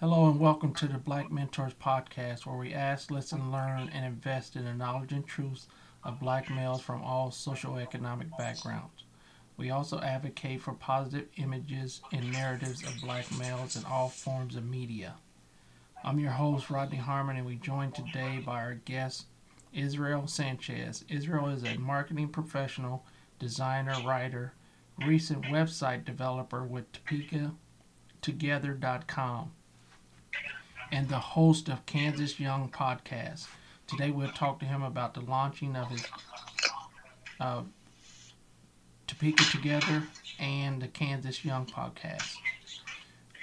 Hello 0.00 0.30
and 0.30 0.38
welcome 0.38 0.72
to 0.74 0.86
the 0.86 0.96
Black 0.96 1.28
Mentors 1.28 1.74
Podcast, 1.74 2.46
where 2.46 2.56
we 2.56 2.72
ask, 2.72 3.10
listen, 3.10 3.50
learn, 3.50 3.90
and 3.92 4.06
invest 4.06 4.54
in 4.54 4.64
the 4.64 4.72
knowledge 4.72 5.10
and 5.10 5.26
truths 5.26 5.66
of 6.04 6.20
black 6.20 6.48
males 6.48 6.80
from 6.80 7.02
all 7.02 7.30
socioeconomic 7.30 8.30
backgrounds. 8.38 9.02
We 9.56 9.70
also 9.70 9.98
advocate 9.98 10.60
for 10.60 10.74
positive 10.74 11.26
images 11.34 12.00
and 12.12 12.30
narratives 12.30 12.84
of 12.84 13.00
black 13.00 13.26
males 13.40 13.74
in 13.74 13.84
all 13.86 14.08
forms 14.08 14.54
of 14.54 14.64
media. 14.64 15.16
I'm 16.04 16.20
your 16.20 16.30
host, 16.30 16.70
Rodney 16.70 16.98
Harmon, 16.98 17.36
and 17.36 17.44
we 17.44 17.56
joined 17.56 17.96
today 17.96 18.40
by 18.46 18.62
our 18.62 18.74
guest, 18.74 19.26
Israel 19.72 20.28
Sanchez. 20.28 21.04
Israel 21.08 21.48
is 21.48 21.64
a 21.64 21.76
marketing 21.76 22.28
professional, 22.28 23.04
designer, 23.40 23.96
writer, 24.06 24.52
recent 25.04 25.46
website 25.46 26.04
developer 26.04 26.62
with 26.62 26.84
TopekaTogether.com 28.22 29.50
and 30.92 31.08
the 31.08 31.18
host 31.18 31.68
of 31.68 31.84
Kansas 31.86 32.38
Young 32.40 32.68
Podcast. 32.68 33.46
Today 33.86 34.10
we'll 34.10 34.30
talk 34.30 34.58
to 34.60 34.66
him 34.66 34.82
about 34.82 35.14
the 35.14 35.20
launching 35.20 35.76
of 35.76 35.88
his 35.88 36.06
uh, 37.40 37.62
Topeka 39.06 39.44
Together 39.44 40.02
and 40.38 40.80
the 40.80 40.88
Kansas 40.88 41.44
Young 41.44 41.66
Podcast. 41.66 42.36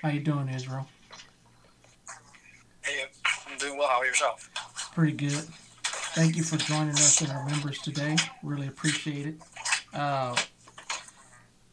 How 0.02 0.10
you 0.10 0.20
doing, 0.20 0.50
Israel? 0.50 0.88
Hey, 2.84 3.06
I'm 3.48 3.58
doing 3.58 3.78
well. 3.78 3.88
How 3.88 4.00
are 4.00 4.06
yourself? 4.06 4.50
Pretty 4.94 5.14
good. 5.14 5.44
Thank 6.14 6.36
you 6.38 6.44
for 6.44 6.58
joining 6.58 6.92
us 6.92 7.22
and 7.22 7.32
our 7.32 7.46
members 7.46 7.80
today. 7.80 8.16
Really 8.44 8.68
appreciate 8.68 9.28
it. 9.28 9.36
Uh, 9.94 10.36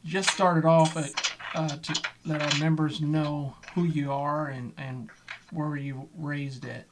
just 0.05 0.31
started 0.31 0.65
off 0.65 0.97
at, 0.97 1.33
uh, 1.55 1.77
to 1.77 2.03
let 2.25 2.43
our 2.43 2.59
members 2.59 3.01
know 3.01 3.55
who 3.75 3.85
you 3.85 4.11
are 4.11 4.49
and, 4.49 4.73
and 4.79 5.11
where 5.53 5.69
were 5.69 5.77
you 5.77 6.09
raised 6.19 6.65
at? 6.65 6.85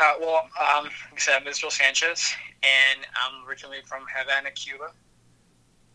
Uh, 0.00 0.14
well, 0.20 0.48
um, 0.60 0.84
like 0.84 1.14
I 1.14 1.18
said, 1.18 1.40
I'm 1.40 1.46
Israel 1.46 1.70
Sanchez, 1.70 2.34
and 2.62 3.00
I'm 3.14 3.46
originally 3.48 3.78
from 3.84 4.04
Havana, 4.14 4.50
Cuba. 4.52 4.92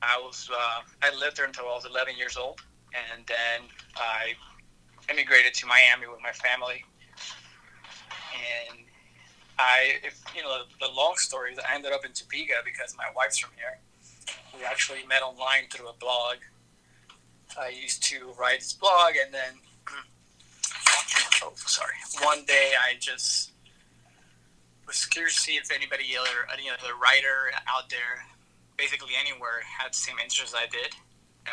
I 0.02 0.20
was 0.20 0.50
uh, 0.52 0.82
I 1.02 1.16
lived 1.18 1.38
there 1.38 1.46
until 1.46 1.66
I 1.66 1.76
was 1.76 1.86
11 1.86 2.18
years 2.18 2.36
old, 2.36 2.62
and 2.94 3.26
then 3.26 3.70
I 3.96 4.34
immigrated 5.10 5.54
to 5.56 5.66
Miami 5.66 6.08
with 6.08 6.22
my 6.22 6.32
family. 6.32 6.84
And 8.70 8.80
I, 9.58 9.96
if 10.04 10.22
you 10.36 10.44
know, 10.44 10.64
the, 10.80 10.88
long 10.88 11.16
story 11.16 11.54
is 11.54 11.60
I 11.60 11.74
ended 11.74 11.94
up 11.94 12.04
in 12.04 12.12
Topeka 12.12 12.56
because 12.66 12.96
my 12.98 13.06
wife's 13.16 13.38
from 13.38 13.52
here. 13.56 13.80
We 14.58 14.66
actually 14.66 15.06
met 15.08 15.22
online 15.22 15.70
through 15.72 15.88
a 15.88 15.94
blog 15.94 16.38
I 17.60 17.70
used 17.70 18.04
to 18.06 18.34
write 18.40 18.60
his 18.60 18.74
blog, 18.74 19.14
and 19.24 19.34
then 19.34 19.54
oh, 21.44 21.54
sorry, 21.56 21.94
one 22.24 22.46
day 22.46 22.72
I 22.80 22.96
just 23.00 23.52
was 24.88 25.06
curious 25.06 25.36
to 25.36 25.42
see 25.42 25.54
if 25.54 25.72
anybody 25.72 26.06
other 26.20 26.48
any 26.52 26.70
other 26.70 26.96
writer 26.96 27.52
out 27.68 27.90
there, 27.90 28.26
basically 28.78 29.12
anywhere, 29.20 29.62
had 29.80 29.92
the 29.92 29.98
same 29.98 30.16
interests 30.22 30.56
I 30.58 30.68
did. 30.68 30.96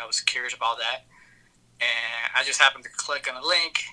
I 0.01 0.05
was 0.05 0.21
curious 0.21 0.53
about 0.53 0.77
that, 0.79 1.05
and 1.79 2.31
I 2.35 2.43
just 2.43 2.59
happened 2.59 2.83
to 2.85 2.89
click 2.89 3.29
on 3.31 3.41
a 3.41 3.45
link, 3.45 3.83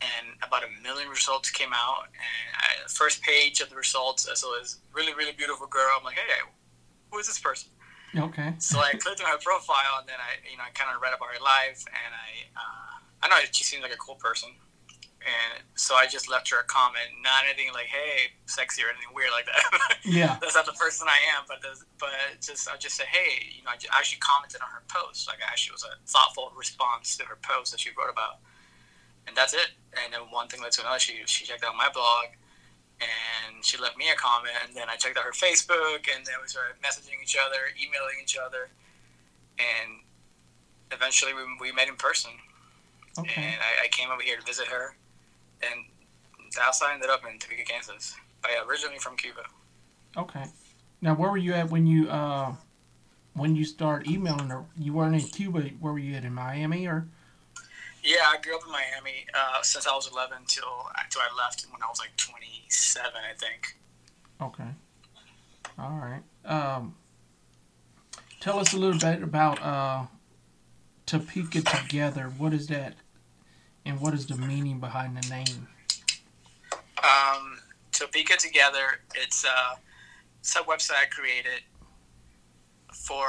and 0.00 0.36
about 0.42 0.62
a 0.62 0.82
million 0.82 1.08
results 1.08 1.50
came 1.50 1.72
out. 1.72 2.04
And 2.04 2.56
I, 2.56 2.84
the 2.86 2.92
first 2.92 3.22
page 3.22 3.60
of 3.60 3.70
the 3.70 3.76
results, 3.76 4.28
saw 4.34 4.58
this 4.58 4.78
really, 4.92 5.14
really 5.14 5.32
beautiful 5.32 5.66
girl. 5.66 5.90
I'm 5.98 6.04
like, 6.04 6.16
hey, 6.16 6.22
who 7.10 7.18
is 7.18 7.26
this 7.26 7.38
person? 7.38 7.70
Okay. 8.16 8.54
So 8.58 8.78
I 8.80 8.92
clicked 8.92 9.20
on 9.22 9.28
her 9.30 9.38
profile, 9.38 10.00
and 10.00 10.08
then 10.08 10.18
I, 10.18 10.42
you 10.50 10.56
know, 10.56 10.64
I 10.64 10.70
kind 10.74 10.94
of 10.94 11.00
read 11.00 11.14
about 11.14 11.28
her 11.30 11.42
life, 11.42 11.84
and 11.86 12.10
I, 12.14 12.50
uh, 12.58 12.94
I 13.22 13.28
know 13.28 13.36
she 13.52 13.64
seems 13.64 13.82
like 13.82 13.94
a 13.94 13.96
cool 13.96 14.16
person, 14.16 14.50
and 15.20 15.62
so 15.74 15.94
I 15.94 16.06
just 16.06 16.28
left 16.28 16.50
her 16.50 16.60
a 16.60 16.64
comment, 16.64 17.06
not 17.22 17.44
anything 17.46 17.72
like, 17.72 17.86
"Hey, 17.86 18.32
sexy" 18.46 18.82
or 18.82 18.88
anything 18.88 19.14
weird 19.14 19.30
like 19.32 19.46
that. 19.46 19.98
Yeah. 20.04 20.38
That's 20.40 20.56
not 20.56 20.66
the 20.66 20.72
person 20.72 21.06
I 21.08 21.20
am, 21.36 21.44
but 21.46 21.60
but 21.98 22.10
just 22.40 22.68
I 22.68 22.76
just 22.76 22.96
said, 22.96 23.06
"Hey," 23.06 23.52
you 23.54 23.62
know, 23.62 23.70
I 23.70 23.98
actually 23.98 24.18
commented 24.18 24.60
on 24.62 24.70
her 24.70 24.82
post, 24.88 25.28
like 25.28 25.38
I 25.38 25.46
actually 25.52 25.74
was 25.74 25.84
a 25.84 25.94
thoughtful 26.06 26.52
response 26.56 27.16
to 27.18 27.24
her 27.26 27.38
post 27.42 27.70
that 27.72 27.80
she 27.80 27.90
wrote 27.96 28.10
about, 28.10 28.40
and 29.26 29.36
that's 29.36 29.54
it. 29.54 29.70
And 30.02 30.12
then 30.12 30.22
one 30.30 30.48
thing 30.48 30.62
led 30.62 30.72
to 30.72 30.80
another. 30.80 30.98
She 30.98 31.22
she 31.26 31.44
checked 31.44 31.62
out 31.62 31.76
my 31.76 31.90
blog 31.92 32.34
and 33.00 33.64
she 33.64 33.76
left 33.78 33.96
me 33.96 34.10
a 34.10 34.16
comment 34.16 34.52
and 34.66 34.76
then 34.76 34.88
i 34.88 34.96
checked 34.96 35.16
out 35.16 35.24
her 35.24 35.32
facebook 35.32 36.06
and 36.14 36.24
then 36.26 36.34
we 36.42 36.48
started 36.48 36.74
messaging 36.82 37.20
each 37.22 37.36
other 37.36 37.56
emailing 37.80 38.16
each 38.22 38.36
other 38.36 38.68
and 39.58 40.00
eventually 40.92 41.32
we, 41.34 41.42
we 41.60 41.72
met 41.72 41.88
in 41.88 41.96
person 41.96 42.30
Okay. 43.18 43.42
and 43.42 43.56
I, 43.60 43.84
I 43.84 43.88
came 43.88 44.10
over 44.10 44.22
here 44.22 44.36
to 44.36 44.44
visit 44.44 44.66
her 44.68 44.94
and 45.62 45.84
that's 46.56 46.80
how 46.80 46.88
i 46.88 46.94
ended 46.94 47.10
up 47.10 47.22
in 47.30 47.38
topeka 47.38 47.64
kansas 47.64 48.14
i 48.44 48.62
originally 48.68 48.98
from 48.98 49.16
cuba 49.16 49.42
Okay. 50.16 50.44
Now, 51.00 51.14
where 51.14 51.30
were 51.30 51.36
you 51.38 51.54
at 51.54 51.70
when 51.70 51.86
you 51.86 52.10
uh 52.10 52.52
when 53.34 53.54
you 53.54 53.64
started 53.64 54.10
emailing 54.10 54.48
her? 54.48 54.64
You 54.76 54.92
weren't 54.92 55.14
in 55.14 55.20
Cuba. 55.20 55.60
Where 55.78 55.92
were 55.92 56.00
you 56.00 56.16
at 56.16 56.24
in 56.24 56.34
Miami 56.34 56.86
or? 56.88 57.06
Yeah 58.10 58.26
i 58.32 58.36
grew 58.42 58.56
up 58.56 58.62
in 58.66 58.72
miami 58.72 59.24
uh, 59.34 59.62
since 59.62 59.86
i 59.86 59.94
was 59.94 60.10
11 60.12 60.38
till, 60.48 60.64
till 61.10 61.22
i 61.22 61.30
left 61.36 61.64
when 61.70 61.82
i 61.82 61.86
was 61.86 61.98
like 62.00 62.14
27 62.16 63.12
i 63.14 63.34
think 63.36 63.76
Okay. 64.40 64.68
All 65.78 66.00
right. 66.00 66.22
Um, 66.50 66.94
tell 68.40 68.58
us 68.58 68.72
a 68.72 68.78
little 68.78 68.98
bit 68.98 69.22
about 69.22 69.62
uh, 69.62 70.06
Topeka 71.04 71.60
Together. 71.60 72.32
What 72.38 72.54
is 72.54 72.66
that, 72.68 72.94
and 73.84 74.00
what 74.00 74.14
is 74.14 74.26
the 74.26 74.36
meaning 74.36 74.80
behind 74.80 75.16
the 75.16 75.28
name? 75.28 75.68
um, 77.02 77.58
Topeka 77.92 78.36
Together. 78.38 79.00
It's 79.14 79.44
a, 79.44 79.78
it's 80.40 80.56
a 80.56 80.60
website 80.60 81.02
I 81.02 81.06
created 81.06 81.62
for 82.94 83.28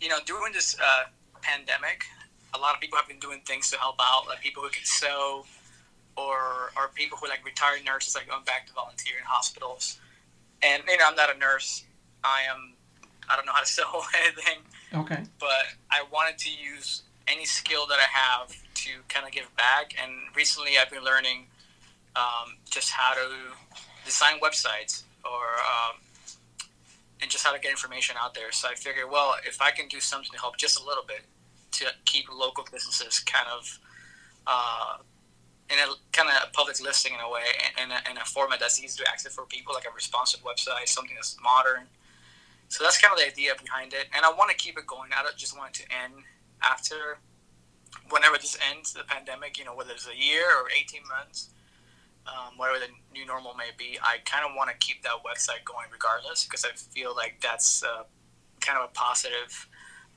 you 0.00 0.08
know 0.08 0.18
during 0.26 0.52
this 0.52 0.76
uh, 0.78 1.04
pandemic. 1.40 2.04
A 2.54 2.58
lot 2.58 2.74
of 2.74 2.80
people 2.80 2.96
have 2.98 3.08
been 3.08 3.18
doing 3.18 3.40
things 3.46 3.70
to 3.70 3.78
help 3.78 3.96
out, 4.00 4.26
like 4.28 4.40
people 4.40 4.62
who 4.62 4.68
can 4.70 4.84
sew, 4.84 5.44
or 6.16 6.70
or 6.76 6.88
people 6.94 7.18
who 7.18 7.28
like 7.28 7.44
retired 7.44 7.84
nurses, 7.84 8.14
like 8.14 8.28
going 8.28 8.44
back 8.44 8.66
to 8.68 8.72
volunteer 8.72 9.16
in 9.18 9.24
hospitals. 9.24 9.98
And 10.62 10.82
you 10.88 10.96
know, 10.96 11.04
I'm 11.08 11.16
not 11.16 11.34
a 11.34 11.38
nurse. 11.38 11.84
I 12.22 12.42
am. 12.50 12.74
I 13.28 13.36
don't 13.36 13.46
know 13.46 13.52
how 13.52 13.60
to 13.60 13.66
sew 13.78 14.02
anything, 14.22 14.58
Okay. 14.94 15.22
but 15.40 15.64
I 15.90 16.04
wanted 16.12 16.38
to 16.38 16.50
use 16.50 17.02
any 17.26 17.44
skill 17.46 17.86
that 17.88 17.98
I 17.98 18.08
have 18.18 18.54
to 18.74 18.90
kind 19.08 19.26
of 19.26 19.32
give 19.32 19.48
back. 19.56 19.94
And 20.00 20.12
recently, 20.36 20.72
I've 20.80 20.90
been 20.90 21.02
learning 21.04 21.46
um, 22.16 22.56
just 22.70 22.90
how 22.90 23.14
to 23.14 23.20
design 24.04 24.38
websites 24.40 25.02
or 25.24 25.30
um, 25.58 25.96
and 27.20 27.30
just 27.30 27.44
how 27.44 27.52
to 27.52 27.58
get 27.58 27.70
information 27.70 28.14
out 28.20 28.34
there. 28.34 28.52
So 28.52 28.68
I 28.68 28.74
figured, 28.74 29.10
well, 29.10 29.34
if 29.46 29.60
I 29.62 29.70
can 29.70 29.88
do 29.88 29.98
something 30.00 30.30
to 30.32 30.38
help 30.38 30.56
just 30.58 30.78
a 30.80 30.84
little 30.84 31.04
bit 31.06 31.22
to 31.74 31.86
keep 32.04 32.26
local 32.32 32.64
businesses 32.70 33.20
kind 33.20 33.46
of 33.52 33.78
uh, 34.46 34.96
in 35.70 35.78
a 35.78 35.86
kind 36.12 36.28
of 36.28 36.52
public 36.52 36.80
listing 36.80 37.12
in 37.14 37.20
a 37.20 37.30
way, 37.30 37.42
in 37.82 37.90
a, 37.90 38.10
in 38.10 38.16
a 38.18 38.24
format 38.24 38.60
that's 38.60 38.82
easy 38.82 39.02
to 39.02 39.10
access 39.10 39.34
for 39.34 39.44
people, 39.46 39.74
like 39.74 39.86
a 39.86 39.94
responsive 39.94 40.40
website, 40.42 40.88
something 40.88 41.14
that's 41.14 41.36
modern. 41.42 41.84
So 42.68 42.84
that's 42.84 43.00
kind 43.00 43.12
of 43.12 43.18
the 43.18 43.26
idea 43.26 43.52
behind 43.62 43.92
it, 43.92 44.06
and 44.14 44.24
I 44.24 44.30
want 44.30 44.50
to 44.50 44.56
keep 44.56 44.78
it 44.78 44.86
going. 44.86 45.10
I 45.16 45.22
don't 45.22 45.36
just 45.36 45.56
want 45.56 45.78
it 45.78 45.82
to 45.82 45.86
end 46.02 46.24
after 46.62 47.18
whenever 48.10 48.36
this 48.36 48.58
ends, 48.72 48.92
the 48.92 49.04
pandemic. 49.04 49.58
You 49.58 49.64
know, 49.64 49.74
whether 49.74 49.92
it's 49.92 50.08
a 50.08 50.16
year 50.16 50.44
or 50.58 50.68
eighteen 50.76 51.02
months 51.08 51.50
um, 52.26 52.56
whatever 52.56 52.78
the 52.78 52.92
new 53.12 53.26
normal 53.26 53.54
may 53.54 53.70
be, 53.76 53.98
I 54.02 54.18
kind 54.24 54.44
of 54.44 54.52
want 54.56 54.70
to 54.70 54.76
keep 54.76 55.02
that 55.02 55.20
website 55.24 55.64
going 55.64 55.86
regardless 55.92 56.44
because 56.44 56.64
I 56.64 56.70
feel 56.72 57.14
like 57.14 57.40
that's 57.40 57.82
uh, 57.82 58.04
kind 58.60 58.78
of 58.78 58.88
a 58.88 58.92
positive 58.92 59.68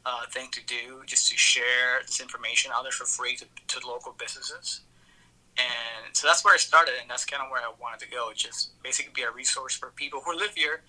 uh, 0.08 0.26
thing 0.32 0.48
to 0.52 0.66
do, 0.66 1.04
just 1.06 1.30
to 1.32 1.38
share 1.38 2.00
this 2.06 2.22
information 2.22 2.72
out 2.74 2.84
there 2.84 2.92
for 2.92 3.06
free 3.06 3.36
to, 3.36 3.46
to 3.68 3.86
local 3.86 4.16
businesses. 4.18 4.82
And 5.58 6.16
so 6.16 6.28
that's 6.28 6.46
where 6.46 6.54
I 6.54 6.58
started, 6.58 6.94
and 7.02 7.10
that's 7.10 7.26
kind 7.26 7.44
of 7.44 7.50
where 7.52 7.62
I 7.62 7.72
wanted 7.82 8.00
to 8.06 8.10
go. 8.10 8.32
Just 8.34 8.82
basically 8.82 9.12
be 9.14 9.24
a 9.24 9.32
resource 9.32 9.76
for 9.76 9.92
people 9.96 10.22
who 10.24 10.38
live 10.38 10.54
here 10.56 10.84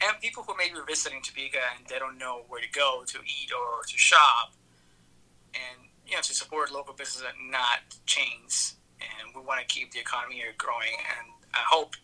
and 0.00 0.20
people 0.20 0.44
who 0.46 0.54
may 0.56 0.68
be 0.68 0.78
visiting 0.86 1.20
Topeka 1.22 1.58
and 1.76 1.86
they 1.88 1.98
don't 1.98 2.18
know 2.18 2.42
where 2.48 2.60
to 2.60 2.70
go 2.70 3.02
to 3.06 3.18
eat 3.18 3.50
or 3.52 3.82
to 3.88 3.98
shop, 3.98 4.52
and 5.54 5.88
you 6.06 6.14
know 6.14 6.22
to 6.22 6.34
support 6.34 6.70
local 6.72 6.94
businesses 6.94 7.24
and 7.26 7.50
not 7.50 7.80
chains 8.06 8.76
and 9.00 9.34
we 9.34 9.40
want 9.40 9.60
to 9.60 9.66
keep 9.66 9.92
the 9.92 9.98
economy 9.98 10.36
here 10.36 10.52
growing. 10.58 10.92
And 11.18 11.32
I 11.54 11.64
hope 11.68 11.96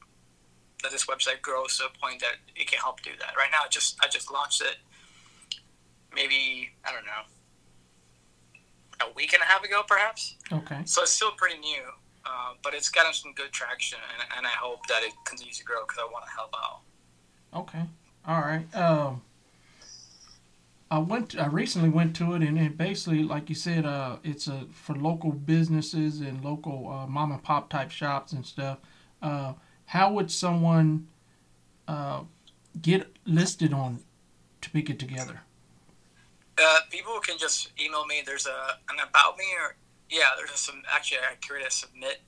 that 0.83 0.93
this 0.93 1.07
website 1.07 1.43
grows 1.43 1.79
to 1.79 1.87
a 1.87 1.93
point 2.01 2.21
that 2.21 2.37
it 2.55 2.69
can 2.71 2.79
help 2.79 3.03
do 3.03 3.11
that. 3.21 3.37
Right 3.37 3.51
now, 3.53 3.61
I 3.65 3.69
just 3.69 3.99
I 4.03 4.09
just 4.09 4.33
launched 4.33 4.62
it. 4.62 4.77
Maybe 6.17 6.71
I 6.85 6.93
don't 6.93 7.05
know 7.05 7.23
a 9.01 9.13
week 9.15 9.33
and 9.33 9.43
a 9.43 9.47
half 9.47 9.63
ago, 9.65 9.83
perhaps. 9.87 10.37
Okay. 10.53 10.81
So 10.85 11.03
it's 11.03 11.13
still 11.13 11.33
pretty 11.33 11.59
new, 11.59 11.83
uh, 12.25 12.55
but 12.63 12.75
it's 12.75 12.89
gotten 12.89 13.13
some 13.13 13.33
good 13.35 13.53
traction, 13.53 13.99
and, 14.19 14.29
and 14.39 14.47
I 14.47 14.51
hope 14.51 14.87
that 14.89 15.03
it 15.03 15.13
continues 15.25 15.59
to 15.59 15.65
grow 15.65 15.83
because 15.87 15.99
I 16.01 16.11
want 16.11 16.25
to 16.25 16.31
help 16.31 16.55
out. 16.57 16.81
Okay. 17.55 17.83
All 18.27 18.41
right. 18.41 18.75
Um, 18.75 19.23
I 20.91 20.99
went. 20.99 21.31
To, 21.31 21.43
I 21.43 21.47
recently 21.47 21.89
went 21.89 22.17
to 22.17 22.35
it, 22.35 22.43
and 22.43 22.59
it 22.59 22.77
basically, 22.79 23.23
like 23.23 23.49
you 23.49 23.55
said, 23.55 23.85
uh, 23.85 24.17
it's 24.25 24.47
a 24.47 24.67
for 24.73 24.95
local 24.95 25.33
businesses 25.33 26.21
and 26.21 26.45
local 26.45 26.89
uh, 26.91 27.07
mom 27.07 27.33
and 27.33 27.43
pop 27.43 27.69
type 27.69 27.91
shops 27.91 28.33
and 28.33 28.47
stuff. 28.47 28.79
Uh, 29.21 29.55
how 29.87 30.12
would 30.12 30.31
someone 30.31 31.09
uh, 31.89 32.23
get 32.81 33.17
listed 33.25 33.73
on 33.73 34.01
Topeka 34.61 34.95
Together? 34.95 35.43
Uh, 36.58 36.79
people 36.91 37.19
can 37.20 37.38
just 37.38 37.70
email 37.81 38.06
me. 38.06 38.23
There's 38.25 38.47
a 38.47 38.79
an 38.91 38.97
about 39.08 39.37
me, 39.37 39.44
or 39.61 39.76
yeah, 40.08 40.31
there's 40.37 40.50
some 40.53 40.82
actually 40.93 41.19
I 41.19 41.35
created 41.47 41.69
a 41.69 41.70
submit 41.70 42.20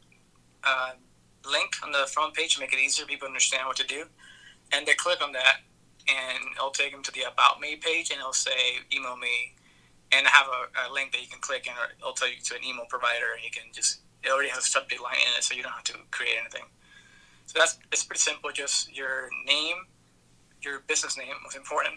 uh, 0.65 0.93
link 1.49 1.71
on 1.83 1.93
the 1.93 2.07
front 2.13 2.35
page 2.35 2.55
to 2.55 2.61
make 2.61 2.73
it 2.73 2.79
easier 2.79 3.05
for 3.05 3.09
people 3.09 3.27
to 3.27 3.31
understand 3.31 3.67
what 3.67 3.77
to 3.77 3.87
do, 3.87 4.05
and 4.73 4.87
they 4.87 4.95
click 4.95 5.23
on 5.23 5.33
that 5.33 5.61
and 6.09 6.39
it'll 6.57 6.71
take 6.71 6.93
them 6.93 7.03
to 7.03 7.13
the 7.13 7.23
About 7.31 7.61
Me 7.61 7.77
page, 7.77 8.11
and 8.11 8.19
it'll 8.19 8.33
say 8.33 8.81
email 8.93 9.17
me, 9.17 9.55
and 10.13 10.27
have 10.27 10.47
a, 10.47 10.89
a, 10.89 10.93
link 10.93 11.13
that 11.13 11.21
you 11.21 11.29
can 11.29 11.41
click, 11.41 11.69
and 11.69 11.77
it'll 11.99 12.15
tell 12.15 12.29
you 12.29 12.41
to 12.43 12.57
an 12.57 12.65
email 12.65 12.87
provider, 12.89 13.37
and 13.37 13.45
you 13.45 13.51
can 13.51 13.71
just 13.73 14.01
it 14.25 14.31
already 14.31 14.49
has 14.49 14.65
a 14.65 14.67
subject 14.67 15.03
line 15.03 15.15
in 15.15 15.39
it, 15.39 15.45
so 15.45 15.55
you 15.55 15.63
don't 15.63 15.73
have 15.73 15.85
to 15.85 15.95
create 16.11 16.37
anything. 16.41 16.65
So 17.47 17.59
that's 17.59 17.79
it's 17.93 18.05
pretty 18.05 18.21
simple. 18.21 18.51
Just 18.53 18.95
your 18.95 19.29
name, 19.47 19.77
your 20.63 20.81
business 20.81 21.17
name 21.17 21.35
was 21.45 21.55
important, 21.55 21.97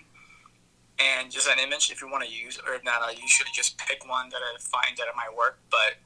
and 1.02 1.32
just 1.32 1.48
an 1.48 1.60
image 1.60 1.92
if 1.92 2.02
you 2.02 2.10
want 2.10 2.24
to 2.24 2.32
use, 2.32 2.60
or 2.66 2.74
if 2.74 2.84
not, 2.84 3.02
I 3.02 3.12
usually 3.12 3.50
just 3.54 3.78
pick 3.78 4.08
one 4.08 4.30
that 4.30 4.42
I 4.42 4.58
find 4.60 4.98
that 4.98 5.08
it 5.08 5.16
might 5.16 5.36
work. 5.36 5.60
But 5.70 5.98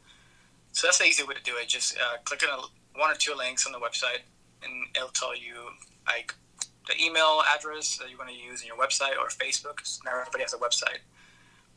so 0.72 0.88
that's 0.88 1.00
the 1.00 1.06
easy 1.06 1.24
way 1.24 1.34
to 1.34 1.44
do 1.44 1.56
it. 1.62 1.68
Just 1.68 1.98
uh, 1.98 2.18
click 2.24 2.44
on 2.44 2.60
a, 2.60 3.00
one 3.00 3.12
or 3.12 3.16
two 3.16 3.34
links 3.36 3.66
on 3.66 3.72
the 3.72 3.80
website, 3.80 4.24
and 4.64 4.72
it'll 4.96 5.10
tell 5.10 5.36
you 5.36 5.56
like 6.08 6.34
the 6.88 6.94
email 7.04 7.42
address 7.56 7.98
that 7.98 8.10
you're 8.10 8.18
going 8.18 8.34
to 8.34 8.40
use 8.40 8.62
in 8.62 8.68
your 8.68 8.78
website 8.78 9.18
or 9.20 9.28
Facebook. 9.28 9.82
Not 10.06 10.14
everybody 10.20 10.44
has 10.44 10.54
a 10.54 10.58
website, 10.58 11.02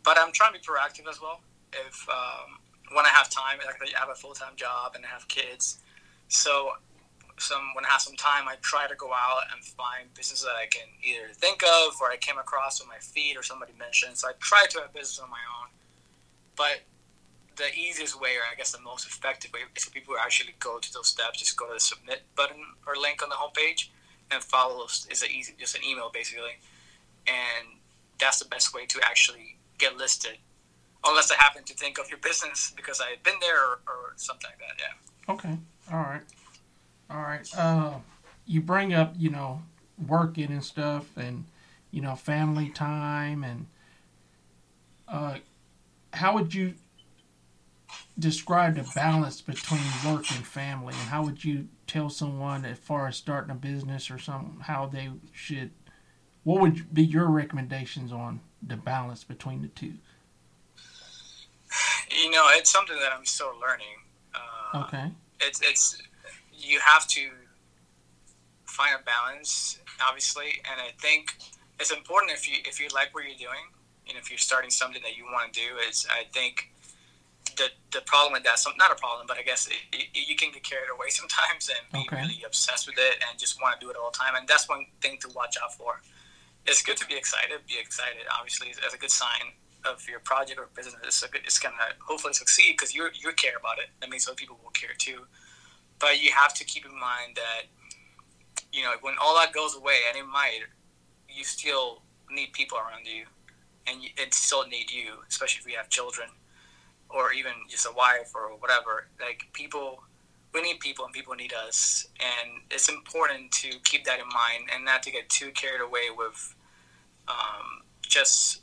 but 0.05 0.19
I'm 0.19 0.33
trying 0.33 0.53
to 0.53 0.59
be 0.59 0.65
proactive 0.65 1.09
as 1.09 1.21
well. 1.21 1.41
If 1.73 2.09
um, 2.09 2.59
when 2.93 3.05
I 3.05 3.11
have 3.11 3.31
time, 3.31 3.59
like 3.65 3.77
I 3.83 3.99
have 3.99 4.11
a 4.11 4.15
full 4.15 4.35
time 4.35 4.53
job 4.57 4.93
and 4.95 5.05
I 5.05 5.09
have 5.09 5.27
kids, 5.29 5.79
so 6.29 6.71
some 7.41 7.75
when 7.75 7.85
I 7.85 7.89
have 7.89 8.01
some 8.01 8.17
time, 8.17 8.49
I 8.49 8.57
try 8.61 8.87
to 8.87 8.95
go 8.95 9.13
out 9.13 9.43
and 9.53 9.65
find 9.65 10.13
businesses 10.15 10.45
that 10.45 10.57
I 10.57 10.67
can 10.67 10.89
either 11.03 11.33
think 11.33 11.63
of 11.63 11.95
or 12.01 12.11
I 12.11 12.17
came 12.17 12.39
across 12.39 12.81
on 12.81 12.89
my 12.89 12.99
feed 12.99 13.37
or 13.37 13.43
somebody 13.43 13.73
mentioned. 13.79 14.19
So 14.19 14.29
I 14.29 14.33
try 14.41 14.67
to 14.71 14.81
have 14.81 14.93
business 14.93 15.19
on 15.19 15.31
my 15.31 15.43
own, 15.61 15.69
but 16.57 16.81
the 17.57 17.75
easiest 17.75 18.21
way, 18.21 18.37
or 18.37 18.47
I 18.51 18.55
guess 18.57 18.73
the 18.73 18.81
most 18.81 19.07
effective 19.07 19.53
way, 19.53 19.61
is 19.77 19.85
for 19.85 19.91
people 19.91 20.15
to 20.15 20.21
actually 20.21 20.55
go 20.61 20.79
to 20.79 20.93
those 20.93 21.09
steps. 21.09 21.41
Just 21.41 21.57
go 21.57 21.67
to 21.67 21.75
the 21.75 21.81
submit 21.81 22.23
button 22.37 22.63
or 22.87 22.97
link 22.97 23.23
on 23.23 23.29
the 23.29 23.35
homepage 23.35 23.89
and 24.31 24.43
follow 24.43 24.85
is 24.85 25.23
a 25.23 25.31
easy, 25.31 25.55
just 25.59 25.77
an 25.77 25.83
email 25.85 26.11
basically, 26.13 26.59
and 27.27 27.79
that's 28.19 28.39
the 28.39 28.49
best 28.49 28.75
way 28.75 28.87
to 28.87 29.01
actually 29.03 29.57
get 29.79 29.97
listed. 29.97 30.39
Unless 31.05 31.31
I 31.31 31.37
happen 31.37 31.65
to 31.65 31.75
think 31.75 31.99
of 31.99 32.09
your 32.11 32.19
business 32.19 32.73
because 32.75 33.01
I've 33.01 33.23
been 33.23 33.39
there 33.41 33.63
or, 33.63 33.79
or 33.87 34.13
something 34.17 34.51
like 34.51 34.59
that. 34.59 34.77
Yeah. 34.79 35.35
Okay. 35.35 35.59
All 35.93 36.01
right. 36.01 36.23
All 37.11 37.21
right. 37.21 37.49
Uh, 37.57 37.95
you 38.47 38.61
bring 38.61 38.93
up, 38.95 39.15
you 39.17 39.31
know, 39.31 39.63
working 40.07 40.51
and 40.51 40.65
stuff, 40.65 41.17
and 41.17 41.45
you 41.91 42.01
know, 42.01 42.15
family 42.15 42.69
time, 42.69 43.45
and 43.45 43.67
uh, 45.07 45.37
how 46.13 46.35
would 46.35 46.55
you 46.55 46.75
describe 48.19 48.75
the 48.75 48.91
balance 48.95 49.41
between 49.41 49.81
work 50.05 50.31
and 50.31 50.47
family, 50.47 50.95
and 50.95 51.09
how 51.09 51.25
would 51.25 51.45
you 51.45 51.69
tell 51.87 52.11
someone 52.11 52.65
as 52.65 52.79
far 52.79 53.07
as 53.09 53.17
starting 53.17 53.51
a 53.51 53.55
business 53.55 54.11
or 54.11 54.19
some 54.19 54.63
how 54.67 54.87
they 54.87 55.11
should? 55.33 55.71
What 56.45 56.61
would 56.61 56.95
be 56.95 57.05
your 57.05 57.27
recommendations 57.27 58.13
on 58.13 58.41
the 58.67 58.77
balance 58.77 59.25
between 59.25 59.63
the 59.63 59.69
two? 59.69 59.95
You 62.11 62.31
know, 62.31 62.47
it's 62.53 62.71
something 62.71 62.99
that 63.01 63.13
I'm 63.13 63.25
still 63.25 63.53
learning. 63.61 63.87
Uh, 64.35 64.85
okay. 64.85 65.11
It's 65.41 65.61
it's 65.63 66.03
you 66.59 66.81
have 66.81 67.07
to 67.09 67.31
find 68.67 68.97
a 68.99 69.03
balance, 69.03 69.79
obviously, 70.07 70.61
and 70.71 70.81
I 70.81 70.91
think 71.01 71.35
it's 71.81 71.93
important 71.93 72.33
if 72.33 72.49
you 72.49 72.57
if 72.65 72.81
you 72.81 72.89
like 72.95 73.15
what 73.15 73.25
you're 73.25 73.39
doing 73.39 73.67
and 74.09 74.17
if 74.17 74.31
you're 74.31 74.39
starting 74.39 74.71
something 74.71 75.03
that 75.03 75.17
you 75.17 75.25
want 75.25 75.53
to 75.53 75.61
do. 75.61 75.77
Is 75.89 76.07
I 76.11 76.25
think 76.33 76.71
the 77.57 77.69
the 77.93 78.03
problem 78.03 78.33
with 78.33 78.45
that, 78.45 78.59
some, 78.59 78.73
not 78.79 78.91
a 78.91 78.97
problem, 78.97 79.27
but 79.27 79.39
I 79.39 79.43
guess 79.43 79.67
it, 79.67 79.79
it, 79.93 80.29
you 80.29 80.37
can 80.37 80.53
get 80.53 80.63
carried 80.63 80.91
away 80.93 81.09
sometimes 81.21 81.69
and 81.69 81.81
be 81.93 82.07
okay. 82.07 82.23
really 82.23 82.43
obsessed 82.45 82.87
with 82.87 82.99
it 82.99 83.23
and 83.29 83.39
just 83.39 83.61
want 83.61 83.79
to 83.79 83.85
do 83.85 83.91
it 83.91 83.97
all 83.97 84.11
the 84.11 84.19
time. 84.19 84.35
And 84.37 84.47
that's 84.49 84.69
one 84.69 84.87
thing 85.01 85.19
to 85.23 85.29
watch 85.35 85.57
out 85.63 85.75
for. 85.75 86.01
It's 86.67 86.83
good 86.83 86.97
to 86.99 87.07
be 87.07 87.17
excited. 87.17 87.59
Be 87.67 87.79
excited, 87.81 88.23
obviously, 88.37 88.75
as 88.87 88.93
a 88.93 88.99
good 88.99 89.11
sign 89.11 89.57
of 89.87 90.07
your 90.09 90.21
project 90.21 90.59
or 90.59 90.69
business. 90.75 90.97
It's, 91.03 91.21
good, 91.27 91.41
it's 91.45 91.59
gonna 91.59 91.97
hopefully 92.01 92.35
succeed 92.35 92.73
because 92.73 92.95
you 92.95 93.09
you 93.15 93.33
care 93.33 93.57
about 93.59 93.79
it. 93.79 93.89
That 94.01 94.11
means 94.11 94.27
other 94.27 94.35
people 94.35 94.59
will 94.63 94.71
care 94.71 94.95
too. 94.97 95.27
But 95.99 96.23
you 96.23 96.31
have 96.33 96.55
to 96.55 96.65
keep 96.65 96.85
in 96.85 96.93
mind 96.93 97.37
that 97.37 97.63
you 98.73 98.83
know 98.83 98.93
when 99.01 99.15
all 99.21 99.35
that 99.37 99.53
goes 99.53 99.77
away, 99.77 99.99
and 100.09 100.17
it 100.19 100.27
might, 100.27 100.61
you 101.29 101.45
still 101.45 102.03
need 102.31 102.53
people 102.53 102.79
around 102.79 103.07
you, 103.07 103.25
and 103.87 104.01
it 104.17 104.35
still 104.35 104.67
need 104.67 104.91
you, 104.91 105.15
especially 105.29 105.61
if 105.61 105.71
you 105.71 105.77
have 105.77 105.89
children 105.89 106.29
or 107.11 107.33
even 107.33 107.53
just 107.69 107.87
a 107.87 107.93
wife 107.93 108.33
or 108.35 108.57
whatever. 108.59 109.09
Like 109.21 109.43
people, 109.53 110.03
we 110.53 110.63
need 110.63 110.81
people 110.81 111.05
and 111.05 111.15
people 111.15 111.35
need 111.35 111.53
us, 111.53 112.07
and 112.21 112.63
it's 112.71 112.89
important 112.89 113.51
to 113.53 113.71
keep 113.85 114.05
that 114.05 114.21
in 114.21 114.29
mind 114.29 114.71
and 114.75 114.85
not 114.85 115.03
to 115.05 115.11
get 115.11 115.29
too 115.29 115.51
carried 115.53 115.81
away 115.81 116.09
with 116.17 116.55
um, 117.29 117.83
just 118.03 118.63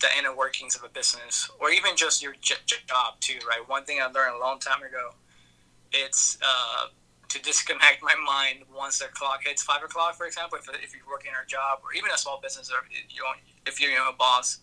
the 0.00 0.06
inner 0.18 0.34
workings 0.34 0.76
of 0.76 0.84
a 0.84 0.88
business 0.88 1.50
or 1.60 1.70
even 1.70 1.96
just 1.96 2.22
your 2.22 2.34
j- 2.40 2.54
job 2.86 3.18
too. 3.20 3.38
Right. 3.48 3.66
One 3.66 3.84
thing 3.84 3.98
I 4.00 4.06
learned 4.06 4.36
a 4.36 4.40
long 4.40 4.58
time 4.60 4.82
ago, 4.82 5.10
it's 5.92 6.38
uh, 6.42 6.86
to 7.28 7.42
disconnect 7.42 8.02
my 8.02 8.14
mind 8.14 8.64
once 8.74 8.98
the 8.98 9.06
clock 9.12 9.40
hits 9.44 9.62
five 9.62 9.82
o'clock, 9.82 10.16
for 10.16 10.26
example. 10.26 10.58
If, 10.58 10.68
if 10.82 10.94
you're 10.94 11.08
working 11.08 11.32
a 11.32 11.46
job 11.46 11.80
or 11.82 11.92
even 11.92 12.10
a 12.10 12.18
small 12.18 12.40
business, 12.42 12.70
or 12.70 12.84
you 12.90 13.22
if 13.66 13.80
you're 13.80 13.90
your 13.90 14.02
own 14.02 14.16
boss 14.18 14.60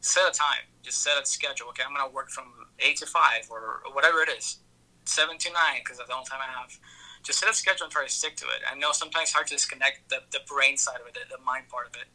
set 0.00 0.24
a 0.28 0.32
time. 0.32 0.66
Just 0.82 1.02
set 1.02 1.20
a 1.20 1.26
schedule. 1.26 1.68
Okay, 1.68 1.82
I'm 1.86 1.94
gonna 1.94 2.10
work 2.10 2.30
from 2.30 2.46
eight 2.78 2.96
to 2.98 3.06
five 3.06 3.48
or, 3.50 3.82
whatever 3.92 4.22
it 4.22 4.28
is, 4.30 4.58
seven 5.04 5.38
to 5.38 5.52
nine 5.52 5.80
because 5.82 5.98
that's 5.98 6.08
the 6.08 6.14
only 6.14 6.26
time 6.26 6.40
I 6.40 6.60
have. 6.60 6.78
Just 7.22 7.40
set 7.40 7.50
a 7.50 7.54
schedule 7.54 7.84
and 7.84 7.92
try 7.92 8.04
to 8.04 8.12
stick 8.12 8.36
to 8.36 8.46
it. 8.46 8.62
I 8.70 8.78
know 8.78 8.92
sometimes 8.92 9.30
it's 9.30 9.32
hard 9.32 9.48
to 9.48 9.54
disconnect 9.54 10.08
the, 10.08 10.22
the 10.30 10.40
brain 10.46 10.76
side 10.76 11.00
of 11.00 11.08
it, 11.08 11.18
the 11.28 11.42
mind 11.44 11.68
part 11.68 11.88
of 11.88 11.94
it, 11.96 12.06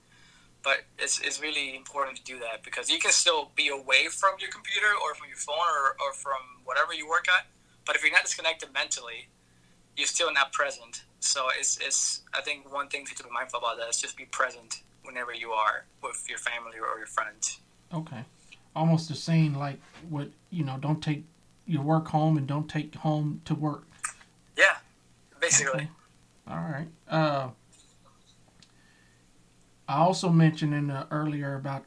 but 0.64 0.88
it's, 0.98 1.20
it's 1.20 1.42
really 1.42 1.76
important 1.76 2.18
to 2.18 2.24
do 2.24 2.40
that 2.40 2.64
because 2.64 2.90
you 2.90 3.00
can 3.00 3.12
still 3.12 3.52
be 3.56 3.68
away 3.68 4.08
from 4.08 4.40
your 4.40 4.50
computer 4.50 4.88
or 5.04 5.14
from 5.14 5.28
your 5.28 5.38
phone 5.38 5.60
or, 5.60 5.98
or 6.00 6.14
from 6.14 6.64
whatever 6.64 6.94
you 6.94 7.08
work 7.08 7.28
at. 7.28 7.46
But 7.86 7.96
if 7.96 8.04
you're 8.04 8.12
not 8.12 8.24
disconnected 8.24 8.74
mentally, 8.74 9.28
you're 9.98 10.08
still 10.08 10.34
not 10.34 10.54
present. 10.54 11.04
So 11.20 11.48
it's, 11.58 11.78
it's 11.82 12.22
I 12.34 12.42
think 12.42 12.72
one 12.74 12.88
thing 12.88 13.06
to 13.06 13.24
be 13.24 13.30
mindful 13.30 13.60
about 13.60 13.78
that 13.78 13.90
is 13.90 14.00
just 14.00 14.18
be 14.18 14.26
present 14.26 14.82
whenever 15.04 15.34
you 15.34 15.52
are 15.52 15.86
with 16.02 16.26
your 16.30 16.38
family 16.38 16.78
or 16.80 16.98
your 16.98 17.08
friends. 17.08 17.60
Okay. 17.94 18.26
Almost 18.76 19.10
the 19.10 19.16
same 19.16 19.56
like 19.56 19.80
what 20.10 20.30
you 20.50 20.64
know. 20.64 20.78
Don't 20.80 21.02
take 21.02 21.26
your 21.68 21.84
work 21.84 22.08
home 22.08 22.38
and 22.38 22.48
don't 22.48 22.68
take 22.68 22.96
home 22.96 23.42
to 23.46 23.54
work. 23.54 23.84
Yeah, 24.58 24.78
basically. 25.40 25.82
Okay. 25.82 25.90
All 26.48 26.58
right. 26.58 26.88
Uh, 27.08 27.50
I 29.88 29.98
also 29.98 30.30
mentioned 30.30 30.74
in 30.74 30.88
the, 30.88 31.08
earlier 31.12 31.56
about 31.56 31.86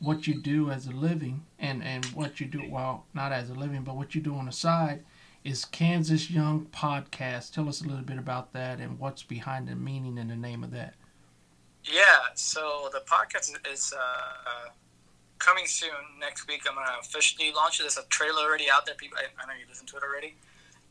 what 0.00 0.26
you 0.26 0.40
do 0.40 0.70
as 0.70 0.86
a 0.86 0.90
living 0.90 1.44
and 1.58 1.82
and 1.84 2.04
what 2.06 2.40
you 2.40 2.46
do 2.46 2.62
well 2.68 3.04
not 3.14 3.32
as 3.32 3.50
a 3.50 3.54
living 3.54 3.82
but 3.82 3.96
what 3.96 4.14
you 4.14 4.20
do 4.20 4.34
on 4.34 4.46
the 4.46 4.52
side 4.52 5.02
is 5.44 5.64
Kansas 5.64 6.30
Young 6.30 6.66
Podcast. 6.66 7.52
Tell 7.52 7.68
us 7.68 7.80
a 7.80 7.86
little 7.86 8.04
bit 8.04 8.18
about 8.18 8.52
that 8.52 8.78
and 8.78 8.98
what's 8.98 9.22
behind 9.22 9.68
the 9.68 9.74
meaning 9.74 10.18
and 10.18 10.30
the 10.30 10.36
name 10.36 10.62
of 10.62 10.70
that. 10.72 10.94
Yeah, 11.84 12.20
so 12.34 12.90
the 12.92 13.00
podcast 13.00 13.50
is 13.72 13.94
uh, 13.96 14.68
coming 15.38 15.66
soon. 15.66 15.90
Next 16.18 16.46
week, 16.46 16.62
I'm 16.68 16.74
gonna 16.74 16.98
officially 17.00 17.52
launch 17.52 17.80
it. 17.80 17.84
There's 17.84 17.96
a 17.96 18.06
trailer 18.10 18.42
already 18.42 18.68
out 18.70 18.84
there. 18.84 18.94
People, 18.96 19.18
I, 19.18 19.42
I 19.42 19.46
know 19.46 19.58
you 19.58 19.66
listened 19.66 19.88
to 19.88 19.96
it 19.96 20.02
already. 20.02 20.36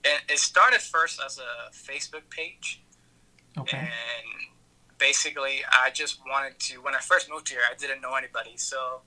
And 0.04 0.20
it 0.30 0.40
started 0.40 0.82
first 0.82 1.22
as 1.24 1.38
a 1.38 1.72
Facebook 1.72 2.28
page. 2.30 2.82
Okay. 3.58 3.78
And 3.78 4.48
basically, 5.00 5.62
I 5.72 5.90
just 5.90 6.20
wanted 6.28 6.60
to. 6.60 6.82
When 6.82 6.94
I 6.94 7.00
first 7.00 7.30
moved 7.30 7.50
here, 7.50 7.62
I 7.70 7.76
didn't 7.76 8.02
know 8.02 8.14
anybody. 8.16 8.58
So, 8.58 9.02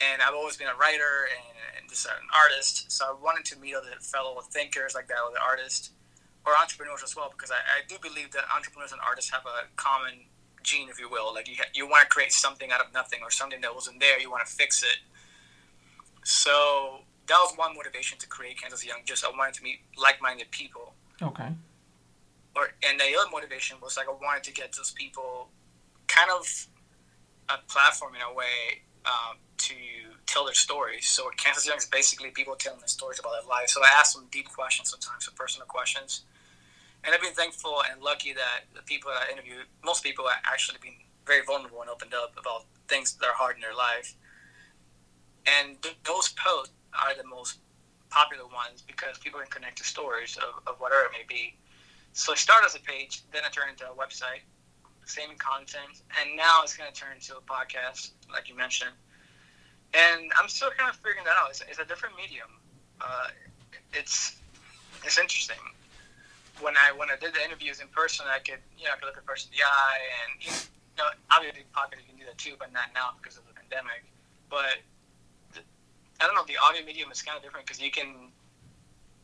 and 0.00 0.20
I've 0.20 0.34
always 0.34 0.56
been 0.56 0.68
a 0.68 0.76
writer 0.76 1.28
and, 1.34 1.80
and 1.80 1.88
just 1.88 2.06
an 2.06 2.12
artist. 2.34 2.90
So 2.92 3.04
I 3.06 3.14
wanted 3.22 3.44
to 3.46 3.58
meet 3.58 3.74
other 3.74 3.96
fellow 4.00 4.38
thinkers 4.50 4.94
like 4.94 5.08
that, 5.08 5.16
other 5.26 5.38
artists 5.40 5.90
or 6.46 6.52
entrepreneurs 6.60 7.02
as 7.04 7.14
well, 7.14 7.30
because 7.30 7.50
I, 7.50 7.56
I 7.56 7.86
do 7.86 7.96
believe 8.02 8.32
that 8.32 8.44
entrepreneurs 8.54 8.92
and 8.92 9.00
artists 9.06 9.30
have 9.30 9.42
a 9.46 9.68
common 9.76 10.24
gene, 10.62 10.88
if 10.88 10.98
you 10.98 11.08
will. 11.08 11.32
Like 11.34 11.48
you, 11.48 11.56
you 11.74 11.86
want 11.86 12.02
to 12.02 12.08
create 12.08 12.32
something 12.32 12.70
out 12.70 12.80
of 12.80 12.92
nothing 12.92 13.20
or 13.22 13.30
something 13.30 13.60
that 13.60 13.74
wasn't 13.74 14.00
there. 14.00 14.18
You 14.18 14.30
want 14.30 14.46
to 14.46 14.52
fix 14.52 14.82
it. 14.82 14.98
So 16.24 17.00
that 17.26 17.38
was 17.38 17.52
one 17.56 17.74
motivation 17.74 18.18
to 18.18 18.26
create 18.26 18.60
Kansas 18.60 18.84
Young. 18.84 18.98
Just 19.04 19.24
I 19.24 19.30
wanted 19.30 19.54
to 19.54 19.62
meet 19.62 19.80
like-minded 19.96 20.50
people. 20.50 20.94
Okay. 21.22 21.48
Or 22.56 22.70
and 22.82 22.98
the 22.98 23.04
other 23.16 23.30
motivation 23.30 23.76
was 23.82 23.96
like 23.96 24.08
I 24.08 24.12
wanted 24.12 24.42
to 24.44 24.52
get 24.52 24.72
those 24.72 24.90
people 24.90 25.48
kind 26.08 26.30
of 26.30 26.66
a 27.48 27.58
platform 27.68 28.14
in 28.14 28.22
a 28.22 28.32
way 28.34 28.82
um, 29.06 29.36
to 29.58 29.74
tell 30.26 30.44
their 30.44 30.54
stories. 30.54 31.08
So 31.08 31.30
Kansas 31.36 31.66
Young 31.66 31.78
is 31.78 31.86
basically 31.86 32.30
people 32.30 32.54
telling 32.56 32.80
their 32.80 32.88
stories 32.88 33.18
about 33.18 33.32
their 33.40 33.48
life. 33.48 33.68
So 33.68 33.80
I 33.82 33.88
ask 33.98 34.14
them 34.14 34.26
deep 34.30 34.48
questions 34.48 34.90
sometimes, 34.90 35.24
some 35.24 35.34
personal 35.34 35.66
questions. 35.66 36.22
And 37.04 37.14
I've 37.14 37.20
been 37.20 37.32
thankful 37.32 37.82
and 37.90 38.02
lucky 38.02 38.32
that 38.34 38.66
the 38.74 38.82
people 38.82 39.10
that 39.10 39.28
I 39.28 39.32
interviewed, 39.32 39.66
most 39.84 40.02
people 40.02 40.26
have 40.28 40.40
actually 40.44 40.78
been 40.82 40.94
very 41.26 41.42
vulnerable 41.44 41.80
and 41.80 41.90
opened 41.90 42.14
up 42.14 42.32
about 42.38 42.64
things 42.88 43.14
that 43.14 43.26
are 43.26 43.34
hard 43.34 43.56
in 43.56 43.62
their 43.62 43.74
life. 43.74 44.14
And 45.46 45.80
th- 45.82 45.96
those 46.04 46.28
posts 46.30 46.74
are 46.92 47.14
the 47.16 47.26
most 47.26 47.58
popular 48.10 48.44
ones 48.46 48.82
because 48.82 49.18
people 49.18 49.40
can 49.40 49.48
connect 49.48 49.78
to 49.78 49.84
stories 49.84 50.36
of, 50.36 50.62
of 50.66 50.80
whatever 50.80 51.04
it 51.04 51.12
may 51.12 51.24
be. 51.26 51.56
So 52.12 52.32
it 52.32 52.38
started 52.38 52.66
as 52.66 52.74
a 52.74 52.80
page, 52.80 53.22
then 53.32 53.42
it 53.44 53.52
turned 53.52 53.70
into 53.70 53.86
a 53.86 53.94
website, 53.94 54.42
same 55.06 55.36
content, 55.38 56.02
and 56.20 56.36
now 56.36 56.62
it's 56.62 56.76
going 56.76 56.90
to 56.92 56.98
turn 56.98 57.14
into 57.14 57.36
a 57.36 57.40
podcast, 57.40 58.10
like 58.32 58.48
you 58.48 58.56
mentioned. 58.56 58.94
And 59.94 60.30
I'm 60.38 60.48
still 60.48 60.70
kind 60.76 60.90
of 60.90 60.96
figuring 60.96 61.24
that 61.24 61.34
out. 61.42 61.50
It's, 61.50 61.62
it's 61.68 61.78
a 61.78 61.84
different 61.84 62.16
medium. 62.16 62.48
Uh, 63.00 63.28
it's 63.92 64.36
it's 65.04 65.18
interesting. 65.18 65.58
When 66.60 66.74
I 66.76 66.92
when 66.92 67.10
I 67.10 67.16
did 67.16 67.34
the 67.34 67.42
interviews 67.42 67.80
in 67.80 67.88
person, 67.88 68.26
I 68.28 68.38
could 68.38 68.62
you 68.78 68.84
know 68.84 68.92
I 68.94 68.96
could 68.96 69.06
look 69.06 69.18
a 69.18 69.26
person 69.26 69.50
in 69.52 69.58
the 69.58 69.64
eye, 69.64 70.02
and 70.22 70.30
you 70.44 70.52
know 70.98 71.10
obviously 71.34 71.64
podcast 71.74 72.06
you 72.06 72.14
can 72.14 72.18
do 72.18 72.26
that 72.26 72.38
too, 72.38 72.54
but 72.58 72.72
not 72.72 72.94
now 72.94 73.16
because 73.18 73.36
of 73.36 73.46
the 73.48 73.54
pandemic. 73.54 74.04
But 74.48 74.78
I 76.20 76.26
don't 76.26 76.34
know. 76.34 76.44
The 76.46 76.58
audio 76.60 76.84
medium 76.84 77.10
is 77.10 77.22
kind 77.22 77.36
of 77.36 77.42
different 77.42 77.66
because 77.66 77.80
you 77.80 77.90
can. 77.90 78.30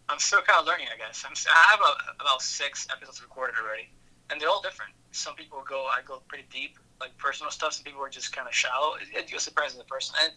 I'm 0.08 0.18
still 0.18 0.40
kind 0.42 0.60
of 0.60 0.66
learning, 0.66 0.86
I 0.92 0.96
guess. 0.96 1.24
I'm, 1.26 1.34
I 1.34 1.70
have 1.70 1.80
a, 1.80 2.22
about 2.22 2.42
six 2.42 2.86
episodes 2.90 3.22
recorded 3.22 3.56
already, 3.62 3.88
and 4.30 4.40
they're 4.40 4.48
all 4.48 4.62
different. 4.62 4.92
Some 5.10 5.34
people 5.34 5.64
go, 5.68 5.86
I 5.86 6.00
go 6.06 6.22
pretty 6.28 6.44
deep, 6.50 6.78
like 7.00 7.16
personal 7.18 7.50
stuff. 7.50 7.72
Some 7.72 7.84
people 7.84 8.02
are 8.02 8.08
just 8.08 8.34
kind 8.34 8.46
of 8.46 8.54
shallow. 8.54 8.94
It, 8.96 9.08
it 9.12 9.32
on 9.32 9.78
the 9.78 9.84
person. 9.84 10.14
And 10.22 10.32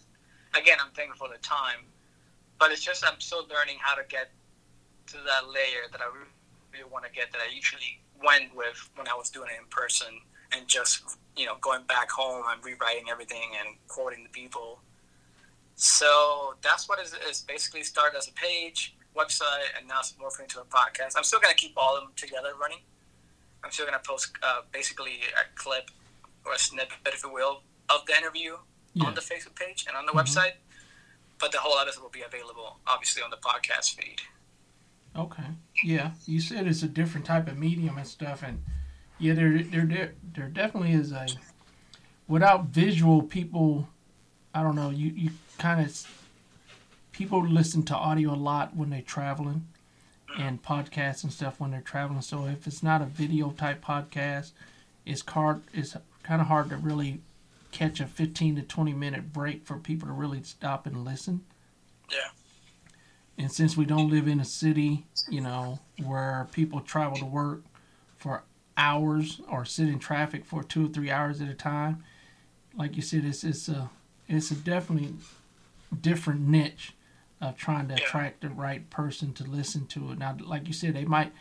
again, 0.62 0.78
I'm 0.84 0.92
thankful 0.92 1.28
for 1.28 1.34
the 1.34 1.42
time, 1.42 1.86
but 2.60 2.72
it's 2.72 2.84
just 2.84 3.06
I'm 3.06 3.20
still 3.20 3.46
learning 3.50 3.78
how 3.80 3.96
to 3.96 4.04
get 4.10 4.32
to 5.08 5.18
that 5.26 5.50
layer 5.50 5.90
that 5.92 6.02
I 6.02 6.06
really, 6.06 6.26
want 6.92 7.04
to 7.04 7.12
get 7.12 7.32
that 7.32 7.42
I 7.42 7.54
usually 7.54 8.00
went 8.24 8.56
with 8.56 8.90
when 8.96 9.08
I 9.08 9.16
was 9.16 9.30
doing 9.30 9.50
it 9.50 9.60
in 9.60 9.68
person, 9.70 10.08
and 10.54 10.68
just 10.68 11.18
you 11.36 11.46
know 11.46 11.56
going 11.62 11.84
back 11.88 12.10
home 12.10 12.44
and 12.48 12.64
rewriting 12.64 13.06
everything 13.10 13.52
and 13.60 13.76
quoting 13.88 14.24
the 14.24 14.30
people 14.30 14.80
so 15.82 16.56
that's 16.62 16.90
what 16.90 17.00
is 17.00 17.46
basically 17.48 17.84
started 17.84 18.18
as 18.18 18.28
a 18.28 18.34
page, 18.34 18.98
website, 19.16 19.78
and 19.78 19.88
now 19.88 20.00
it's 20.00 20.14
morphing 20.14 20.44
into 20.44 20.60
a 20.60 20.66
podcast. 20.66 21.14
I'm 21.18 21.24
still 21.24 21.40
going 21.40 21.54
to 21.54 21.60
keep 21.60 21.74
all 21.78 21.96
of 21.96 22.04
them 22.04 22.12
together 22.16 22.50
running. 22.60 22.80
I'm 23.64 23.72
still 23.72 23.86
going 23.86 24.00
to 24.00 24.08
post 24.08 24.32
uh, 24.42 24.62
basically 24.72 25.20
a 25.36 25.60
clip 25.60 25.92
or 26.46 26.54
a 26.54 26.60
snippet, 26.60 26.98
if 27.06 27.24
you 27.24 27.32
will, 27.32 27.64
of 27.90 28.06
the 28.06 28.18
interview 28.18 28.58
yeah. 28.94 29.08
on 29.08 29.16
the 29.16 29.22
Facebook 29.22 29.56
page 29.56 29.86
and 29.88 29.98
on 29.98 30.06
the 30.06 30.12
mm-hmm. 30.12 30.20
website. 30.20 30.54
But 31.40 31.52
the 31.52 31.60
whole 31.60 31.80
episode 31.80 32.02
will 32.02 32.10
be 32.10 32.22
available, 32.22 32.78
obviously, 32.88 33.22
on 33.24 33.30
the 33.30 33.38
podcast 33.38 33.96
feed. 33.96 34.22
Okay. 35.16 35.44
Yeah, 35.84 36.12
you 36.26 36.40
said 36.40 36.68
it's 36.68 36.84
a 36.84 36.88
different 36.88 37.26
type 37.26 37.48
of 37.48 37.58
medium 37.58 37.98
and 37.98 38.08
stuff, 38.08 38.44
and 38.44 38.64
yeah, 39.18 39.34
there, 39.34 39.64
there, 39.64 39.86
there, 39.86 40.14
there 40.36 40.48
definitely 40.48 40.94
is 40.94 41.12
a. 41.12 41.28
Without 42.28 42.66
visual, 42.66 43.24
people, 43.24 43.88
I 44.54 44.62
don't 44.62 44.76
know. 44.76 44.92
You, 44.92 45.12
you 45.16 45.32
kind 45.58 45.82
of 45.82 46.08
people 47.20 47.46
listen 47.46 47.84
to 47.84 47.94
audio 47.94 48.34
a 48.34 48.34
lot 48.34 48.74
when 48.78 48.92
they're 48.92 49.02
traveling 49.02 49.68
and 50.38 50.64
podcasts 50.64 51.22
and 51.22 51.34
stuff 51.34 51.60
when 51.60 51.70
they're 51.70 51.82
traveling. 51.82 52.22
So 52.22 52.46
if 52.46 52.66
it's 52.66 52.82
not 52.82 53.02
a 53.02 53.06
video 53.06 53.52
type 53.52 53.84
podcast, 53.84 54.52
it's 55.06 55.22
hard. 55.28 55.62
It's 55.74 55.98
kind 56.24 56.40
of 56.40 56.48
hard 56.48 56.70
to 56.70 56.78
really 56.78 57.20
catch 57.74 58.00
a 58.00 58.08
15 58.08 58.56
to 58.56 58.62
20 58.62 58.94
minute 58.94 59.34
break 59.34 59.66
for 59.66 59.76
people 59.76 60.08
to 60.08 60.14
really 60.14 60.42
stop 60.44 60.86
and 60.86 61.04
listen. 61.04 61.42
Yeah. 62.10 62.30
And 63.38 63.52
since 63.52 63.76
we 63.76 63.84
don't 63.84 64.10
live 64.10 64.30
in 64.30 64.40
a 64.40 64.46
city, 64.46 65.06
you 65.28 65.42
know, 65.42 65.80
where 66.02 66.48
people 66.54 66.80
travel 66.80 67.18
to 67.18 67.26
work 67.26 67.64
for 68.16 68.44
hours 68.78 69.42
or 69.52 69.66
sit 69.66 69.90
in 69.90 70.00
traffic 70.00 70.46
for 70.46 70.64
two 70.64 70.86
or 70.86 70.90
three 70.90 71.12
hours 71.12 71.42
at 71.42 71.50
a 71.50 71.54
time, 71.54 72.02
like 72.78 72.96
you 72.96 73.02
said, 73.02 73.26
it's 73.26 73.44
it's 73.44 73.68
a 73.68 73.90
it's 74.30 74.52
a 74.52 74.56
definitely 74.56 75.16
different 76.02 76.48
niche 76.48 76.94
of 77.42 77.56
trying 77.56 77.88
to 77.88 77.94
attract 77.96 78.42
the 78.42 78.50
right 78.50 78.90
person 78.90 79.34
to 79.34 79.44
listen 79.44 79.86
to 79.88 80.12
it. 80.12 80.18
Now, 80.18 80.36
like 80.44 80.68
you 80.68 80.74
said, 80.74 80.94
they 80.94 81.06
might 81.06 81.32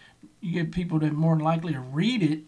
you 0.40 0.52
get 0.52 0.72
people 0.72 0.98
that 1.00 1.12
more 1.12 1.38
likely 1.38 1.72
to 1.72 1.80
read 1.80 2.22
it 2.22 2.40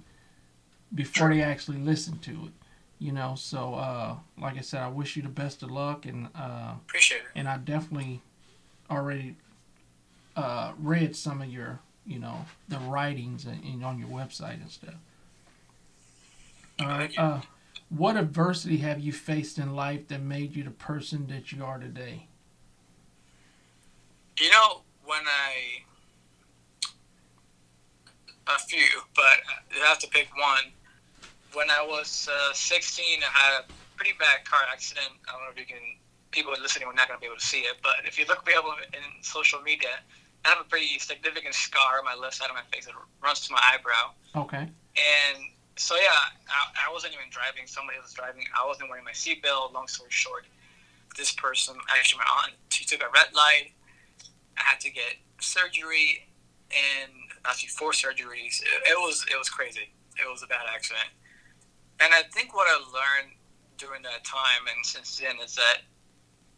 before 0.94 1.32
they 1.32 1.42
actually 1.42 1.78
listen 1.78 2.18
to 2.20 2.30
it. 2.30 2.52
You 2.98 3.12
know, 3.12 3.34
so 3.34 3.74
uh, 3.74 4.16
like 4.38 4.58
I 4.58 4.60
said, 4.60 4.82
I 4.82 4.88
wish 4.88 5.16
you 5.16 5.22
the 5.22 5.28
best 5.30 5.62
of 5.62 5.70
luck, 5.70 6.04
and 6.06 6.28
uh, 6.34 6.74
appreciate 6.86 7.18
it. 7.18 7.26
And 7.34 7.48
I 7.48 7.56
definitely 7.56 8.20
already 8.90 9.36
uh, 10.36 10.72
read 10.78 11.16
some 11.16 11.40
of 11.40 11.48
your, 11.48 11.80
you 12.06 12.18
know, 12.18 12.44
the 12.68 12.78
writings 12.78 13.46
and, 13.46 13.64
and 13.64 13.84
on 13.84 13.98
your 13.98 14.08
website 14.08 14.60
and 14.60 14.70
stuff. 14.70 14.94
All 16.78 16.88
right. 16.88 17.18
Uh, 17.18 17.40
what 17.88 18.16
adversity 18.16 18.78
have 18.78 19.00
you 19.00 19.12
faced 19.12 19.58
in 19.58 19.74
life 19.74 20.06
that 20.08 20.20
made 20.20 20.54
you 20.54 20.62
the 20.62 20.70
person 20.70 21.26
that 21.28 21.52
you 21.52 21.64
are 21.64 21.78
today? 21.78 22.26
You 24.40 24.48
know, 24.48 24.82
when 25.04 25.20
I. 25.20 25.84
A 28.48 28.58
few, 28.58 28.88
but 29.14 29.46
you 29.72 29.80
have 29.82 29.98
to 30.00 30.08
pick 30.08 30.28
one. 30.34 30.72
When 31.52 31.70
I 31.70 31.86
was 31.86 32.26
uh, 32.26 32.52
16, 32.52 33.20
I 33.22 33.38
had 33.38 33.60
a 33.60 33.64
pretty 33.94 34.16
bad 34.18 34.44
car 34.44 34.60
accident. 34.72 35.06
I 35.28 35.32
don't 35.32 35.42
know 35.42 35.52
if 35.52 35.58
you 35.58 35.66
can. 35.66 35.84
People 36.32 36.54
listening 36.60 36.88
are 36.88 36.94
not 36.94 37.06
going 37.06 37.18
to 37.18 37.20
be 37.20 37.26
able 37.26 37.38
to 37.38 37.44
see 37.44 37.60
it, 37.60 37.76
but 37.82 38.06
if 38.06 38.18
you 38.18 38.24
look 38.26 38.46
me 38.46 38.54
up 38.54 38.64
in 38.94 39.22
social 39.22 39.60
media, 39.62 40.00
I 40.44 40.48
have 40.48 40.60
a 40.60 40.64
pretty 40.64 40.98
significant 40.98 41.54
scar 41.54 41.98
on 41.98 42.04
my 42.04 42.14
left 42.14 42.36
side 42.36 42.48
of 42.48 42.54
my 42.54 42.62
face 42.72 42.86
that 42.86 42.94
runs 43.22 43.46
to 43.46 43.52
my 43.52 43.60
eyebrow. 43.70 44.14
Okay. 44.34 44.62
And 44.62 45.38
so 45.76 45.96
yeah, 45.96 46.32
I, 46.48 46.88
I, 46.88 46.92
wasn't 46.92 47.14
even 47.14 47.26
driving. 47.30 47.66
Somebody 47.66 47.98
was 48.02 48.12
driving. 48.12 48.44
I 48.54 48.66
wasn't 48.66 48.88
wearing 48.88 49.04
my 49.04 49.12
seatbelt. 49.12 49.74
Long 49.74 49.86
story 49.86 50.10
short, 50.10 50.46
this 51.16 51.32
person, 51.32 51.76
actually 51.90 52.18
my 52.18 52.30
aunt, 52.42 52.54
she 52.70 52.84
took 52.84 53.02
a 53.02 53.10
red 53.12 53.34
light. 53.34 53.74
I 54.60 54.70
had 54.70 54.80
to 54.80 54.90
get 54.90 55.16
surgery, 55.40 56.28
and 56.70 57.12
actually 57.44 57.70
four 57.70 57.92
surgeries. 57.92 58.60
It, 58.60 58.92
it 58.92 58.98
was 58.98 59.24
it 59.30 59.38
was 59.38 59.48
crazy. 59.48 59.92
It 60.16 60.30
was 60.30 60.42
a 60.42 60.46
bad 60.46 60.66
accident. 60.72 61.08
And 62.00 62.12
I 62.14 62.22
think 62.32 62.54
what 62.54 62.66
I 62.68 62.76
learned 62.92 63.36
during 63.76 64.02
that 64.02 64.24
time 64.24 64.68
and 64.74 64.84
since 64.84 65.18
then 65.18 65.36
is 65.42 65.54
that, 65.54 65.84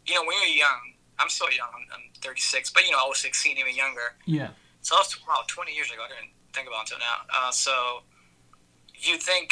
you 0.05 0.15
know, 0.15 0.21
when 0.21 0.35
you're 0.39 0.55
young, 0.55 0.95
I'm 1.19 1.29
still 1.29 1.51
young. 1.51 1.67
I'm, 1.73 1.87
I'm 1.93 2.11
36, 2.21 2.71
but 2.71 2.85
you 2.85 2.91
know, 2.91 2.99
I 3.03 3.07
was 3.07 3.19
16, 3.19 3.57
even 3.57 3.75
younger. 3.75 4.15
Yeah. 4.25 4.49
So 4.81 4.95
I 4.95 4.99
was 4.99 5.15
wow, 5.27 5.43
20 5.47 5.71
years 5.73 5.91
ago. 5.91 6.03
I 6.03 6.09
didn't 6.09 6.33
think 6.53 6.67
about 6.67 6.87
it 6.87 6.93
until 6.93 6.99
now. 6.99 7.23
Uh, 7.31 7.51
so 7.51 8.03
you 8.95 9.17
think 9.17 9.51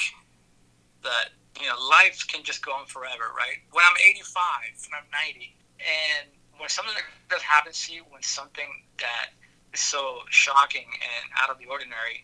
that 1.03 1.31
you 1.59 1.67
know 1.67 1.75
life 1.89 2.25
can 2.27 2.43
just 2.43 2.63
go 2.63 2.71
on 2.71 2.85
forever, 2.85 3.31
right? 3.35 3.63
When 3.71 3.83
I'm 3.87 3.95
85, 3.95 4.87
when 4.91 4.99
I'm 4.99 5.09
90, 5.11 5.55
and 5.79 6.29
when 6.61 6.69
something 6.69 6.93
does 7.27 7.41
happen 7.41 7.73
to 7.73 7.93
you, 7.93 8.03
when 8.11 8.21
something 8.21 8.69
that 8.99 9.33
is 9.73 9.79
so 9.79 10.19
shocking 10.29 10.85
and 10.85 11.31
out 11.41 11.49
of 11.49 11.57
the 11.57 11.65
ordinary, 11.65 12.23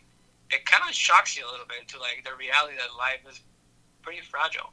it 0.51 0.63
kind 0.65 0.83
of 0.87 0.93
shocks 0.93 1.35
you 1.35 1.43
a 1.43 1.49
little 1.49 1.65
bit 1.65 1.87
to 1.89 1.99
like 1.99 2.21
the 2.23 2.37
reality 2.37 2.77
that 2.77 2.93
life 2.95 3.25
is 3.27 3.41
pretty 4.03 4.21
fragile, 4.21 4.69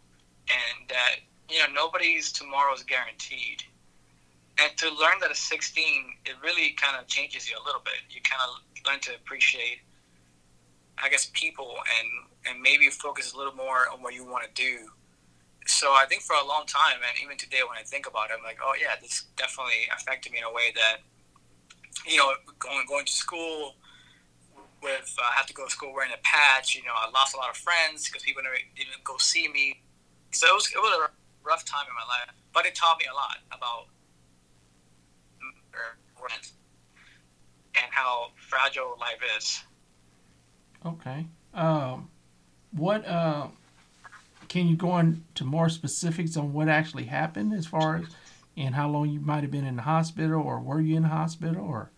and 0.52 0.88
that 0.90 1.24
you 1.48 1.58
know 1.58 1.72
nobody's 1.72 2.30
tomorrow 2.30 2.74
is 2.74 2.82
guaranteed. 2.82 3.64
And 4.60 4.76
to 4.76 4.86
learn 4.86 5.18
that 5.20 5.30
at 5.30 5.36
16, 5.36 6.14
it 6.26 6.36
really 6.44 6.76
kind 6.78 7.00
of 7.00 7.08
changes 7.08 7.48
you 7.48 7.56
a 7.56 7.64
little 7.64 7.80
bit. 7.82 8.04
You 8.10 8.20
kind 8.22 8.40
of 8.46 8.60
learn 8.86 9.00
to 9.00 9.16
appreciate, 9.16 9.80
I 11.02 11.08
guess, 11.08 11.30
people 11.32 11.74
and 11.98 12.08
and 12.46 12.60
maybe 12.60 12.90
focus 12.90 13.32
a 13.32 13.36
little 13.38 13.54
more 13.56 13.88
on 13.90 14.02
what 14.02 14.12
you 14.12 14.24
want 14.24 14.44
to 14.44 14.52
do. 14.52 14.90
So 15.66 15.92
I 15.92 16.04
think 16.06 16.22
for 16.22 16.36
a 16.36 16.46
long 16.46 16.66
time, 16.66 17.00
and 17.00 17.16
even 17.22 17.36
today 17.36 17.60
when 17.66 17.78
I 17.78 17.82
think 17.82 18.06
about 18.06 18.30
it, 18.30 18.36
I'm 18.36 18.44
like, 18.44 18.58
oh 18.62 18.74
yeah, 18.80 18.96
this 19.00 19.24
definitely 19.36 19.88
affected 19.92 20.32
me 20.32 20.38
in 20.38 20.44
a 20.44 20.52
way 20.52 20.72
that, 20.74 20.98
you 22.06 22.18
know, 22.18 22.32
going 22.58 22.84
going 22.86 23.06
to 23.06 23.12
school 23.12 23.74
with 24.82 25.16
uh, 25.18 25.24
I 25.24 25.38
had 25.38 25.46
to 25.48 25.54
go 25.54 25.64
to 25.64 25.70
school 25.70 25.94
wearing 25.94 26.12
a 26.12 26.20
patch. 26.22 26.74
You 26.74 26.82
know, 26.82 26.92
I 26.94 27.10
lost 27.10 27.34
a 27.34 27.38
lot 27.38 27.50
of 27.50 27.56
friends 27.56 28.06
because 28.06 28.22
people 28.22 28.42
never 28.42 28.56
didn't 28.76 29.02
go 29.04 29.16
see 29.18 29.48
me. 29.48 29.80
So 30.32 30.46
it 30.46 30.54
was 30.54 30.68
it 30.68 30.78
was 30.78 30.92
a 31.08 31.10
rough 31.48 31.64
time 31.64 31.86
in 31.88 31.94
my 31.94 32.06
life, 32.06 32.34
but 32.52 32.66
it 32.66 32.74
taught 32.74 32.98
me 32.98 33.06
a 33.10 33.14
lot 33.14 33.38
about 33.50 33.88
and 37.76 37.92
how 37.92 38.28
fragile 38.36 38.96
life 39.00 39.20
is. 39.36 39.62
Okay. 40.86 41.26
Um, 41.54 42.08
what 42.72 43.06
uh, 43.06 43.48
can 44.54 44.68
you 44.68 44.76
go 44.76 44.96
into 44.98 45.44
more 45.44 45.68
specifics 45.68 46.36
on 46.36 46.52
what 46.52 46.68
actually 46.68 47.06
happened 47.06 47.52
as 47.52 47.66
far 47.66 47.96
as 47.96 48.04
and 48.56 48.72
how 48.76 48.88
long 48.88 49.10
you 49.10 49.18
might 49.18 49.42
have 49.42 49.50
been 49.50 49.66
in 49.66 49.74
the 49.74 49.82
hospital 49.82 50.40
or 50.40 50.60
were 50.60 50.80
you 50.80 50.96
in 50.96 51.02
the 51.02 51.08
hospital 51.08 51.66
or? 51.66 51.90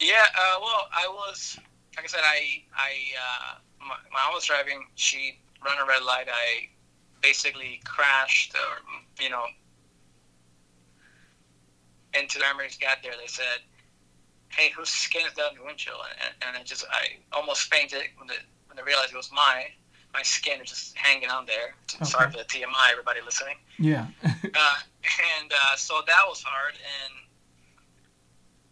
Yeah, 0.00 0.24
uh, 0.34 0.58
well, 0.62 0.88
I 0.90 1.06
was 1.06 1.58
like 1.94 2.06
I 2.06 2.08
said, 2.08 2.22
I 2.24 2.62
I 2.74 2.90
uh, 3.20 3.58
my, 3.80 3.96
mom 4.14 4.32
was 4.32 4.46
driving. 4.46 4.86
She 4.94 5.38
ran 5.62 5.76
a 5.76 5.86
red 5.86 6.02
light. 6.04 6.26
I 6.26 6.68
basically 7.20 7.82
crashed 7.84 8.54
or 8.54 9.22
you 9.22 9.28
know 9.28 9.44
into 12.18 12.38
the 12.38 12.50
emergency 12.50 12.78
got 12.80 13.02
there, 13.02 13.12
they 13.20 13.26
said, 13.26 13.60
"Hey, 14.48 14.70
whose 14.74 14.88
skin 14.88 15.26
is 15.26 15.38
on 15.38 15.54
the 15.54 15.62
windshield?" 15.62 16.00
And, 16.24 16.34
and 16.46 16.56
I 16.56 16.62
just 16.62 16.86
I 16.90 17.18
almost 17.34 17.64
fainted 17.64 18.04
when, 18.16 18.28
the, 18.28 18.36
when 18.68 18.78
I 18.78 18.82
realized 18.82 19.12
it 19.12 19.18
was 19.18 19.30
my 19.30 19.66
my 20.18 20.22
skin 20.24 20.60
is 20.60 20.68
just 20.68 20.96
hanging 20.96 21.30
on 21.30 21.46
there. 21.46 21.78
Okay. 21.94 22.04
Sorry 22.04 22.28
for 22.28 22.38
the 22.38 22.44
TMI, 22.44 22.90
everybody 22.90 23.20
listening. 23.24 23.54
Yeah. 23.78 24.08
uh, 24.26 24.78
and 25.38 25.52
uh, 25.54 25.76
so 25.76 26.00
that 26.08 26.24
was 26.26 26.42
hard, 26.42 26.74
and 26.74 27.14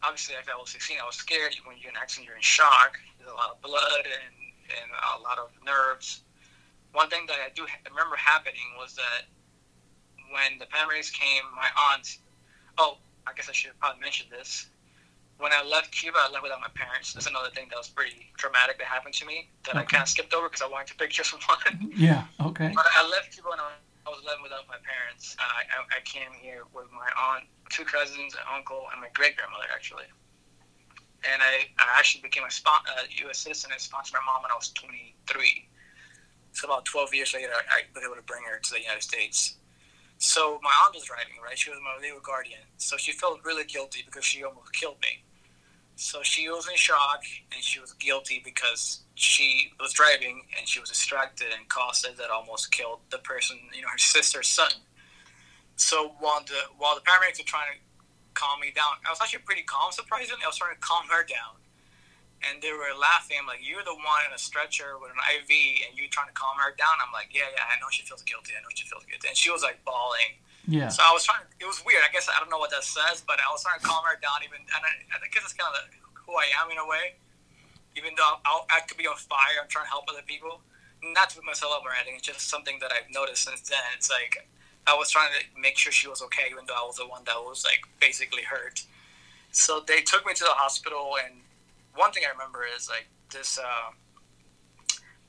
obviously, 0.02 0.34
after 0.34 0.50
I 0.50 0.56
was 0.58 0.70
16, 0.70 0.98
I 1.00 1.06
was 1.06 1.14
scared. 1.14 1.54
When 1.64 1.76
you're 1.78 1.90
in 1.90 1.96
an 1.96 2.02
accident, 2.02 2.26
you're 2.26 2.34
in 2.34 2.42
shock. 2.42 2.98
There's 3.18 3.30
a 3.30 3.34
lot 3.34 3.54
of 3.54 3.62
blood 3.62 4.02
and 4.02 4.34
and 4.66 4.90
a 4.90 5.22
lot 5.22 5.38
of 5.38 5.50
nerves. 5.64 6.22
One 6.92 7.08
thing 7.08 7.26
that 7.28 7.38
I 7.38 7.54
do 7.54 7.64
remember 7.88 8.16
happening 8.16 8.74
was 8.76 8.96
that 8.96 9.30
when 10.34 10.58
the 10.58 10.66
paramedics 10.66 11.12
came, 11.12 11.44
my 11.54 11.68
aunt. 11.94 12.18
Oh, 12.76 12.98
I 13.24 13.32
guess 13.34 13.48
I 13.48 13.52
should 13.52 13.68
have 13.68 13.78
probably 13.78 14.00
mention 14.00 14.26
this. 14.30 14.66
When 15.38 15.52
I 15.52 15.62
left 15.62 15.92
Cuba, 15.92 16.16
I 16.18 16.30
left 16.32 16.42
without 16.42 16.60
my 16.60 16.72
parents. 16.74 17.12
That's 17.12 17.26
another 17.26 17.50
thing 17.50 17.68
that 17.68 17.76
was 17.76 17.88
pretty 17.88 18.32
traumatic 18.38 18.78
that 18.78 18.86
happened 18.86 19.14
to 19.20 19.26
me 19.26 19.50
that 19.64 19.76
okay. 19.76 19.80
I 19.80 19.84
kind 19.84 20.02
of 20.02 20.08
skipped 20.08 20.32
over 20.32 20.48
because 20.48 20.62
I 20.62 20.68
wanted 20.68 20.88
to 20.88 20.96
pick 20.96 21.10
just 21.10 21.32
one. 21.48 21.92
Yeah. 21.94 22.24
Okay. 22.40 22.72
But 22.74 22.86
I 22.96 23.06
left 23.08 23.34
Cuba 23.34 23.50
when 23.50 23.60
I 23.60 23.76
was 24.08 24.24
left 24.24 24.42
without 24.42 24.66
my 24.68 24.80
parents. 24.80 25.36
Uh, 25.38 25.44
I, 25.44 25.98
I 25.98 26.00
came 26.04 26.32
here 26.40 26.62
with 26.72 26.86
my 26.92 27.08
aunt, 27.18 27.44
two 27.68 27.84
cousins, 27.84 28.34
an 28.34 28.46
uncle, 28.48 28.86
and 28.92 29.00
my 29.00 29.08
great 29.12 29.36
grandmother 29.36 29.66
actually. 29.72 30.08
And 31.26 31.42
I, 31.42 31.68
I 31.78 31.98
actually 31.98 32.22
became 32.22 32.44
a 32.44 32.50
spon- 32.50 32.86
uh, 32.86 33.02
U.S. 33.26 33.38
citizen 33.38 33.72
and 33.72 33.80
sponsored 33.80 34.14
my 34.14 34.24
mom 34.24 34.42
when 34.42 34.52
I 34.52 34.54
was 34.54 34.70
23. 34.70 35.68
So 36.52 36.68
about 36.68 36.84
12 36.84 37.14
years 37.14 37.34
later, 37.34 37.52
I 37.52 37.84
was 37.92 38.04
able 38.04 38.16
to 38.16 38.22
bring 38.22 38.44
her 38.44 38.58
to 38.58 38.70
the 38.70 38.80
United 38.80 39.02
States. 39.02 39.56
So 40.18 40.58
my 40.62 40.72
aunt 40.84 40.94
was 40.94 41.04
driving, 41.04 41.36
right? 41.44 41.58
She 41.58 41.68
was 41.68 41.78
my 41.84 42.00
legal 42.00 42.20
guardian. 42.20 42.64
So 42.78 42.96
she 42.96 43.12
felt 43.12 43.44
really 43.44 43.64
guilty 43.64 44.02
because 44.06 44.24
she 44.24 44.44
almost 44.44 44.72
killed 44.72 44.96
me. 45.02 45.25
So 45.96 46.22
she 46.22 46.48
was 46.48 46.68
in 46.68 46.76
shock 46.76 47.24
and 47.54 47.62
she 47.62 47.80
was 47.80 47.94
guilty 47.94 48.40
because 48.44 49.00
she 49.14 49.72
was 49.80 49.92
driving 49.92 50.42
and 50.56 50.68
she 50.68 50.78
was 50.78 50.90
distracted 50.90 51.48
and 51.56 51.68
caused 51.68 52.04
it 52.04 52.18
that 52.18 52.30
almost 52.30 52.70
killed 52.70 53.00
the 53.10 53.18
person, 53.18 53.56
you 53.74 53.80
know, 53.80 53.88
her 53.88 53.98
sister's 53.98 54.46
son. 54.46 54.70
So 55.76 56.12
while 56.20 56.44
the 56.46 56.68
while 56.76 56.94
the 56.94 57.00
paramedics 57.00 57.38
were 57.38 57.48
trying 57.48 57.72
to 57.72 57.78
calm 58.34 58.60
me 58.60 58.72
down, 58.76 59.00
I 59.06 59.10
was 59.10 59.20
actually 59.20 59.44
pretty 59.44 59.62
calm, 59.62 59.90
surprisingly. 59.90 60.44
I 60.44 60.48
was 60.48 60.56
trying 60.56 60.74
to 60.74 60.80
calm 60.80 61.08
her 61.08 61.24
down 61.24 61.56
and 62.44 62.60
they 62.60 62.72
were 62.72 62.92
laughing. 62.92 63.40
I'm 63.40 63.46
like, 63.46 63.64
you're 63.64 63.84
the 63.84 63.96
one 63.96 64.22
in 64.28 64.32
a 64.34 64.38
stretcher 64.38 65.00
with 65.00 65.10
an 65.12 65.20
IV, 65.40 65.50
and 65.88 65.96
you're 65.96 66.12
trying 66.12 66.28
to 66.28 66.36
calm 66.36 66.60
her 66.60 66.74
down. 66.76 67.00
I'm 67.00 67.12
like, 67.12 67.32
yeah, 67.32 67.48
yeah, 67.48 67.64
I 67.64 67.80
know 67.80 67.88
she 67.90 68.04
feels 68.04 68.22
guilty. 68.22 68.52
I 68.52 68.60
know 68.60 68.72
she 68.74 68.86
feels 68.86 69.04
guilty, 69.08 69.28
and 69.28 69.36
she 69.36 69.50
was 69.50 69.62
like 69.62 69.80
bawling. 69.84 70.36
Yeah. 70.66 70.88
So 70.88 71.02
I 71.06 71.12
was 71.14 71.24
trying. 71.24 71.46
It 71.60 71.66
was 71.66 71.82
weird. 71.86 72.02
I 72.02 72.12
guess 72.12 72.28
I 72.28 72.38
don't 72.40 72.50
know 72.50 72.58
what 72.58 72.70
that 72.70 72.82
says, 72.82 73.22
but 73.26 73.38
I 73.38 73.50
was 73.50 73.62
trying 73.62 73.78
to 73.78 73.86
calm 73.86 74.02
her 74.04 74.18
down. 74.18 74.42
Even, 74.42 74.60
and 74.60 74.82
I, 74.82 74.92
I 75.14 75.28
guess 75.30 75.46
it's 75.46 75.54
kind 75.54 75.70
of 75.70 75.86
who 76.26 76.34
I 76.34 76.50
am 76.58 76.70
in 76.70 76.78
a 76.78 76.86
way. 76.86 77.16
Even 77.94 78.12
though 78.18 78.42
I'll, 78.44 78.66
I 78.68 78.80
could 78.84 78.98
be 78.98 79.06
on 79.06 79.16
fire, 79.16 79.62
I'm 79.62 79.68
trying 79.68 79.86
to 79.86 79.90
help 79.90 80.04
other 80.10 80.26
people. 80.26 80.60
Not 81.02 81.30
to 81.30 81.36
put 81.36 81.46
myself 81.46 81.72
up 81.72 81.86
or 81.86 81.94
anything. 81.94 82.18
It's 82.18 82.26
just 82.26 82.50
something 82.50 82.78
that 82.80 82.90
I've 82.90 83.08
noticed 83.14 83.46
since 83.46 83.62
then. 83.62 83.80
It's 83.96 84.10
like 84.10 84.48
I 84.86 84.94
was 84.94 85.10
trying 85.10 85.30
to 85.32 85.60
make 85.60 85.78
sure 85.78 85.92
she 85.92 86.08
was 86.08 86.20
okay, 86.30 86.50
even 86.50 86.66
though 86.66 86.74
I 86.74 86.84
was 86.84 86.96
the 86.96 87.06
one 87.06 87.22
that 87.26 87.38
was 87.38 87.64
like 87.64 87.86
basically 88.00 88.42
hurt. 88.42 88.82
So 89.52 89.80
they 89.86 90.02
took 90.02 90.26
me 90.26 90.34
to 90.34 90.44
the 90.44 90.50
hospital 90.50 91.16
and 91.24 91.40
one 91.94 92.12
thing 92.12 92.24
I 92.28 92.32
remember 92.32 92.60
is 92.76 92.88
like 92.88 93.06
this 93.32 93.58
uh, 93.58 93.90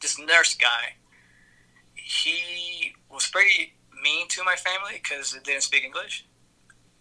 this 0.02 0.20
nurse 0.20 0.56
guy. 0.56 0.96
He 1.96 2.94
was 3.10 3.28
pretty 3.28 3.74
mean 4.04 4.28
to 4.30 4.44
my 4.44 4.56
family 4.56 5.00
because 5.02 5.34
they 5.34 5.40
didn't 5.40 5.64
speak 5.64 5.84
English. 5.84 6.26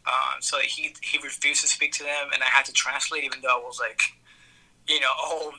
Uh, 0.06 0.34
so 0.40 0.58
he 0.58 0.94
he 1.02 1.18
refused 1.18 1.62
to 1.62 1.68
speak 1.68 1.92
to 1.92 2.04
them, 2.04 2.30
and 2.32 2.42
I 2.42 2.46
had 2.46 2.64
to 2.66 2.72
translate, 2.72 3.24
even 3.24 3.40
though 3.42 3.58
I 3.60 3.62
was 3.64 3.80
like, 3.80 4.00
you 4.86 5.00
know, 5.00 5.10
all 5.24 5.52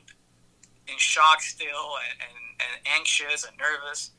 in 0.88 0.97
shock 0.97 1.41
still, 1.41 1.67
and, 1.67 2.21
and, 2.21 2.38
and 2.62 2.95
anxious 2.97 3.43
and 3.43 3.58
nervous. 3.58 4.12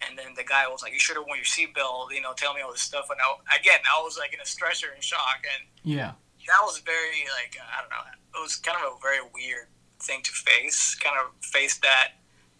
And 0.00 0.16
then 0.16 0.34
the 0.36 0.44
guy 0.44 0.68
was 0.68 0.82
like, 0.82 0.92
"You 0.92 1.00
should 1.00 1.16
have 1.16 1.26
worn 1.26 1.38
your 1.38 1.44
seatbelt," 1.44 2.14
you 2.14 2.20
know, 2.20 2.32
tell 2.36 2.54
me 2.54 2.60
all 2.60 2.70
this 2.70 2.82
stuff. 2.82 3.10
And 3.10 3.18
I, 3.18 3.56
again, 3.58 3.80
I 3.82 4.00
was 4.00 4.16
like 4.16 4.32
in 4.32 4.40
a 4.40 4.46
stretcher 4.46 4.94
in 4.94 5.02
shock, 5.02 5.42
and 5.42 5.66
yeah, 5.82 6.12
that 6.46 6.60
was 6.62 6.78
very 6.78 7.26
like 7.34 7.58
I 7.58 7.80
don't 7.80 7.90
know 7.90 8.18
it 8.38 8.42
was 8.42 8.56
kind 8.56 8.78
of 8.78 8.92
a 8.96 9.00
very 9.02 9.20
weird 9.34 9.66
thing 10.00 10.22
to 10.22 10.30
face. 10.30 10.94
Kind 10.94 11.16
of 11.18 11.32
face 11.44 11.78
that 11.78 12.12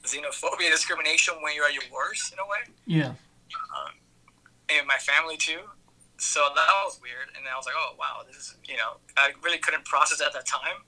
xenophobia, 0.05 0.70
discrimination 0.70 1.35
when 1.42 1.55
you're 1.55 1.66
at 1.66 1.74
your 1.74 1.85
worst 1.92 2.33
in 2.33 2.38
a 2.38 2.42
way. 2.42 2.74
Yeah. 2.87 3.12
Um, 3.55 3.95
and 4.69 4.87
my 4.87 4.97
family 4.97 5.37
too. 5.37 5.61
So 6.19 6.41
that 6.55 6.67
was 6.85 6.99
weird. 7.01 7.31
And 7.37 7.47
I 7.47 7.57
was 7.57 7.67
like, 7.67 7.77
oh 7.79 7.95
wow, 7.99 8.23
this 8.27 8.37
is 8.37 8.55
you 8.67 8.77
know 8.77 8.99
I 9.17 9.33
really 9.43 9.59
couldn't 9.59 9.85
process 9.85 10.21
at 10.21 10.33
that 10.33 10.47
time, 10.47 10.83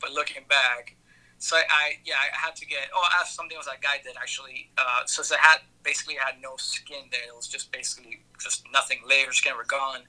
but 0.00 0.12
looking 0.12 0.42
back. 0.48 0.96
So 1.38 1.56
I, 1.56 1.64
I 1.68 1.84
yeah 2.04 2.14
I 2.16 2.34
had 2.36 2.56
to 2.56 2.66
get 2.66 2.88
oh 2.94 3.02
I 3.02 3.20
asked 3.20 3.34
something 3.34 3.56
was 3.56 3.66
that 3.66 3.82
guy 3.82 3.98
did 4.02 4.16
actually. 4.16 4.70
Uh, 4.78 5.04
so 5.06 5.22
I 5.34 5.38
had 5.40 5.58
basically 5.82 6.18
I 6.18 6.32
had 6.32 6.40
no 6.40 6.56
skin 6.56 7.10
there. 7.10 7.28
It 7.28 7.36
was 7.36 7.48
just 7.48 7.72
basically 7.72 8.20
just 8.40 8.64
nothing. 8.72 9.00
Layers 9.08 9.36
skin 9.38 9.56
were 9.56 9.64
gone. 9.64 10.02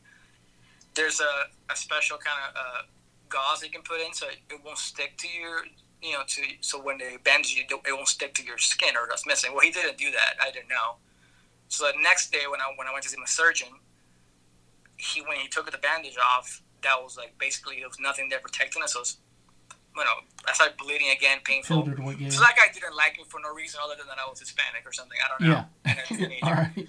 There's 0.93 1.20
a, 1.20 1.72
a 1.72 1.76
special 1.76 2.17
kind 2.17 2.38
of 2.50 2.56
uh, 2.56 2.82
gauze 3.30 3.62
you 3.62 3.70
can 3.70 3.82
put 3.82 4.02
in 4.02 4.13
so 4.13 4.28
it 4.28 4.60
won't 4.63 4.78
stick 4.78 5.17
to 5.17 5.28
your 5.28 5.65
you 6.02 6.13
know 6.13 6.22
to 6.28 6.41
so 6.62 6.82
when 6.82 6.98
they 6.98 7.17
bandage 7.24 7.56
you 7.56 7.63
it 7.86 7.93
won't 7.93 8.08
stick 8.08 8.34
to 8.36 8.43
your 8.43 8.60
skin 8.60 8.96
or 8.96 9.08
that's 9.10 9.26
missing. 9.26 9.52
Well 9.54 9.62
he 9.62 9.72
didn't 9.72 9.98
do 9.98 10.12
that. 10.12 10.38
I 10.39 10.52
didn't 10.52 10.70
know 10.70 11.02
so 11.67 11.86
the 11.86 12.01
next 12.01 12.32
day 12.32 12.45
when 12.49 12.62
i 12.62 12.65
when 12.75 12.88
i 12.88 12.91
went 12.91 13.03
to 13.03 13.10
see 13.10 13.17
my 13.17 13.25
surgeon 13.25 13.67
he 14.97 15.21
when 15.21 15.38
he 15.38 15.47
took 15.47 15.69
the 15.71 15.77
bandage 15.77 16.17
off 16.17 16.62
that 16.84 16.95
was 17.01 17.17
like 17.17 17.38
basically 17.38 17.80
there 17.80 17.88
was 17.88 17.99
nothing 17.99 18.30
there 18.30 18.39
protecting 18.39 18.82
us. 18.84 18.93
So 18.93 18.99
was, 18.99 19.17
you 19.95 20.03
know 20.03 20.21
i 20.47 20.53
started 20.53 20.77
bleeding 20.77 21.10
again 21.10 21.39
painful. 21.43 21.84
So 22.30 22.41
that 22.41 22.56
guy 22.56 22.71
didn't 22.73 22.95
like 22.95 23.17
me 23.17 23.23
for 23.27 23.39
no 23.41 23.53
reason 23.53 23.80
other 23.84 23.95
than 23.97 24.08
that 24.08 24.17
i 24.23 24.30
was 24.30 24.39
hispanic 24.39 24.86
or 24.86 24.93
something. 24.93 25.17
I 25.17 25.27
don't 25.30 25.49
know. 25.49 25.65
Yeah. 25.86 26.38
all 26.43 26.53
right. 26.53 26.88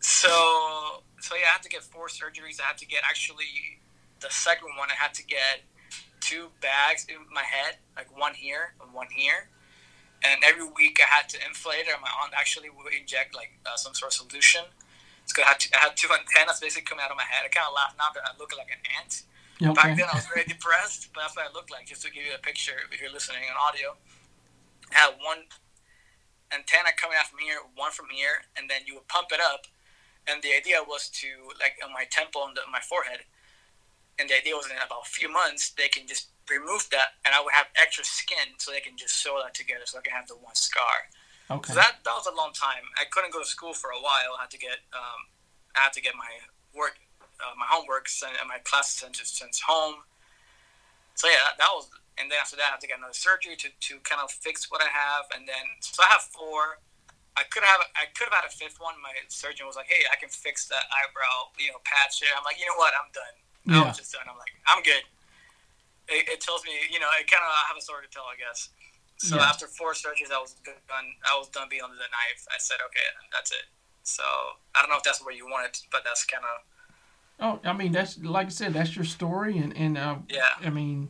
So 0.00 1.02
so 1.20 1.34
yeah 1.36 1.48
i 1.48 1.52
had 1.52 1.62
to 1.62 1.68
get 1.68 1.82
four 1.82 2.08
surgeries. 2.08 2.60
I 2.60 2.68
had 2.68 2.78
to 2.78 2.86
get 2.86 3.02
actually 3.08 3.80
the 4.20 4.30
second 4.30 4.68
one, 4.78 4.88
I 4.90 4.94
had 4.94 5.12
to 5.14 5.24
get 5.24 5.62
two 6.20 6.48
bags 6.62 7.06
in 7.08 7.16
my 7.32 7.42
head, 7.42 7.76
like 7.96 8.08
one 8.18 8.32
here 8.32 8.74
and 8.80 8.92
one 8.94 9.08
here. 9.14 9.50
And 10.24 10.40
every 10.42 10.64
week 10.64 10.98
I 11.04 11.08
had 11.12 11.28
to 11.36 11.38
inflate 11.46 11.84
it, 11.84 11.92
and 11.92 12.00
my 12.00 12.08
aunt 12.24 12.32
actually 12.32 12.70
would 12.72 12.92
inject 12.92 13.36
like 13.36 13.60
uh, 13.68 13.76
some 13.76 13.92
sort 13.92 14.12
of 14.12 14.16
solution. 14.16 14.64
So 15.26 15.42
I 15.44 15.52
had, 15.52 15.60
to, 15.60 15.68
I 15.76 15.80
had 15.88 15.96
two 15.96 16.08
antennas 16.08 16.60
basically 16.60 16.88
coming 16.88 17.04
out 17.04 17.12
of 17.12 17.16
my 17.16 17.28
head. 17.28 17.44
I 17.44 17.48
kind 17.48 17.68
of 17.68 17.76
laugh 17.76 17.92
now 17.96 18.08
that 18.16 18.24
I 18.24 18.32
look 18.40 18.56
like 18.56 18.72
an 18.72 18.80
ant. 19.00 19.24
Okay. 19.60 19.72
Back 19.72 19.96
then 19.96 20.08
I 20.10 20.16
was 20.16 20.26
very 20.26 20.44
depressed, 20.44 21.12
but 21.12 21.24
that's 21.24 21.36
what 21.36 21.48
I 21.48 21.52
looked 21.52 21.70
like. 21.70 21.86
Just 21.86 22.02
to 22.02 22.10
give 22.10 22.24
you 22.24 22.34
a 22.34 22.42
picture, 22.42 22.76
if 22.90 23.00
you're 23.00 23.12
listening 23.12 23.44
on 23.48 23.56
audio, 23.56 23.96
I 24.92 25.08
had 25.08 25.14
one 25.20 25.48
antenna 26.52 26.92
coming 26.96 27.16
out 27.20 27.28
from 27.28 27.40
here, 27.40 27.60
one 27.76 27.92
from 27.92 28.08
here, 28.12 28.44
and 28.56 28.68
then 28.68 28.84
you 28.84 28.96
would 28.96 29.08
pump 29.08 29.28
it 29.32 29.40
up. 29.40 29.68
And 30.26 30.42
the 30.42 30.56
idea 30.56 30.80
was 30.80 31.08
to, 31.20 31.28
like, 31.60 31.76
on 31.84 31.92
my 31.92 32.04
temple 32.10 32.44
and 32.48 32.56
my 32.72 32.80
forehead, 32.80 33.28
and 34.18 34.28
the 34.28 34.36
idea 34.36 34.56
was 34.56 34.66
in 34.66 34.76
about 34.76 35.04
a 35.04 35.10
few 35.10 35.30
months 35.30 35.70
they 35.76 35.88
can 35.88 36.06
just 36.06 36.33
remove 36.50 36.88
that, 36.90 37.20
and 37.24 37.34
I 37.34 37.40
would 37.40 37.54
have 37.54 37.66
extra 37.80 38.04
skin, 38.04 38.58
so 38.58 38.72
they 38.72 38.80
can 38.80 38.96
just 38.96 39.22
sew 39.22 39.40
that 39.42 39.54
together, 39.54 39.84
so 39.86 39.98
I 39.98 40.02
can 40.02 40.12
have 40.12 40.28
the 40.28 40.36
one 40.36 40.54
scar. 40.54 41.08
Okay. 41.50 41.72
So 41.72 41.76
that 41.76 42.00
that 42.04 42.14
was 42.16 42.26
a 42.26 42.34
long 42.34 42.52
time. 42.52 42.88
I 42.96 43.04
couldn't 43.10 43.32
go 43.32 43.40
to 43.40 43.48
school 43.48 43.74
for 43.74 43.90
a 43.90 44.00
while. 44.00 44.36
I 44.38 44.48
had 44.48 44.52
to 44.52 44.60
get 44.60 44.80
um, 44.92 45.28
I 45.76 45.88
had 45.88 45.92
to 45.94 46.02
get 46.02 46.16
my 46.16 46.30
work, 46.72 46.96
uh, 47.40 47.52
my 47.56 47.68
homework 47.68 48.08
sent, 48.08 48.36
and 48.40 48.48
my 48.48 48.58
classes 48.64 48.96
sent 49.00 49.14
to 49.20 49.24
sent 49.26 49.52
home. 49.66 50.08
So 51.14 51.28
yeah, 51.28 51.40
that, 51.52 51.58
that 51.60 51.72
was. 51.72 51.88
And 52.14 52.30
then 52.30 52.38
after 52.38 52.54
that, 52.54 52.70
I 52.70 52.78
had 52.78 52.82
to 52.86 52.86
get 52.86 53.02
another 53.02 53.16
surgery 53.16 53.58
to, 53.58 53.68
to 53.68 53.98
kind 54.06 54.22
of 54.22 54.30
fix 54.30 54.70
what 54.70 54.78
I 54.78 54.86
have. 54.86 55.26
And 55.34 55.50
then 55.50 55.82
so 55.82 55.98
I 56.06 56.14
have 56.14 56.22
four. 56.30 56.78
I 57.34 57.42
could 57.50 57.66
have 57.66 57.82
I 57.98 58.06
could 58.14 58.30
have 58.30 58.46
had 58.46 58.46
a 58.46 58.54
fifth 58.54 58.78
one. 58.78 58.94
My 59.02 59.12
surgeon 59.28 59.66
was 59.66 59.74
like, 59.74 59.90
"Hey, 59.90 60.06
I 60.08 60.16
can 60.16 60.30
fix 60.30 60.70
that 60.70 60.86
eyebrow, 60.88 61.52
you 61.58 61.74
know, 61.74 61.82
patch 61.84 62.22
there." 62.22 62.30
I'm 62.32 62.46
like, 62.46 62.56
"You 62.56 62.70
know 62.70 62.78
what? 62.78 62.94
I'm 62.94 63.10
done." 63.10 63.36
Yeah. 63.64 63.82
I 63.84 63.88
was 63.88 63.96
just 63.96 64.12
done. 64.12 64.28
I'm 64.28 64.36
like, 64.36 64.52
I'm 64.68 64.82
good. 64.84 65.04
It, 66.08 66.28
it 66.28 66.40
tells 66.40 66.64
me, 66.64 66.72
you 66.92 67.00
know, 67.00 67.08
it 67.18 67.30
kind 67.30 67.42
of 67.42 67.50
I 67.50 67.68
have 67.68 67.76
a 67.78 67.80
story 67.80 68.04
to 68.06 68.10
tell, 68.12 68.24
I 68.24 68.36
guess. 68.36 68.68
So 69.16 69.36
yeah. 69.36 69.42
after 69.48 69.66
four 69.66 69.92
surgeries, 69.92 70.32
I 70.32 70.40
was 70.40 70.54
done. 70.64 71.06
I 71.24 71.38
was 71.38 71.48
done 71.48 71.68
being 71.70 71.82
under 71.82 71.96
the 71.96 72.10
knife. 72.10 72.46
I 72.50 72.58
said, 72.58 72.76
okay, 72.86 73.08
that's 73.32 73.50
it. 73.52 73.66
So 74.02 74.22
I 74.74 74.80
don't 74.80 74.90
know 74.90 74.96
if 74.96 75.02
that's 75.02 75.24
where 75.24 75.34
you 75.34 75.46
want 75.46 75.66
it, 75.66 75.80
but 75.90 76.02
that's 76.04 76.24
kind 76.24 76.44
of. 76.44 77.60
Oh, 77.64 77.68
I 77.68 77.72
mean, 77.72 77.92
that's 77.92 78.18
like 78.22 78.46
I 78.46 78.50
said, 78.50 78.74
that's 78.74 78.94
your 78.94 79.04
story, 79.04 79.58
and 79.58 79.76
and 79.76 79.98
uh, 79.98 80.16
yeah, 80.28 80.50
I 80.64 80.70
mean, 80.70 81.08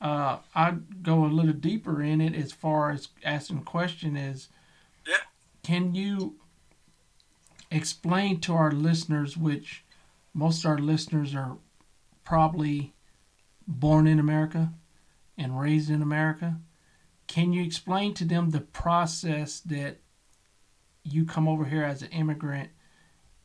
uh, 0.00 0.38
I'd 0.54 1.02
go 1.02 1.24
a 1.24 1.26
little 1.26 1.52
deeper 1.52 2.02
in 2.02 2.20
it 2.20 2.34
as 2.34 2.52
far 2.52 2.90
as 2.90 3.08
asking 3.24 3.60
the 3.60 3.64
question 3.64 4.16
is, 4.16 4.48
yeah, 5.06 5.16
can 5.62 5.94
you 5.94 6.36
explain 7.70 8.40
to 8.40 8.54
our 8.54 8.70
listeners, 8.70 9.36
which 9.36 9.84
most 10.34 10.64
of 10.64 10.70
our 10.70 10.78
listeners 10.78 11.34
are 11.34 11.56
probably 12.24 12.92
born 13.78 14.06
in 14.06 14.18
America 14.18 14.72
and 15.36 15.58
raised 15.58 15.90
in 15.90 16.02
America. 16.02 16.56
Can 17.26 17.52
you 17.52 17.62
explain 17.62 18.14
to 18.14 18.24
them 18.24 18.50
the 18.50 18.60
process 18.60 19.60
that 19.60 19.98
you 21.02 21.24
come 21.24 21.48
over 21.48 21.64
here 21.64 21.84
as 21.84 22.02
an 22.02 22.08
immigrant 22.08 22.70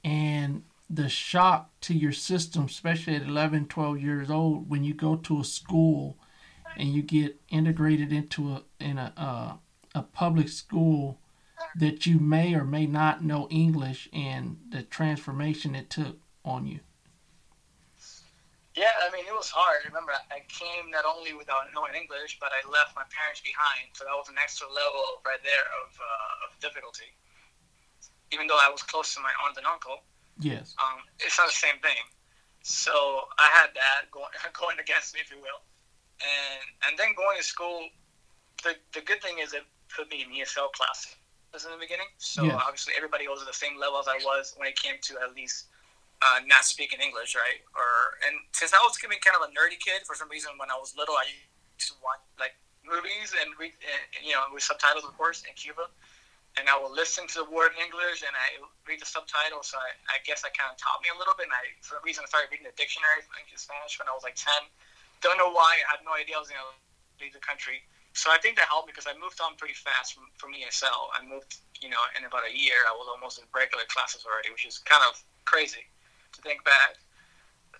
and 0.03 0.63
the 0.89 1.09
shock 1.09 1.71
to 1.81 1.93
your 1.93 2.11
system, 2.11 2.65
especially 2.65 3.15
at 3.15 3.23
11, 3.23 3.67
12 3.67 4.01
years 4.01 4.29
old, 4.29 4.69
when 4.69 4.83
you 4.83 4.93
go 4.93 5.15
to 5.15 5.41
a 5.41 5.43
school 5.43 6.17
and 6.77 6.89
you 6.89 7.01
get 7.01 7.39
integrated 7.49 8.13
into 8.13 8.51
a 8.51 8.63
in 8.79 8.97
a 8.97 9.59
a 9.97 10.03
public 10.03 10.47
school 10.47 11.19
that 11.75 12.05
you 12.05 12.19
may 12.19 12.53
or 12.53 12.63
may 12.63 12.85
not 12.85 13.23
know 13.23 13.47
English 13.49 14.07
and 14.13 14.57
the 14.69 14.83
transformation 14.83 15.75
it 15.75 15.89
took 15.89 16.17
on 16.45 16.67
you. 16.67 16.79
Yeah, 18.77 18.93
I 19.01 19.09
mean, 19.09 19.25
it 19.25 19.33
was 19.33 19.49
hard. 19.49 19.81
Remember, 19.89 20.13
I 20.29 20.45
came 20.45 20.93
not 20.93 21.01
only 21.01 21.33
without 21.33 21.73
knowing 21.73 21.97
English, 21.97 22.37
but 22.37 22.53
I 22.53 22.61
left 22.69 22.93
my 22.93 23.01
parents 23.09 23.41
behind. 23.41 23.89
So 23.97 24.05
that 24.05 24.13
was 24.13 24.29
an 24.29 24.37
extra 24.37 24.69
level 24.69 25.17
right 25.25 25.41
there 25.41 25.65
of, 25.81 25.89
uh, 25.97 26.45
of 26.45 26.53
difficulty. 26.61 27.09
Even 28.29 28.45
though 28.45 28.61
I 28.61 28.69
was 28.69 28.85
close 28.85 29.17
to 29.17 29.19
my 29.25 29.33
aunt 29.41 29.57
and 29.57 29.65
uncle, 29.65 30.05
yes, 30.37 30.77
um, 30.77 31.01
it's 31.17 31.41
not 31.41 31.49
the 31.49 31.57
same 31.57 31.81
thing. 31.81 32.05
So 32.61 32.93
I 33.41 33.49
had 33.57 33.73
that 33.73 34.07
going, 34.15 34.29
going 34.53 34.77
against 34.77 35.17
me, 35.17 35.25
if 35.25 35.33
you 35.33 35.41
will. 35.41 35.65
And 36.21 36.65
and 36.85 36.93
then 37.01 37.17
going 37.17 37.41
to 37.41 37.45
school, 37.45 37.89
the, 38.61 38.77
the 38.93 39.01
good 39.01 39.25
thing 39.25 39.41
is 39.41 39.57
it 39.57 39.65
put 39.89 40.05
me 40.13 40.21
in 40.21 40.29
ESL 40.29 40.69
classes 40.77 41.17
was 41.53 41.65
in 41.65 41.71
the 41.71 41.81
beginning. 41.81 42.11
So 42.17 42.45
yes. 42.45 42.61
obviously 42.61 42.93
everybody 42.93 43.27
was 43.27 43.41
at 43.41 43.47
the 43.47 43.57
same 43.57 43.79
level 43.79 43.97
as 43.97 44.07
I 44.07 44.21
was 44.21 44.53
when 44.57 44.67
it 44.67 44.75
came 44.75 44.95
to 45.01 45.13
at 45.25 45.33
least 45.33 45.73
uh, 46.21 46.41
not 46.49 46.65
speaking 46.65 46.97
English, 46.99 47.37
right? 47.37 47.61
Or 47.77 48.17
and 48.25 48.41
since 48.53 48.73
I 48.73 48.81
was 48.81 48.97
kind 48.97 49.37
of 49.37 49.45
a 49.45 49.51
nerdy 49.53 49.77
kid 49.77 50.01
for 50.05 50.17
some 50.17 50.29
reason 50.29 50.57
when 50.57 50.73
I 50.73 50.77
was 50.77 50.97
little, 50.97 51.13
I 51.13 51.29
used 51.29 51.93
to 51.93 51.97
watch 52.01 52.21
like 52.41 52.57
movies 52.81 53.37
and 53.37 53.53
read, 53.59 53.75
you 54.23 54.33
know, 54.33 54.49
with 54.49 54.65
subtitles, 54.65 55.05
of 55.05 55.13
course, 55.13 55.45
in 55.45 55.53
Cuba. 55.53 55.85
And 56.57 56.65
I 56.65 56.73
would 56.73 56.89
listen 56.97 57.29
to 57.37 57.45
the 57.45 57.49
word 57.53 57.77
in 57.77 57.85
English 57.85 58.25
and 58.25 58.33
I 58.33 58.57
read 58.89 58.97
the 58.97 59.05
subtitles. 59.05 59.69
So 59.69 59.77
I, 59.77 59.93
I 60.09 60.17
guess 60.25 60.41
that 60.41 60.57
kind 60.57 60.73
of 60.73 60.81
taught 60.81 61.05
me 61.05 61.13
a 61.13 61.17
little 61.21 61.37
bit. 61.37 61.45
And 61.45 61.53
I, 61.53 61.69
for 61.85 62.01
some 62.01 62.05
reason, 62.07 62.25
I 62.25 62.27
started 62.33 62.49
reading 62.49 62.65
the 62.65 62.73
dictionary 62.73 63.21
in 63.21 63.57
Spanish 63.61 64.01
when 64.01 64.09
I 64.09 64.13
was 64.17 64.25
like 64.25 64.33
10. 64.33 64.49
Don't 65.21 65.37
know 65.37 65.53
why. 65.53 65.77
I 65.85 66.01
had 66.01 66.01
no 66.01 66.17
idea 66.17 66.33
I 66.33 66.41
was 66.41 66.49
going 66.49 66.57
to 66.57 66.73
leave 67.21 67.37
the 67.37 67.45
country. 67.45 67.85
So 68.17 68.33
I 68.33 68.41
think 68.41 68.57
that 68.57 68.65
helped 68.65 68.89
because 68.89 69.05
I 69.05 69.13
moved 69.21 69.37
on 69.37 69.53
pretty 69.61 69.77
fast 69.77 70.17
from, 70.17 70.33
from 70.41 70.57
ESL. 70.57 71.13
I 71.13 71.21
moved, 71.21 71.61
you 71.77 71.93
know, 71.93 72.01
in 72.17 72.25
about 72.25 72.49
a 72.49 72.53
year, 72.53 72.89
I 72.89 72.93
was 72.97 73.05
almost 73.05 73.37
in 73.37 73.45
regular 73.53 73.85
classes 73.93 74.25
already, 74.25 74.49
which 74.49 74.65
is 74.65 74.81
kind 74.81 75.05
of 75.05 75.21
crazy 75.45 75.85
to 76.33 76.41
think 76.41 76.63
back. 76.63 76.99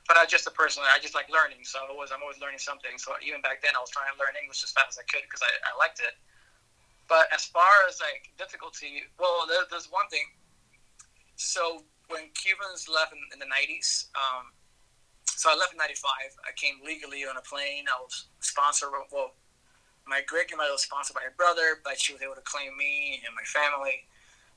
But 0.08 0.16
I 0.16 0.24
just 0.26 0.48
a 0.48 0.56
person, 0.56 0.84
I 0.88 1.00
just 1.04 1.16
like 1.16 1.28
learning. 1.28 1.68
So 1.68 1.80
I 1.84 1.92
was, 1.92 2.16
I'm 2.16 2.24
always 2.24 2.40
learning 2.40 2.64
something. 2.64 2.96
So 2.96 3.12
even 3.20 3.44
back 3.44 3.60
then, 3.60 3.76
I 3.76 3.82
was 3.84 3.92
trying 3.92 4.08
to 4.08 4.16
learn 4.16 4.40
English 4.40 4.64
as 4.64 4.72
fast 4.72 4.96
as 4.96 4.98
I 5.04 5.06
could 5.12 5.28
because 5.28 5.44
I, 5.44 5.52
I 5.68 5.76
liked 5.76 6.00
it. 6.00 6.16
But 7.12 7.28
as 7.36 7.44
far 7.44 7.88
as 7.88 8.00
like 8.00 8.32
difficulty, 8.40 9.04
well, 9.20 9.44
there, 9.48 9.68
there's 9.68 9.92
one 9.92 10.08
thing. 10.08 10.24
So 11.36 11.84
when 12.08 12.32
Cubans 12.36 12.88
left 12.88 13.12
in, 13.12 13.20
in 13.36 13.40
the 13.40 13.52
90s, 13.52 14.08
um, 14.16 14.56
so 15.28 15.52
I 15.52 15.56
left 15.56 15.76
in 15.76 15.78
95. 15.78 16.08
I 16.48 16.52
came 16.56 16.80
legally 16.84 17.28
on 17.28 17.38
a 17.38 17.44
plane. 17.44 17.86
I 17.86 18.00
was 18.02 18.32
sponsored, 18.40 18.90
well, 19.12 19.36
my 20.08 20.24
great 20.26 20.48
grandmother 20.48 20.72
was 20.72 20.84
sponsored 20.84 21.16
by 21.16 21.22
her 21.22 21.36
brother, 21.36 21.84
but 21.84 22.00
she 22.00 22.14
was 22.14 22.24
able 22.24 22.36
to 22.36 22.48
claim 22.48 22.76
me 22.80 23.22
and 23.28 23.36
my 23.36 23.44
family. 23.44 24.08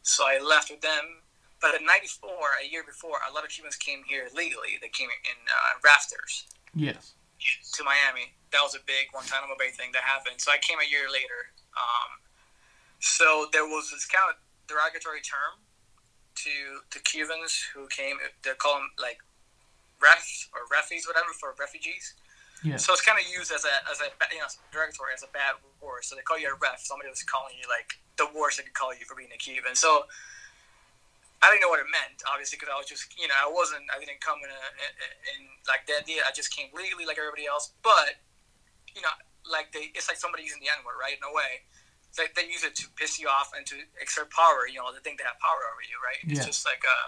So 0.03 0.24
I 0.24 0.38
left 0.38 0.70
with 0.70 0.81
them 0.81 1.26
but 1.60 1.76
in 1.76 1.84
'94, 1.84 2.28
a 2.64 2.66
year 2.66 2.82
before, 2.82 3.20
a 3.28 3.32
lot 3.32 3.44
of 3.44 3.50
Cubans 3.50 3.76
came 3.76 4.02
here 4.08 4.28
legally. 4.34 4.80
They 4.80 4.88
came 4.88 5.08
in 5.08 5.38
uh, 5.46 5.78
rafters. 5.84 6.48
Yes. 6.74 7.14
To 7.76 7.84
Miami. 7.84 8.36
That 8.52 8.60
was 8.60 8.74
a 8.76 8.82
big 8.84 9.08
Guantanamo 9.12 9.56
Bay 9.56 9.72
thing 9.72 9.92
that 9.96 10.04
happened. 10.04 10.40
So 10.40 10.52
I 10.52 10.58
came 10.60 10.76
a 10.76 10.88
year 10.88 11.08
later. 11.08 11.52
Um, 11.72 12.20
so 13.00 13.48
there 13.52 13.64
was 13.64 13.88
this 13.88 14.04
kind 14.04 14.28
of 14.28 14.36
derogatory 14.68 15.24
term 15.24 15.56
to 16.44 16.84
to 16.92 16.96
Cubans 17.00 17.56
who 17.72 17.88
came. 17.88 18.16
They 18.44 18.52
call 18.60 18.76
them 18.76 18.92
like 19.00 19.24
refs 20.00 20.48
or 20.52 20.68
refugees, 20.68 21.08
whatever, 21.08 21.32
for 21.36 21.54
refugees. 21.56 22.14
Yeah. 22.62 22.76
So 22.76 22.92
it's 22.92 23.00
kind 23.00 23.16
of 23.16 23.24
used 23.24 23.52
as 23.52 23.64
a 23.64 23.74
as 23.88 24.04
a 24.04 24.12
you 24.32 24.40
know 24.40 24.48
derogatory 24.72 25.16
as 25.16 25.24
a 25.24 25.32
bad 25.32 25.56
word. 25.80 26.04
So 26.04 26.16
they 26.16 26.22
call 26.22 26.36
you 26.36 26.52
a 26.52 26.56
ref. 26.60 26.80
Somebody 26.84 27.08
was 27.08 27.24
calling 27.24 27.56
you 27.56 27.64
like 27.68 27.96
the 28.20 28.28
worst 28.36 28.60
they 28.60 28.64
could 28.64 28.76
call 28.76 28.92
you 28.92 29.08
for 29.08 29.16
being 29.16 29.32
a 29.32 29.40
Cuban. 29.40 29.72
So 29.72 30.04
I 31.40 31.48
didn't 31.48 31.64
know 31.64 31.72
what 31.72 31.81
it 31.81 31.88
meant, 31.88 32.20
obviously, 32.29 32.61
because 32.61 32.68
I 32.68 32.76
was 32.76 32.85
just, 32.85 33.09
you 33.16 33.24
know, 33.24 33.37
I 33.37 33.48
wasn't, 33.48 33.88
I 33.88 33.96
didn't 33.96 34.20
come 34.20 34.37
in, 34.44 34.53
a, 34.53 34.62
in, 35.33 35.48
like 35.64 35.88
that 35.88 36.05
idea. 36.05 36.20
I 36.29 36.37
just 36.37 36.53
came 36.53 36.68
legally 36.76 37.09
like 37.09 37.16
everybody 37.16 37.48
else. 37.48 37.72
But, 37.81 38.20
you 38.92 39.00
know, 39.00 39.12
like 39.48 39.72
they, 39.72 39.88
it's 39.96 40.05
like 40.05 40.20
somebody 40.20 40.44
using 40.44 40.61
the 40.61 40.68
N 40.68 40.85
word, 40.85 41.00
right? 41.00 41.16
In 41.16 41.24
a 41.24 41.33
way, 41.33 41.64
they, 42.20 42.29
they 42.37 42.44
use 42.44 42.61
it 42.61 42.76
to 42.85 42.92
piss 42.92 43.16
you 43.16 43.33
off 43.33 43.57
and 43.57 43.64
to 43.72 43.81
exert 43.96 44.29
power. 44.29 44.68
You 44.68 44.85
know, 44.85 44.92
they 44.92 45.00
think 45.00 45.16
they 45.16 45.24
have 45.24 45.40
power 45.40 45.64
over 45.72 45.81
you, 45.81 45.96
right? 46.05 46.20
It's 46.29 46.44
just 46.44 46.68
like 46.68 46.85
a, 46.85 46.98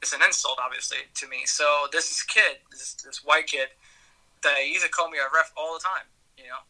it's 0.00 0.16
an 0.16 0.24
insult, 0.24 0.56
obviously, 0.56 1.04
to 1.20 1.28
me. 1.28 1.44
So 1.44 1.88
this 1.92 2.08
is 2.08 2.24
kid, 2.24 2.64
this 2.72 2.96
this 3.00 3.24
white 3.24 3.48
kid, 3.48 3.76
that 4.40 4.64
used 4.64 4.84
to 4.84 4.92
call 4.92 5.08
me 5.12 5.20
a 5.20 5.28
ref 5.32 5.52
all 5.56 5.76
the 5.76 5.84
time, 5.84 6.08
you 6.36 6.44
know, 6.44 6.64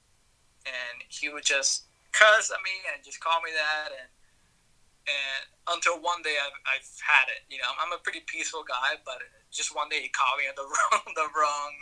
and 0.66 1.02
he 1.06 1.30
would 1.30 1.46
just 1.46 1.86
cuss 2.14 2.50
at 2.50 2.62
me 2.62 2.70
and 2.90 3.02
just 3.02 3.18
call 3.18 3.42
me 3.42 3.50
that 3.54 3.90
and 3.90 4.06
and 5.04 5.42
until 5.76 6.00
one 6.00 6.24
day 6.24 6.36
I've, 6.40 6.56
I've 6.64 6.88
had 7.00 7.28
it. 7.32 7.44
You 7.52 7.60
know, 7.60 7.68
I'm 7.80 7.92
a 7.92 8.00
pretty 8.00 8.24
peaceful 8.24 8.64
guy, 8.64 9.00
but 9.04 9.20
just 9.52 9.76
one 9.76 9.88
day 9.88 10.00
he 10.00 10.08
caught 10.08 10.36
me 10.40 10.48
at 10.48 10.56
the 10.56 10.64
wrong 10.68 11.04
the 11.14 11.28
wrong 11.32 11.72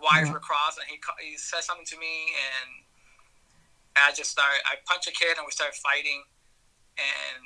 wires 0.00 0.28
mm-hmm. 0.28 0.36
were 0.36 0.44
crossed, 0.44 0.80
and 0.80 0.88
he 0.88 1.00
he 1.20 1.36
said 1.36 1.64
something 1.64 1.88
to 1.88 1.98
me, 2.00 2.32
and 2.36 2.68
I 3.96 4.12
just 4.12 4.32
started. 4.32 4.60
I 4.68 4.80
punched 4.84 5.08
a 5.08 5.14
kid, 5.14 5.36
and 5.36 5.44
we 5.44 5.52
started 5.52 5.76
fighting, 5.80 6.24
and 6.96 7.44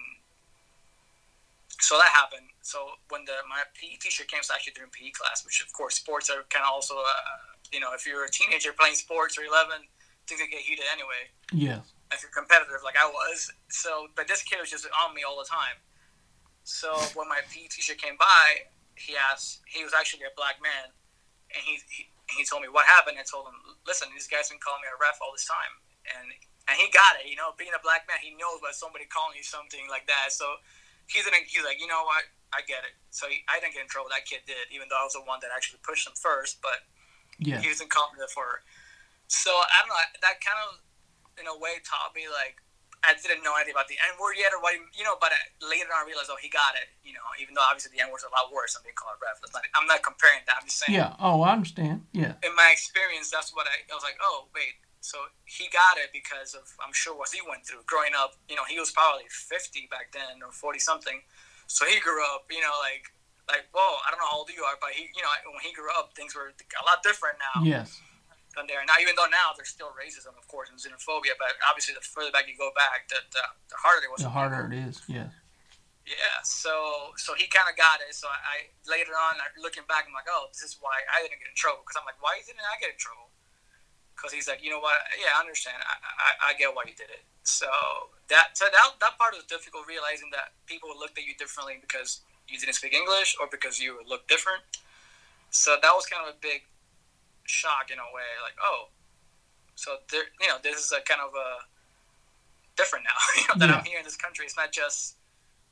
so 1.78 1.98
that 1.98 2.10
happened. 2.14 2.50
So 2.62 2.98
when 3.10 3.26
the 3.26 3.38
my 3.46 3.62
PE 3.78 3.98
teacher 4.02 4.26
came, 4.26 4.42
to 4.42 4.50
actually 4.54 4.74
during 4.74 4.90
PE 4.90 5.14
class, 5.14 5.46
which 5.46 5.62
of 5.62 5.70
course 5.74 5.98
sports 5.98 6.30
are 6.30 6.46
kind 6.50 6.66
of 6.66 6.70
also, 6.74 6.98
uh, 6.98 7.58
you 7.70 7.78
know, 7.78 7.94
if 7.94 8.06
you're 8.06 8.26
a 8.26 8.30
teenager 8.30 8.74
playing 8.74 8.94
sports 8.94 9.38
or 9.38 9.46
11, 9.46 9.86
things 10.26 10.40
get 10.50 10.62
heated 10.62 10.86
anyway. 10.94 11.30
Yes 11.52 11.94
if 12.14 12.22
you're 12.22 12.32
competitive 12.32 12.80
like 12.86 12.96
I 12.96 13.10
was. 13.10 13.50
So, 13.68 14.08
but 14.14 14.30
this 14.30 14.42
kid 14.42 14.62
was 14.62 14.70
just 14.70 14.86
on 14.94 15.14
me 15.14 15.26
all 15.26 15.36
the 15.36 15.48
time. 15.48 15.82
So 16.64 16.94
when 17.12 17.28
my 17.28 17.44
PE 17.52 17.68
teacher 17.68 17.92
came 17.98 18.16
by, 18.16 18.70
he 18.96 19.18
asked. 19.18 19.60
He 19.68 19.84
was 19.84 19.92
actually 19.92 20.24
a 20.24 20.32
black 20.38 20.62
man, 20.62 20.94
and 21.52 21.60
he, 21.60 21.82
he 21.90 22.08
he 22.30 22.42
told 22.46 22.64
me 22.64 22.72
what 22.72 22.88
happened. 22.88 23.20
I 23.20 23.26
told 23.26 23.50
him, 23.50 23.58
listen, 23.84 24.08
these 24.14 24.30
guys 24.30 24.48
been 24.48 24.62
calling 24.62 24.80
me 24.80 24.88
a 24.88 24.96
ref 24.96 25.20
all 25.20 25.34
this 25.34 25.44
time, 25.44 25.74
and 26.16 26.32
and 26.70 26.74
he 26.80 26.88
got 26.88 27.20
it. 27.20 27.28
You 27.28 27.36
know, 27.36 27.52
being 27.60 27.74
a 27.76 27.82
black 27.84 28.08
man, 28.08 28.16
he 28.24 28.32
knows 28.32 28.64
what 28.64 28.72
somebody 28.72 29.04
calling 29.10 29.36
you 29.36 29.44
something 29.44 29.84
like 29.92 30.08
that. 30.08 30.32
So 30.32 30.46
he 31.10 31.20
didn't. 31.20 31.44
He's 31.44 31.66
like, 31.66 31.76
you 31.82 31.90
know 31.90 32.06
what? 32.08 32.24
I 32.54 32.64
get 32.64 32.86
it. 32.86 32.96
So 33.10 33.28
he, 33.28 33.44
I 33.50 33.60
didn't 33.60 33.76
get 33.76 33.84
in 33.84 33.90
trouble. 33.90 34.08
That 34.14 34.24
kid 34.24 34.46
did, 34.48 34.70
even 34.72 34.88
though 34.88 34.96
I 34.96 35.04
was 35.04 35.18
the 35.18 35.26
one 35.26 35.42
that 35.44 35.52
actually 35.52 35.84
pushed 35.84 36.08
him 36.08 36.16
first. 36.16 36.64
But 36.64 36.86
yeah. 37.36 37.60
he 37.60 37.68
was 37.68 37.84
incompetent 37.84 38.32
for. 38.32 38.64
So 39.28 39.52
I 39.52 39.84
don't 39.84 39.92
know. 39.92 40.00
That 40.24 40.40
kind 40.40 40.56
of 40.64 40.80
in 41.38 41.46
a 41.46 41.56
way 41.56 41.82
taught 41.82 42.14
me 42.14 42.26
like 42.30 42.62
I 43.04 43.12
didn't 43.20 43.44
know 43.44 43.52
anything 43.60 43.76
about 43.76 43.92
the 43.92 44.00
N 44.00 44.16
word 44.16 44.40
yet, 44.40 44.56
or 44.56 44.64
what 44.64 44.72
you 44.96 45.04
know. 45.04 45.20
But 45.20 45.36
later 45.60 45.92
on, 45.92 46.02
I 46.02 46.04
realized, 46.08 46.32
oh, 46.32 46.40
he 46.40 46.48
got 46.48 46.72
it. 46.80 46.88
You 47.04 47.12
know, 47.12 47.24
even 47.36 47.52
though 47.52 47.64
obviously 47.68 47.92
the 47.92 48.00
N 48.00 48.08
word's 48.08 48.24
a 48.24 48.32
lot 48.32 48.48
worse. 48.48 48.72
I'm 48.72 48.80
being 48.80 48.96
called 48.96 49.20
ref. 49.20 49.36
Not, 49.52 49.60
I'm 49.76 49.84
not 49.84 50.00
comparing 50.00 50.40
that. 50.48 50.56
I'm 50.56 50.66
just 50.66 50.80
saying. 50.80 50.96
Yeah. 50.96 51.12
Oh, 51.20 51.44
I 51.44 51.52
understand. 51.52 52.08
Yeah. 52.16 52.40
In 52.40 52.56
my 52.56 52.72
experience, 52.72 53.28
that's 53.28 53.52
what 53.52 53.68
I, 53.68 53.84
I 53.92 53.92
was 53.92 54.02
like. 54.02 54.16
Oh, 54.24 54.48
wait. 54.56 54.80
So 55.04 55.20
he 55.44 55.68
got 55.68 56.00
it 56.00 56.16
because 56.16 56.56
of 56.56 56.64
I'm 56.80 56.96
sure 56.96 57.12
what 57.12 57.28
he 57.28 57.44
went 57.44 57.68
through 57.68 57.84
growing 57.84 58.16
up. 58.16 58.40
You 58.48 58.56
know, 58.56 58.64
he 58.64 58.80
was 58.80 58.88
probably 58.88 59.28
50 59.28 59.92
back 59.92 60.16
then 60.16 60.40
or 60.40 60.48
40 60.48 60.80
something. 60.80 61.20
So 61.68 61.84
he 61.84 62.00
grew 62.00 62.24
up. 62.32 62.48
You 62.48 62.64
know, 62.64 62.72
like 62.80 63.12
like 63.52 63.68
whoa, 63.76 64.00
I 64.00 64.08
don't 64.08 64.16
know 64.16 64.32
how 64.32 64.40
old 64.40 64.48
you 64.48 64.64
are, 64.64 64.80
but 64.80 64.96
he, 64.96 65.12
you 65.12 65.20
know, 65.20 65.28
when 65.52 65.60
he 65.60 65.76
grew 65.76 65.92
up, 65.92 66.16
things 66.16 66.32
were 66.32 66.56
a 66.56 66.84
lot 66.88 67.04
different 67.04 67.36
now. 67.36 67.60
Yes 67.60 68.00
done 68.54 68.70
there. 68.70 68.80
And 68.80 68.88
now, 68.88 68.98
even 69.02 69.18
though 69.18 69.28
now 69.28 69.52
there's 69.58 69.70
still 69.70 69.90
racism, 69.98 70.32
of 70.38 70.46
course, 70.48 70.70
and 70.70 70.78
xenophobia, 70.78 71.34
but 71.36 71.58
obviously 71.66 71.92
the 71.92 72.02
further 72.02 72.30
back 72.30 72.46
you 72.46 72.56
go 72.56 72.70
back, 72.78 73.10
the, 73.10 73.20
the, 73.34 73.44
the 73.74 73.78
harder 73.78 74.06
it 74.06 74.10
was. 74.10 74.22
The 74.22 74.32
harder 74.32 74.70
it 74.70 74.74
is, 74.74 75.02
yeah. 75.10 75.34
Yeah, 76.04 76.44
so 76.44 77.16
so 77.16 77.32
he 77.32 77.48
kind 77.48 77.64
of 77.64 77.80
got 77.80 78.04
it. 78.04 78.12
So 78.12 78.28
I, 78.28 78.36
I 78.36 78.56
later 78.84 79.16
on, 79.16 79.40
looking 79.56 79.88
back, 79.88 80.04
I'm 80.04 80.12
like, 80.12 80.28
oh, 80.28 80.52
this 80.52 80.60
is 80.60 80.76
why 80.76 80.92
I 81.08 81.24
didn't 81.24 81.40
get 81.40 81.48
in 81.48 81.56
trouble. 81.56 81.80
Because 81.80 81.96
I'm 81.96 82.04
like, 82.04 82.20
why 82.20 82.36
didn't 82.44 82.60
I 82.60 82.76
get 82.76 82.92
in 82.92 83.00
trouble? 83.00 83.32
Because 84.12 84.28
he's 84.28 84.44
like, 84.44 84.60
you 84.60 84.68
know 84.68 84.84
what? 84.84 85.00
Yeah, 85.16 85.32
I 85.32 85.40
understand. 85.40 85.80
I, 85.80 85.96
I, 85.96 86.30
I 86.52 86.60
get 86.60 86.76
why 86.76 86.84
you 86.84 86.92
did 86.92 87.08
it. 87.08 87.24
So 87.48 87.66
that 88.28 88.52
so 88.52 88.68
that 88.68 89.00
that 89.00 89.16
part 89.16 89.32
was 89.32 89.48
difficult, 89.48 89.88
realizing 89.88 90.28
that 90.36 90.52
people 90.68 90.92
looked 90.92 91.16
at 91.16 91.24
you 91.24 91.32
differently 91.40 91.80
because 91.80 92.20
you 92.52 92.60
didn't 92.60 92.76
speak 92.76 92.92
English 92.92 93.40
or 93.40 93.48
because 93.48 93.80
you 93.80 94.04
looked 94.04 94.28
different. 94.28 94.60
So 95.48 95.80
that 95.80 95.92
was 95.96 96.04
kind 96.04 96.20
of 96.28 96.36
a 96.36 96.38
big 96.44 96.68
shock 97.44 97.90
in 97.92 97.98
a 97.98 98.08
way, 98.14 98.28
like 98.42 98.54
oh, 98.62 98.88
so 99.74 99.96
there, 100.10 100.24
you 100.40 100.48
know, 100.48 100.56
this 100.62 100.78
is 100.84 100.92
a 100.92 101.00
kind 101.02 101.20
of 101.20 101.32
a 101.34 101.64
different 102.76 103.04
now. 103.04 103.18
you 103.36 103.48
know, 103.48 103.54
that 103.66 103.68
yeah. 103.70 103.78
I'm 103.78 103.84
here 103.84 103.98
in 103.98 104.04
this 104.04 104.16
country. 104.16 104.44
It's 104.44 104.56
not 104.56 104.72
just 104.72 105.16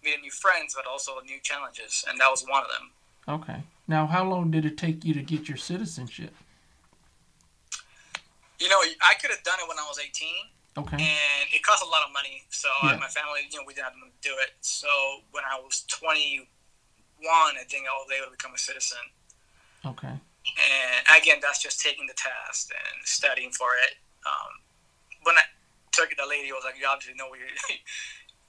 meeting 0.04 0.20
new 0.22 0.30
friends, 0.30 0.74
but 0.74 0.86
also 0.86 1.12
new 1.24 1.38
challenges, 1.42 2.04
and 2.08 2.18
that 2.20 2.28
was 2.28 2.44
one 2.46 2.62
of 2.62 2.68
them. 2.68 2.90
Okay. 3.28 3.62
Now, 3.86 4.06
how 4.06 4.24
long 4.24 4.50
did 4.50 4.64
it 4.64 4.76
take 4.76 5.04
you 5.04 5.14
to 5.14 5.22
get 5.22 5.48
your 5.48 5.56
citizenship? 5.56 6.34
You 8.58 8.68
know, 8.68 8.78
I 9.02 9.14
could 9.20 9.30
have 9.30 9.42
done 9.42 9.58
it 9.62 9.68
when 9.68 9.78
I 9.78 9.82
was 9.88 9.98
18, 9.98 10.28
Okay. 10.78 10.96
and 10.96 11.46
it 11.52 11.62
cost 11.62 11.82
a 11.82 11.86
lot 11.86 12.02
of 12.06 12.12
money. 12.12 12.44
So 12.50 12.68
Yeah. 12.82 12.90
I, 12.90 12.96
my 12.96 13.08
family, 13.08 13.40
you 13.50 13.58
know, 13.58 13.64
we 13.66 13.74
didn't 13.74 13.84
have 13.86 13.94
to 13.94 14.10
do 14.20 14.34
it. 14.40 14.50
So 14.60 14.88
when 15.32 15.44
I 15.44 15.58
was 15.60 15.84
21, 15.88 16.46
I 17.26 17.64
think 17.68 17.86
I 17.86 17.92
was 17.98 18.08
able 18.16 18.26
to 18.26 18.30
become 18.32 18.54
a 18.54 18.58
citizen. 18.58 18.98
Okay. 19.84 20.14
And 20.42 21.02
again, 21.14 21.38
that's 21.40 21.62
just 21.62 21.80
taking 21.80 22.06
the 22.06 22.18
test 22.18 22.72
and 22.74 22.98
studying 23.06 23.50
for 23.54 23.78
it. 23.78 23.94
Um, 24.26 24.52
when 25.22 25.38
I 25.38 25.46
took 25.92 26.10
it, 26.10 26.18
the 26.18 26.26
lady 26.26 26.50
was 26.50 26.66
like, 26.66 26.74
"You 26.78 26.86
obviously 26.86 27.14
know 27.14 27.30
what 27.30 27.38
you 27.38 27.46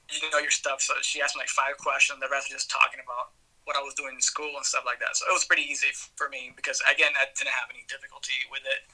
you 0.09 0.29
know 0.33 0.41
your 0.41 0.51
stuff." 0.51 0.81
So 0.81 0.97
she 1.01 1.21
asked 1.21 1.35
me 1.35 1.45
like 1.45 1.53
five 1.53 1.77
questions. 1.77 2.17
The 2.17 2.29
rest 2.29 2.49
were 2.49 2.57
just 2.57 2.69
talking 2.71 2.99
about 2.99 3.37
what 3.65 3.77
I 3.77 3.81
was 3.81 3.93
doing 3.93 4.15
in 4.15 4.21
school 4.21 4.51
and 4.57 4.65
stuff 4.65 4.83
like 4.85 4.99
that. 4.99 5.15
So 5.15 5.23
it 5.29 5.33
was 5.33 5.45
pretty 5.45 5.63
easy 5.63 5.87
for 6.15 6.27
me 6.27 6.51
because 6.55 6.81
again, 6.89 7.13
I 7.15 7.29
didn't 7.37 7.53
have 7.53 7.69
any 7.69 7.85
difficulty 7.87 8.35
with 8.51 8.65
it. 8.67 8.89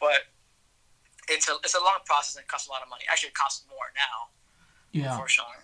But 0.00 0.26
it's 1.28 1.48
a 1.48 1.54
it's 1.62 1.76
a 1.76 1.82
long 1.84 2.02
process 2.06 2.36
and 2.36 2.42
it 2.42 2.48
costs 2.48 2.66
a 2.68 2.72
lot 2.72 2.82
of 2.82 2.88
money. 2.88 3.04
Actually, 3.10 3.30
it 3.30 3.38
costs 3.38 3.64
more 3.68 3.92
now. 3.94 4.32
Yeah. 4.90 5.12
Unfortunately, 5.12 5.62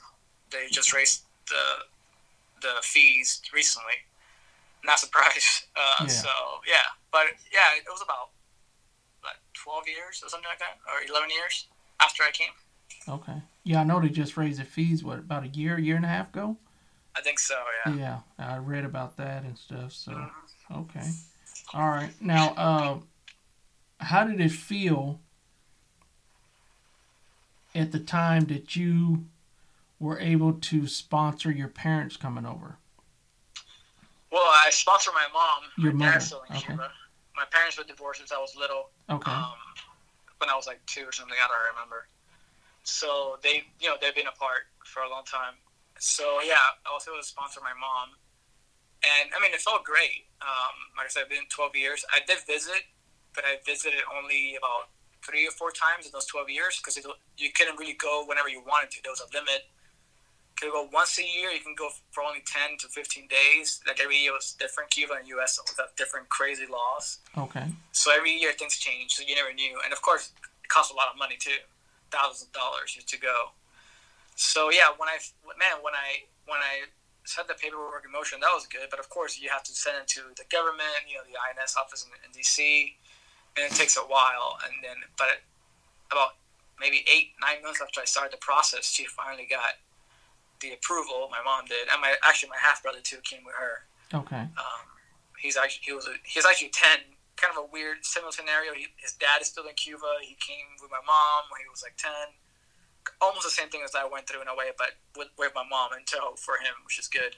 they 0.50 0.68
just 0.70 0.92
raised 0.92 1.24
the 1.48 1.88
the 2.62 2.74
fees 2.82 3.42
recently. 3.52 4.06
Not 4.86 4.98
surprised. 5.00 5.64
Uh, 5.76 6.04
Yeah. 6.04 6.08
So 6.08 6.28
yeah, 6.66 6.86
but 7.12 7.26
yeah, 7.52 7.76
it 7.76 7.84
was 7.90 8.00
about 8.02 8.30
like 9.22 9.36
twelve 9.52 9.86
years 9.86 10.22
or 10.24 10.30
something 10.30 10.48
like 10.48 10.58
that, 10.58 10.78
or 10.90 11.06
eleven 11.06 11.28
years 11.28 11.66
after 12.00 12.22
I 12.22 12.30
came. 12.30 12.48
Okay. 13.06 13.42
Yeah, 13.64 13.80
I 13.82 13.84
know 13.84 14.00
they 14.00 14.08
just 14.08 14.38
raised 14.38 14.58
the 14.58 14.64
fees. 14.64 15.04
What 15.04 15.18
about 15.18 15.44
a 15.44 15.48
year, 15.48 15.78
year 15.78 15.96
and 15.96 16.04
a 16.04 16.08
half 16.08 16.28
ago? 16.30 16.56
I 17.14 17.20
think 17.20 17.38
so. 17.38 17.56
Yeah. 17.86 17.94
Yeah, 17.94 18.20
I 18.38 18.56
read 18.56 18.84
about 18.86 19.18
that 19.18 19.42
and 19.44 19.58
stuff. 19.58 19.92
So 19.92 20.12
Mhm. 20.12 20.30
okay. 20.80 21.10
All 21.74 21.90
right. 21.90 22.12
Now, 22.22 22.54
uh, 22.54 23.00
how 24.00 24.24
did 24.24 24.40
it 24.40 24.52
feel 24.52 25.20
at 27.74 27.92
the 27.92 28.00
time 28.00 28.46
that 28.46 28.76
you 28.76 29.26
were 29.98 30.18
able 30.18 30.54
to 30.54 30.86
sponsor 30.86 31.50
your 31.50 31.68
parents 31.68 32.16
coming 32.16 32.46
over? 32.46 32.78
Well, 34.30 34.42
I 34.44 34.70
sponsored 34.70 35.14
my 35.14 35.26
mom. 35.32 35.70
Your 35.78 35.92
my 35.92 36.06
mother, 36.06 36.12
dad's 36.12 36.26
still 36.26 36.42
in 36.48 36.56
okay. 36.56 36.66
Cuba. 36.66 36.90
My 37.36 37.44
parents 37.50 37.78
were 37.78 37.84
divorced 37.84 38.20
since 38.20 38.32
I 38.32 38.38
was 38.38 38.56
little. 38.56 38.90
Okay. 39.10 39.30
um, 39.30 39.54
when 40.38 40.50
I 40.50 40.56
was 40.56 40.66
like 40.66 40.84
two 40.86 41.04
or 41.04 41.12
something. 41.12 41.36
I 41.36 41.46
don't 41.48 41.74
remember. 41.74 42.08
So 42.82 43.38
they, 43.42 43.66
you 43.80 43.88
know, 43.88 43.96
they've 44.00 44.14
been 44.14 44.30
apart 44.30 44.70
for 44.84 45.02
a 45.02 45.10
long 45.10 45.24
time. 45.24 45.58
So 45.98 46.40
yeah, 46.44 46.60
I 46.84 46.92
was 46.92 47.06
able 47.08 47.18
to 47.18 47.26
sponsor 47.26 47.60
my 47.64 47.72
mom, 47.72 48.14
and 49.02 49.32
I 49.32 49.40
mean, 49.40 49.52
it 49.52 49.60
felt 49.64 49.82
great. 49.82 50.28
Um, 50.44 50.76
like 50.96 51.08
I 51.08 51.10
said, 51.10 51.24
I've 51.24 51.32
been 51.32 51.48
12 51.48 51.74
years. 51.74 52.04
I 52.12 52.20
did 52.28 52.44
visit, 52.44 52.84
but 53.34 53.44
I 53.48 53.56
visited 53.64 54.04
only 54.12 54.56
about 54.60 54.92
three 55.24 55.48
or 55.48 55.50
four 55.56 55.72
times 55.72 56.04
in 56.06 56.12
those 56.12 56.28
12 56.28 56.50
years 56.52 56.78
because 56.78 57.00
you 57.38 57.50
couldn't 57.56 57.80
really 57.80 57.96
go 57.96 58.24
whenever 58.28 58.48
you 58.48 58.60
wanted 58.60 58.92
to. 58.92 59.02
There 59.02 59.10
was 59.10 59.24
a 59.24 59.30
limit. 59.32 59.66
You 60.60 60.70
could 60.70 60.72
go 60.72 60.88
once 60.92 61.18
a 61.18 61.22
year. 61.22 61.50
You 61.50 61.60
can 61.60 61.74
go 61.74 61.90
for 62.10 62.22
only 62.22 62.40
10 62.46 62.78
to 62.80 62.88
15 62.88 63.28
days. 63.28 63.80
Like 63.86 64.00
every 64.00 64.16
year 64.16 64.32
was 64.32 64.56
different. 64.58 64.90
Cuba 64.90 65.14
and 65.20 65.28
U.S. 65.28 65.60
have 65.76 65.94
different 65.96 66.28
crazy 66.28 66.64
laws. 66.64 67.18
Okay. 67.36 67.66
So 67.92 68.10
every 68.14 68.32
year 68.32 68.52
things 68.52 68.76
change, 68.78 69.12
so 69.12 69.22
you 69.26 69.34
never 69.34 69.52
knew. 69.52 69.78
And 69.84 69.92
of 69.92 70.00
course, 70.00 70.32
it 70.64 70.68
costs 70.68 70.92
a 70.92 70.96
lot 70.96 71.08
of 71.12 71.18
money 71.18 71.36
too, 71.38 71.60
thousands 72.10 72.48
of 72.48 72.52
dollars 72.52 72.94
just 72.94 73.08
to 73.08 73.18
go. 73.18 73.52
So 74.36 74.70
yeah, 74.70 74.92
when 74.96 75.08
I 75.08 75.16
man, 75.58 75.80
when 75.82 75.92
I 75.92 76.24
when 76.46 76.60
I 76.60 76.88
set 77.24 77.48
the 77.48 77.54
paperwork 77.54 78.04
in 78.04 78.12
motion, 78.12 78.40
that 78.40 78.52
was 78.54 78.66
good. 78.66 78.88
But 78.88 79.00
of 79.00 79.08
course, 79.08 79.40
you 79.40 79.48
have 79.50 79.64
to 79.64 79.72
send 79.72 79.96
it 80.00 80.08
to 80.16 80.20
the 80.36 80.44
government, 80.52 81.08
you 81.08 81.16
know, 81.16 81.24
the 81.24 81.36
INS 81.36 81.74
office 81.76 82.06
in, 82.06 82.12
in 82.24 82.30
DC, 82.32 82.94
and 83.56 83.64
it 83.66 83.76
takes 83.76 83.96
a 83.96 84.06
while. 84.06 84.56
And 84.64 84.72
then, 84.84 84.96
but 85.18 85.40
about 86.12 86.36
maybe 86.80 87.04
eight 87.12 87.32
nine 87.40 87.62
months 87.62 87.80
after 87.80 88.00
I 88.00 88.04
started 88.04 88.32
the 88.32 88.40
process, 88.40 88.88
she 88.88 89.04
finally 89.04 89.48
got 89.48 89.80
the 90.60 90.72
approval. 90.72 91.28
My 91.30 91.42
mom 91.44 91.66
did, 91.66 91.88
and 91.92 92.00
my 92.00 92.14
actually 92.24 92.50
my 92.50 92.60
half 92.60 92.82
brother 92.82 93.00
too 93.02 93.18
came 93.22 93.44
with 93.44 93.54
her. 93.54 93.86
Okay. 94.12 94.48
Um, 94.56 94.84
he's 95.38 95.56
actually 95.56 95.84
he 95.84 95.92
was 95.92 96.06
a, 96.06 96.14
he 96.24 96.38
was 96.38 96.46
actually 96.46 96.70
ten. 96.70 97.16
Kind 97.36 97.52
of 97.52 97.64
a 97.64 97.68
weird 97.68 98.00
similar 98.00 98.32
scenario. 98.32 98.72
He, 98.72 98.88
his 98.96 99.12
dad 99.12 99.44
is 99.44 99.52
still 99.52 99.68
in 99.68 99.76
Cuba. 99.76 100.24
He 100.24 100.40
came 100.40 100.80
with 100.80 100.88
my 100.88 101.04
mom 101.04 101.52
when 101.52 101.60
he 101.60 101.68
was 101.68 101.84
like 101.84 101.92
ten. 102.00 102.32
Almost 103.20 103.44
the 103.44 103.52
same 103.52 103.68
thing 103.68 103.84
as 103.84 103.92
I 103.92 104.08
went 104.08 104.24
through 104.24 104.40
in 104.40 104.48
a 104.48 104.56
way, 104.56 104.72
but 104.80 104.96
with, 105.20 105.28
with 105.36 105.52
my 105.52 105.62
mom 105.68 105.92
in 105.92 106.00
tow 106.08 106.32
for 106.40 106.56
him, 106.56 106.72
which 106.88 106.96
is 106.98 107.12
good. 107.12 107.36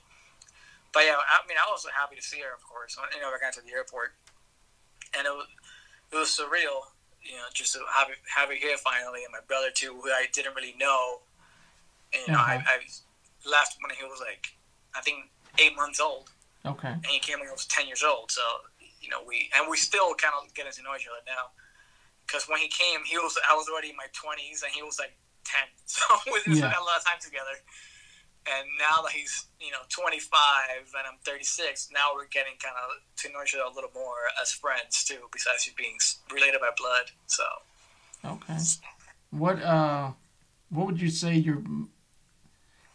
But 0.95 1.03
yeah, 1.11 1.19
I 1.19 1.43
mean, 1.51 1.59
I 1.59 1.67
was 1.67 1.83
happy 1.91 2.15
to 2.15 2.23
see 2.23 2.39
her, 2.47 2.55
of 2.55 2.63
course. 2.63 2.95
When, 2.95 3.11
you 3.11 3.19
know, 3.19 3.35
we 3.35 3.43
got 3.43 3.53
to 3.59 3.61
the 3.61 3.75
airport, 3.75 4.15
and 5.19 5.27
it 5.27 5.35
was 5.35 5.51
it 6.15 6.17
was 6.17 6.31
surreal. 6.31 6.95
You 7.27 7.35
know, 7.43 7.51
just 7.51 7.75
to 7.75 7.83
have 7.91 8.07
have 8.31 8.55
it 8.55 8.63
here 8.63 8.79
finally, 8.79 9.27
and 9.27 9.35
my 9.35 9.43
brother 9.51 9.75
too, 9.75 9.99
who 9.99 10.07
I 10.15 10.31
didn't 10.31 10.55
really 10.55 10.79
know. 10.79 11.27
And, 12.15 12.23
you 12.23 12.33
know, 12.33 12.39
Uh-huh. 12.39 12.63
I, 12.63 12.79
I 12.79 12.87
left 13.46 13.77
when 13.81 13.94
he 13.96 14.05
was 14.05 14.20
like, 14.20 14.55
I 14.96 15.01
think 15.01 15.31
eight 15.59 15.77
months 15.77 16.01
old 16.01 16.31
Okay. 16.66 16.88
and 16.90 17.07
he 17.07 17.18
came 17.18 17.38
when 17.38 17.48
he 17.48 17.53
was 17.53 17.66
10 17.66 17.87
years 17.87 18.03
old. 18.03 18.31
So, 18.31 18.42
you 19.01 19.09
know, 19.11 19.22
we, 19.27 19.51
and 19.57 19.68
we 19.70 19.77
still 19.77 20.14
kind 20.14 20.35
of 20.40 20.53
get 20.55 20.70
to 20.70 20.83
know 20.83 20.94
each 20.96 21.07
other 21.07 21.22
now. 21.27 21.51
Because 22.27 22.44
when 22.48 22.59
he 22.61 22.68
came, 22.68 23.01
he 23.07 23.16
was, 23.16 23.38
I 23.51 23.55
was 23.57 23.68
already 23.68 23.90
in 23.90 23.96
my 23.96 24.09
20s 24.12 24.62
and 24.62 24.72
he 24.74 24.83
was 24.83 24.98
like 24.98 25.12
10. 25.44 25.62
So 25.87 26.05
we 26.27 26.40
spent 26.40 26.72
Yeah. 26.72 26.81
a 26.81 26.85
lot 26.85 26.98
of 26.98 27.05
time 27.05 27.18
together. 27.20 27.57
And 28.48 28.66
now 28.79 29.03
that 29.03 29.12
he's, 29.12 29.46
you 29.61 29.70
know, 29.70 29.85
25 29.88 30.29
and 30.96 31.05
I'm 31.07 31.18
36, 31.24 31.88
now 31.92 32.12
we're 32.14 32.29
getting 32.29 32.55
kind 32.62 32.74
of 32.77 33.01
to 33.22 33.33
know 33.33 33.42
each 33.42 33.55
other 33.55 33.64
a 33.64 33.74
little 33.74 33.90
more 33.94 34.29
as 34.40 34.53
friends 34.53 35.05
too, 35.05 35.29
besides 35.33 35.66
you 35.66 35.72
being 35.77 35.96
related 36.33 36.61
by 36.61 36.70
blood. 36.77 37.11
So, 37.27 37.44
Okay. 38.24 38.57
What 39.31 39.62
uh, 39.62 40.12
what 40.70 40.87
would 40.87 41.01
you 41.01 41.11
say 41.11 41.35
your 41.37 41.62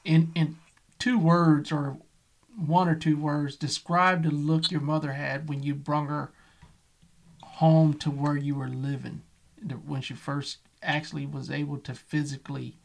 in 0.03 0.31
in 0.35 0.57
two 0.99 1.17
words 1.17 1.71
or 1.71 1.97
one 2.55 2.87
or 2.87 2.95
two 2.95 3.17
words 3.17 3.55
describe 3.55 4.23
the 4.23 4.29
look 4.29 4.71
your 4.71 4.81
mother 4.81 5.13
had 5.13 5.49
when 5.49 5.63
you 5.63 5.73
brung 5.73 6.07
her 6.07 6.31
home 7.43 7.93
to 7.93 8.11
where 8.11 8.37
you 8.37 8.55
were 8.55 8.67
living 8.67 9.21
when 9.85 10.01
she 10.01 10.13
first 10.13 10.57
actually 10.81 11.25
was 11.25 11.49
able 11.49 11.77
to 11.77 11.93
physically 11.93 12.75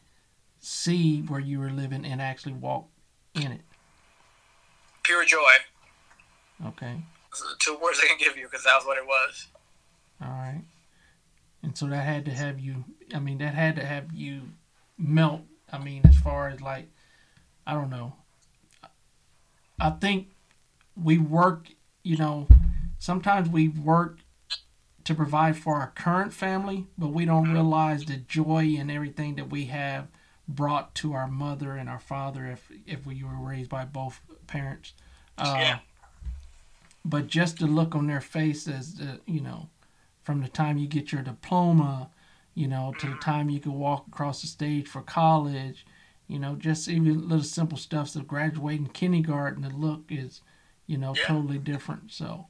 see 0.59 1.21
where 1.21 1.39
you 1.39 1.59
were 1.59 1.69
living 1.69 2.05
and 2.05 2.21
actually 2.21 2.53
walk 2.53 2.87
in 3.35 3.51
it. 3.51 3.61
pure 5.03 5.25
joy. 5.25 5.37
Okay. 6.65 6.95
Those 7.31 7.41
are 7.41 7.49
the 7.49 7.55
two 7.59 7.77
words 7.81 7.99
I 8.03 8.07
can 8.07 8.17
give 8.17 8.37
you 8.37 8.45
because 8.45 8.63
that 8.63 8.75
was 8.75 8.85
what 8.85 8.97
it 8.97 9.05
was. 9.05 9.47
All 10.21 10.29
right. 10.29 10.61
And 11.63 11.77
so 11.77 11.87
that 11.87 12.03
had 12.03 12.25
to 12.25 12.31
have 12.31 12.59
you, 12.59 12.83
I 13.13 13.19
mean, 13.19 13.37
that 13.39 13.53
had 13.53 13.75
to 13.77 13.85
have 13.85 14.13
you 14.13 14.41
melt. 14.97 15.41
I 15.71 15.77
mean, 15.77 16.01
as 16.05 16.17
far 16.17 16.49
as 16.49 16.61
like, 16.61 16.89
I 17.69 17.73
don't 17.73 17.91
know. 17.91 18.13
I 19.79 19.91
think 19.91 20.29
we 21.01 21.19
work, 21.19 21.67
you 22.03 22.17
know, 22.17 22.47
sometimes 22.97 23.47
we 23.47 23.67
work 23.67 24.17
to 25.03 25.13
provide 25.13 25.55
for 25.55 25.75
our 25.75 25.91
current 25.95 26.33
family, 26.33 26.87
but 26.97 27.09
we 27.09 27.25
don't 27.25 27.53
realize 27.53 28.05
the 28.05 28.17
joy 28.17 28.75
and 28.79 28.89
everything 28.89 29.35
that 29.35 29.51
we 29.51 29.65
have 29.65 30.07
brought 30.47 30.95
to 30.95 31.13
our 31.13 31.27
mother 31.27 31.75
and 31.75 31.87
our 31.87 31.99
father 31.99 32.47
if 32.47 32.71
if 32.87 33.05
we 33.05 33.23
were 33.23 33.37
raised 33.39 33.69
by 33.69 33.85
both 33.85 34.19
parents. 34.47 34.93
Uh, 35.37 35.53
Yeah. 35.57 35.79
But 37.05 37.27
just 37.27 37.59
the 37.59 37.67
look 37.67 37.93
on 37.93 38.07
their 38.07 38.19
face 38.21 38.67
as 38.67 38.95
the, 38.95 39.19
you 39.27 39.41
know, 39.41 39.69
from 40.23 40.41
the 40.41 40.47
time 40.47 40.79
you 40.79 40.87
get 40.87 41.11
your 41.11 41.21
diploma, 41.21 42.09
you 42.55 42.67
know, 42.67 42.95
to 42.97 43.07
the 43.07 43.15
time 43.17 43.51
you 43.51 43.59
can 43.59 43.73
walk 43.73 44.07
across 44.07 44.41
the 44.41 44.47
stage 44.47 44.87
for 44.87 45.01
college, 45.01 45.85
you 46.29 46.39
know, 46.39 46.55
just 46.55 46.87
even 46.87 47.27
little 47.27 47.43
simple 47.43 47.77
stuff. 47.77 48.09
So 48.09 48.21
graduating 48.21 48.87
kindergarten, 48.89 49.63
the 49.63 49.69
look 49.69 50.03
is, 50.09 50.41
you 50.87 50.97
know, 50.97 51.13
Yeah. 51.15 51.25
totally 51.25 51.57
different. 51.57 52.11
So 52.13 52.45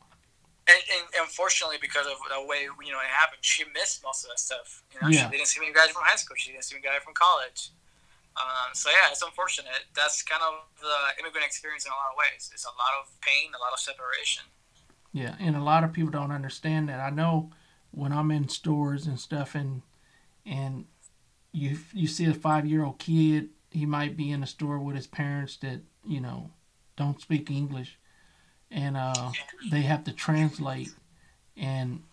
And, 0.67 0.83
and 0.93 1.03
unfortunately, 1.25 1.77
because 1.81 2.05
of 2.05 2.17
the 2.29 2.45
way 2.45 2.67
you 2.85 2.91
know 2.91 2.99
it 2.99 3.09
happened, 3.09 3.39
she 3.41 3.63
missed 3.73 4.03
most 4.03 4.23
of 4.25 4.29
that 4.29 4.37
stuff. 4.39 4.83
You 4.93 4.99
know, 5.01 5.07
Yeah. 5.09 5.25
she 5.31 5.37
didn't 5.37 5.47
see 5.47 5.59
me 5.61 5.71
graduate 5.71 5.95
from 5.95 6.03
high 6.05 6.17
school. 6.17 6.35
She 6.37 6.51
didn't 6.51 6.65
see 6.65 6.75
me 6.75 6.81
graduate 6.81 7.03
from 7.03 7.15
college. 7.15 7.71
Um, 8.37 8.69
so 8.73 8.89
yeah, 8.89 9.09
it's 9.11 9.23
unfortunate. 9.23 9.85
That's 9.95 10.21
kind 10.21 10.43
of 10.43 10.53
the 10.79 11.19
immigrant 11.19 11.45
experience 11.47 11.85
in 11.85 11.91
a 11.91 11.95
lot 11.95 12.11
of 12.11 12.17
ways. 12.17 12.51
It's 12.53 12.65
a 12.65 12.75
lot 12.77 12.93
of 13.01 13.09
pain, 13.21 13.49
a 13.55 13.59
lot 13.59 13.73
of 13.73 13.79
separation. 13.79 14.43
Yeah, 15.11 15.35
and 15.39 15.55
a 15.55 15.63
lot 15.63 15.83
of 15.83 15.91
people 15.91 16.11
don't 16.11 16.31
understand 16.31 16.87
that. 16.89 16.99
I 16.99 17.09
know 17.09 17.51
when 17.91 18.11
I'm 18.11 18.29
in 18.29 18.47
stores 18.47 19.07
and 19.07 19.19
stuff, 19.19 19.55
and 19.55 19.81
and 20.45 20.85
you 21.51 21.79
you 21.93 22.07
see 22.07 22.25
a 22.25 22.33
five 22.33 22.65
year 22.67 22.85
old 22.85 22.99
kid, 22.99 23.49
he 23.71 23.85
might 23.85 24.17
be 24.17 24.31
in 24.31 24.43
a 24.43 24.47
store 24.47 24.79
with 24.79 24.95
his 24.95 25.07
parents 25.07 25.57
that 25.57 25.81
you 26.05 26.19
know 26.21 26.51
don't 26.95 27.21
speak 27.21 27.49
English, 27.49 27.97
and 28.71 28.97
uh, 28.97 29.31
they 29.71 29.81
have 29.81 30.03
to 30.05 30.11
translate, 30.11 30.91
and 31.55 32.03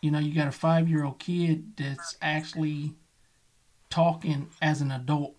you 0.00 0.10
know 0.10 0.18
you 0.18 0.34
got 0.34 0.48
a 0.48 0.52
five 0.52 0.88
year 0.88 1.04
old 1.04 1.18
kid 1.18 1.76
that's 1.76 2.16
actually 2.22 2.94
talking 3.90 4.48
as 4.60 4.80
an 4.80 4.90
adult, 4.90 5.36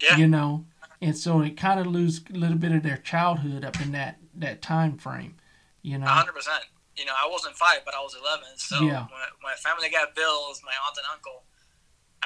Yeah. 0.00 0.16
you 0.16 0.26
know, 0.26 0.66
and 1.02 1.16
so 1.16 1.40
it 1.42 1.56
kind 1.56 1.78
of 1.78 1.86
lose 1.86 2.22
a 2.32 2.36
little 2.36 2.56
bit 2.58 2.72
of 2.72 2.82
their 2.82 2.96
childhood 2.96 3.64
up 3.64 3.80
in 3.80 3.92
that 3.92 4.18
that 4.34 4.62
time 4.62 4.98
frame, 4.98 5.36
you 5.82 5.98
know. 5.98 6.06
Hundred 6.06 6.34
percent. 6.34 6.64
You 6.96 7.04
know, 7.04 7.12
I 7.12 7.28
wasn't 7.30 7.54
five, 7.56 7.80
but 7.84 7.94
I 7.94 8.00
was 8.00 8.16
eleven. 8.18 8.48
So 8.56 8.82
Yeah. 8.82 9.06
my 9.42 9.54
family 9.56 9.90
got 9.90 10.14
bills, 10.14 10.62
my 10.64 10.72
aunt 10.86 10.96
and 10.96 11.06
uncle, 11.12 11.44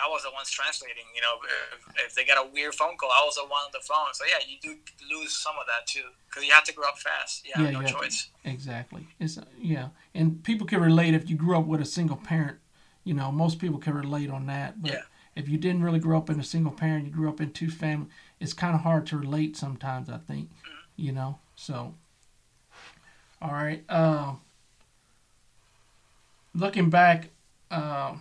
I 0.05 0.09
was 0.09 0.23
the 0.23 0.31
ones 0.31 0.51
translating. 0.51 1.05
You 1.15 1.21
know, 1.21 1.35
if, 1.75 2.07
if, 2.07 2.15
they 2.15 2.25
got 2.25 2.45
a 2.45 2.49
weird 2.51 2.75
phone 2.75 2.97
call, 2.97 3.11
I 3.11 3.25
was 3.25 3.37
the 3.37 3.43
one 3.43 3.63
on 3.65 3.71
the 3.73 3.81
phone. 3.81 4.13
So 4.15 4.25
yeah, 4.25 4.45
you 4.47 4.57
do 4.61 4.77
lose 5.11 5.37
some 5.37 5.55
of 5.61 5.67
that 5.67 5.87
too, 5.87 6.09
because 6.29 6.45
you 6.47 6.53
have 6.53 6.65
to 6.65 6.75
grow 6.75 6.89
up 6.89 6.99
fast. 6.99 7.47
You 7.47 7.65
yeah, 7.65 7.71
no 7.71 7.83
choice. 7.83 8.29
To, 8.45 8.51
exactly. 8.51 9.07
It's 9.19 9.39
yeah, 9.61 9.89
and 10.15 10.43
people 10.43 10.67
can 10.67 10.81
relate 10.81 11.15
if 11.15 11.29
you 11.29 11.37
grew 11.37 11.59
up 11.59 11.67
with 11.67 11.81
a 11.81 11.85
single 11.85 12.17
parent. 12.17 12.59
You 13.05 13.15
know, 13.15 13.33
most 13.33 13.59
people 13.59 13.79
can 13.79 13.95
relate 13.95 14.31
on 14.31 14.47
that. 14.47 14.81
But 14.83 14.93
yeah. 14.93 15.03
if 15.37 15.49
you 15.49 15.59
didn't 15.59 15.83
really 15.83 15.99
grow 15.99 16.19
up 16.19 16.31
in 16.31 16.39
a 16.39 16.45
single 16.45 16.73
parent, 16.73 17.07
you 17.07 17.13
grew 17.13 17.29
up 17.29 17.41
in 17.41 17.53
two 17.53 17.71
family, 17.71 18.09
it's 18.39 18.53
kind 18.53 18.75
of 18.75 18.83
hard 18.83 19.07
to 19.09 19.17
relate 19.17 19.57
sometimes. 19.57 20.09
I 20.09 20.19
think. 20.19 20.51
Mm-hmm. 20.51 20.75
You 20.97 21.13
know, 21.13 21.39
so. 21.57 21.95
All 23.43 23.53
right. 23.53 23.83
Uh, 23.89 24.35
looking 26.55 26.91
back. 26.91 27.31
Uh, 27.71 28.15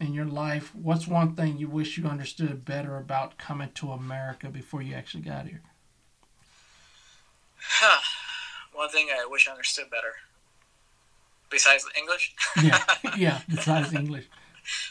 in 0.00 0.14
your 0.14 0.24
life, 0.24 0.74
what's 0.74 1.06
one 1.06 1.36
thing 1.36 1.58
you 1.58 1.68
wish 1.68 1.98
you 1.98 2.06
understood 2.06 2.64
better 2.64 2.96
about 2.96 3.36
coming 3.38 3.70
to 3.74 3.92
America 3.92 4.48
before 4.48 4.80
you 4.80 4.94
actually 4.94 5.22
got 5.22 5.46
here? 5.46 5.62
Huh. 7.56 8.00
One 8.72 8.88
thing 8.88 9.08
I 9.12 9.26
wish 9.26 9.46
I 9.46 9.52
understood 9.52 9.90
better. 9.90 10.14
Besides 11.50 11.84
English? 11.98 12.34
yeah, 12.62 12.82
yeah, 13.16 13.40
besides 13.48 13.92
English. 13.92 14.26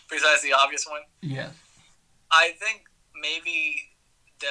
besides 0.09 0.43
the 0.43 0.53
obvious 0.53 0.85
one? 0.87 1.01
Yeah. 1.21 1.49
I 2.31 2.51
think 2.59 2.83
maybe 3.19 3.89
the 4.39 4.47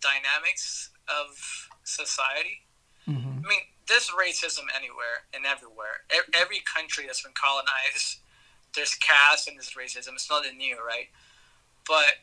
dynamics 0.00 0.90
of 1.08 1.68
society. 1.82 2.62
Mm-hmm. 3.08 3.44
I 3.44 3.48
mean, 3.48 3.60
there's 3.88 4.10
racism 4.10 4.64
anywhere 4.76 5.26
and 5.34 5.44
everywhere. 5.44 6.06
Every 6.38 6.62
country 6.72 7.06
that's 7.06 7.22
been 7.22 7.32
colonized 7.34 8.20
there's 8.74 8.94
caste 8.96 9.48
and 9.48 9.56
there's 9.56 9.74
racism. 9.74 10.14
It's 10.14 10.30
nothing 10.30 10.56
new, 10.58 10.76
right? 10.84 11.08
But 11.86 12.22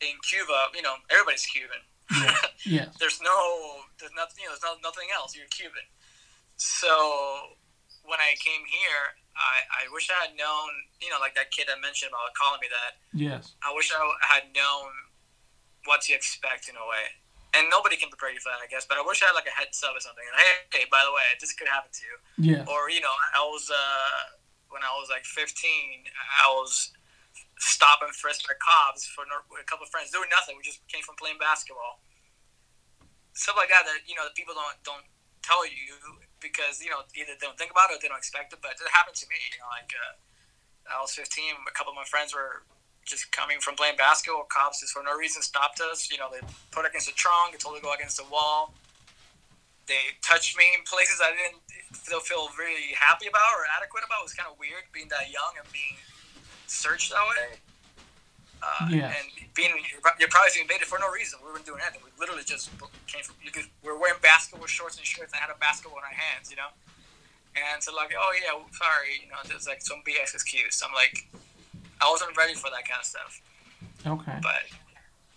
in 0.00 0.14
Cuba, 0.28 0.70
you 0.74 0.82
know, 0.82 0.94
everybody's 1.10 1.46
Cuban. 1.46 1.82
Yeah. 2.12 2.36
yeah. 2.64 2.86
there's 3.00 3.20
no, 3.22 3.82
there's 3.98 4.14
nothing, 4.14 4.44
you 4.44 4.46
know, 4.46 4.54
there's 4.54 4.64
no, 4.64 4.78
nothing 4.82 5.08
else. 5.14 5.34
You're 5.34 5.50
Cuban. 5.50 5.82
So 6.56 7.56
when 8.04 8.20
I 8.22 8.38
came 8.38 8.62
here, 8.64 9.18
I, 9.36 9.84
I 9.84 9.92
wish 9.92 10.08
I 10.08 10.30
had 10.30 10.32
known, 10.38 10.70
you 11.02 11.10
know, 11.12 11.20
like 11.20 11.36
that 11.36 11.52
kid 11.52 11.68
I 11.68 11.76
mentioned 11.82 12.14
about 12.14 12.32
calling 12.32 12.62
me 12.62 12.68
that. 12.72 12.92
Yes. 13.12 13.52
I 13.60 13.74
wish 13.74 13.92
I 13.92 14.00
had 14.24 14.48
known 14.54 14.92
what 15.84 16.02
to 16.08 16.16
expect 16.16 16.68
in 16.70 16.76
a 16.76 16.86
way. 16.86 17.12
And 17.56 17.72
nobody 17.72 17.96
can 17.96 18.12
prepare 18.12 18.32
you 18.32 18.40
for 18.40 18.52
that, 18.52 18.60
I 18.60 18.68
guess. 18.68 18.84
But 18.84 19.00
I 19.00 19.04
wish 19.04 19.24
I 19.24 19.32
had 19.32 19.36
like 19.36 19.48
a 19.48 19.54
heads 19.54 19.80
up 19.80 19.96
or 19.96 20.02
something. 20.02 20.24
hey, 20.36 20.54
hey, 20.76 20.84
by 20.92 21.00
the 21.08 21.12
way, 21.12 21.24
this 21.40 21.56
could 21.56 21.68
happen 21.68 21.88
to 21.88 22.02
you. 22.04 22.16
Yeah. 22.36 22.68
Or 22.68 22.92
you 22.92 23.00
know, 23.00 23.12
I 23.32 23.40
was 23.48 23.72
uh, 23.72 24.35
when 24.76 24.84
I 24.84 24.92
was 25.00 25.08
like 25.08 25.24
15, 25.24 25.56
I 26.12 26.52
was 26.52 26.92
stopping 27.56 28.12
by 28.12 28.56
cops 28.60 29.08
for 29.08 29.24
a 29.24 29.64
couple 29.64 29.88
of 29.88 29.90
friends 29.90 30.12
doing 30.12 30.28
nothing. 30.28 30.60
We 30.60 30.64
just 30.68 30.84
came 30.92 31.00
from 31.00 31.16
playing 31.16 31.40
basketball. 31.40 32.04
Stuff 33.32 33.56
like 33.56 33.72
that 33.72 33.88
that 33.88 34.04
you 34.04 34.12
know 34.12 34.28
the 34.28 34.36
people 34.36 34.52
don't 34.52 34.76
don't 34.84 35.08
tell 35.40 35.64
you 35.64 36.20
because 36.40 36.80
you 36.80 36.92
know 36.92 37.04
either 37.16 37.36
they 37.36 37.44
don't 37.48 37.56
think 37.56 37.72
about 37.72 37.88
it 37.88 37.96
or 37.96 38.00
they 38.00 38.08
don't 38.08 38.20
expect 38.20 38.52
it. 38.52 38.60
But 38.60 38.76
it 38.76 38.88
happened 38.92 39.16
to 39.16 39.28
me. 39.32 39.40
You 39.56 39.64
know, 39.64 39.68
like 39.72 39.92
uh, 39.92 40.92
I 40.92 41.00
was 41.00 41.16
15. 41.16 41.64
A 41.64 41.72
couple 41.72 41.92
of 41.92 42.00
my 42.00 42.08
friends 42.08 42.32
were 42.36 42.64
just 43.04 43.32
coming 43.32 43.60
from 43.60 43.76
playing 43.76 43.96
basketball. 43.96 44.48
Cops 44.48 44.80
just 44.80 44.92
for 44.92 45.04
no 45.04 45.16
reason 45.16 45.40
stopped 45.40 45.80
us. 45.84 46.08
You 46.08 46.16
know, 46.16 46.28
they 46.32 46.40
put 46.72 46.88
against 46.88 47.08
the 47.08 47.16
trunk. 47.16 47.52
They 47.52 47.60
told 47.60 47.76
to 47.76 47.84
go 47.84 47.92
against 47.92 48.16
the 48.16 48.28
wall. 48.28 48.72
They 49.86 50.18
touched 50.22 50.58
me 50.58 50.66
in 50.74 50.82
places 50.82 51.22
I 51.22 51.30
didn't 51.30 51.62
still 51.94 52.18
feel 52.18 52.50
really 52.58 52.94
happy 52.98 53.30
about 53.30 53.54
or 53.54 53.66
adequate 53.78 54.02
about. 54.02 54.26
It 54.26 54.34
was 54.34 54.34
kind 54.34 54.50
of 54.50 54.58
weird 54.58 54.90
being 54.90 55.06
that 55.14 55.30
young 55.30 55.54
and 55.58 55.66
being 55.70 55.94
searched 56.66 57.14
that 57.14 57.22
way. 57.22 57.62
Uh, 58.58 58.90
yeah. 58.90 59.14
And 59.14 59.26
being 59.54 59.70
you're 60.18 60.28
probably 60.32 60.52
being 60.54 60.66
baited 60.66 60.90
for 60.90 60.98
no 60.98 61.06
reason. 61.10 61.38
We 61.44 61.52
weren't 61.52 61.68
doing 61.68 61.78
anything. 61.78 62.02
We 62.02 62.10
literally 62.18 62.42
just 62.42 62.72
came 63.06 63.22
from. 63.22 63.38
You 63.38 63.54
could, 63.54 63.70
we 63.84 63.92
were 63.92 63.98
wearing 63.98 64.18
basketball 64.22 64.66
shorts 64.66 64.98
and 64.98 65.06
shirts 65.06 65.30
and 65.30 65.38
I 65.38 65.46
had 65.46 65.54
a 65.54 65.58
basketball 65.58 66.02
in 66.02 66.06
our 66.06 66.16
hands, 66.16 66.50
you 66.50 66.58
know. 66.58 66.74
And 67.56 67.78
so 67.80 67.94
like, 67.94 68.12
oh 68.12 68.32
yeah, 68.36 68.52
sorry, 68.74 69.22
you 69.22 69.28
know, 69.30 69.40
there's 69.46 69.66
like 69.66 69.80
some 69.80 70.02
BS 70.04 70.34
excuse. 70.34 70.82
I'm 70.84 70.92
like, 70.92 71.30
I 72.00 72.10
wasn't 72.10 72.36
ready 72.36 72.54
for 72.54 72.68
that 72.74 72.84
kind 72.84 73.00
of 73.00 73.08
stuff. 73.08 73.40
Okay. 74.04 74.38
But 74.42 74.68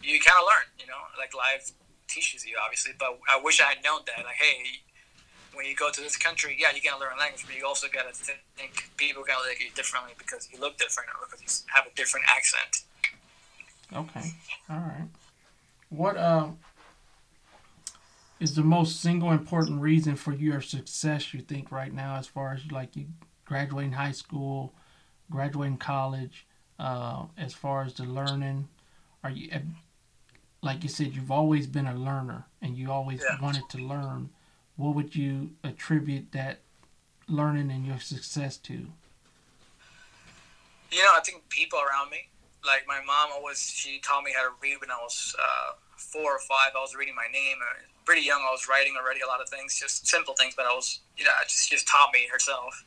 you 0.04 0.20
kind 0.20 0.36
of 0.40 0.46
learn, 0.48 0.68
you 0.80 0.88
know, 0.88 1.00
like 1.16 1.32
life 1.36 1.72
teaches 2.10 2.46
you, 2.46 2.58
obviously. 2.62 2.94
But 2.98 3.20
I 3.30 3.40
wish 3.42 3.62
I 3.62 3.66
had 3.66 3.84
known 3.84 4.02
that. 4.08 4.26
Like, 4.26 4.36
hey, 4.36 4.82
when 5.54 5.66
you 5.66 5.76
go 5.76 5.90
to 5.90 6.02
this 6.02 6.18
country, 6.18 6.58
yeah, 6.60 6.68
you 6.74 6.82
gotta 6.82 7.00
learn 7.00 7.14
a 7.16 7.20
language, 7.20 7.46
but 7.46 7.56
you 7.56 7.66
also 7.66 7.88
gotta 7.92 8.14
think 8.14 8.90
people 8.98 9.24
gotta 9.26 9.48
look 9.48 9.56
at 9.56 9.60
you 9.60 9.70
differently 9.76 10.14
because 10.18 10.50
you 10.52 10.60
look 10.60 10.78
different 10.78 11.10
or 11.10 11.28
because 11.30 11.64
you 11.66 11.74
have 11.74 11.86
a 11.86 11.96
different 11.96 12.26
accent. 12.30 12.84
Okay, 13.94 14.32
all 14.70 14.78
right. 14.78 15.08
What 15.90 16.18
uh, 16.18 16.50
is 18.40 18.56
the 18.56 18.64
most 18.64 19.02
single 19.02 19.32
important 19.32 19.82
reason 19.82 20.16
for 20.16 20.34
your 20.34 20.62
success? 20.62 21.34
You 21.34 21.42
think 21.42 21.72
right 21.72 21.94
now, 21.94 22.16
as 22.18 22.28
far 22.28 22.54
as 22.54 22.72
like 22.72 22.96
you 22.96 23.08
graduating 23.46 23.94
high 23.94 24.12
school, 24.12 24.74
graduating 25.32 25.78
college, 25.78 26.46
uh, 26.80 27.26
as 27.38 27.54
far 27.54 27.84
as 27.84 27.94
the 27.96 28.04
learning, 28.04 28.68
are 29.24 29.32
you 29.32 29.50
like 30.62 30.84
you 30.84 30.90
said, 30.90 31.16
you've 31.16 31.32
always 31.32 31.68
been 31.68 31.88
a 31.88 31.96
learner 31.96 32.46
and 32.62 32.78
you 32.78 32.92
always 32.92 33.24
yeah. 33.24 33.42
wanted 33.42 33.70
to 33.70 33.78
learn. 33.78 34.30
What 34.76 34.96
would 34.96 35.16
you 35.16 35.52
attribute 35.64 36.32
that 36.34 36.60
learning 37.28 37.72
and 37.72 37.86
your 37.86 38.00
success 38.00 38.58
to? 38.58 38.74
You 40.92 41.04
know, 41.04 41.12
I 41.16 41.22
think 41.24 41.48
people 41.50 41.80
around 41.80 42.10
me. 42.10 42.30
Like 42.66 42.86
my 42.88 43.00
mom 43.06 43.30
always, 43.34 43.62
she 43.62 44.00
taught 44.00 44.24
me 44.24 44.32
how 44.36 44.44
to 44.44 44.50
read 44.62 44.82
when 44.82 44.92
I 44.92 44.98
was 45.02 45.34
uh, 45.40 45.74
four 45.96 46.36
or 46.36 46.40
five. 46.40 46.72
I 46.76 46.80
was 46.80 46.96
reading 46.96 47.16
my 47.16 47.32
name. 47.32 47.58
Pretty 48.04 48.22
young, 48.22 48.42
I 48.42 48.52
was 48.52 48.68
writing 48.68 48.96
already 49.00 49.22
a 49.22 49.28
lot 49.28 49.40
of 49.40 49.48
things, 49.48 49.80
just 49.80 50.08
simple 50.08 50.34
things. 50.34 50.56
But 50.56 50.66
I 50.66 50.74
was, 50.74 51.00
you 51.16 51.24
know, 51.24 51.32
just 51.44 51.70
just 51.70 51.88
taught 51.88 52.10
me 52.14 52.28
herself. 52.30 52.84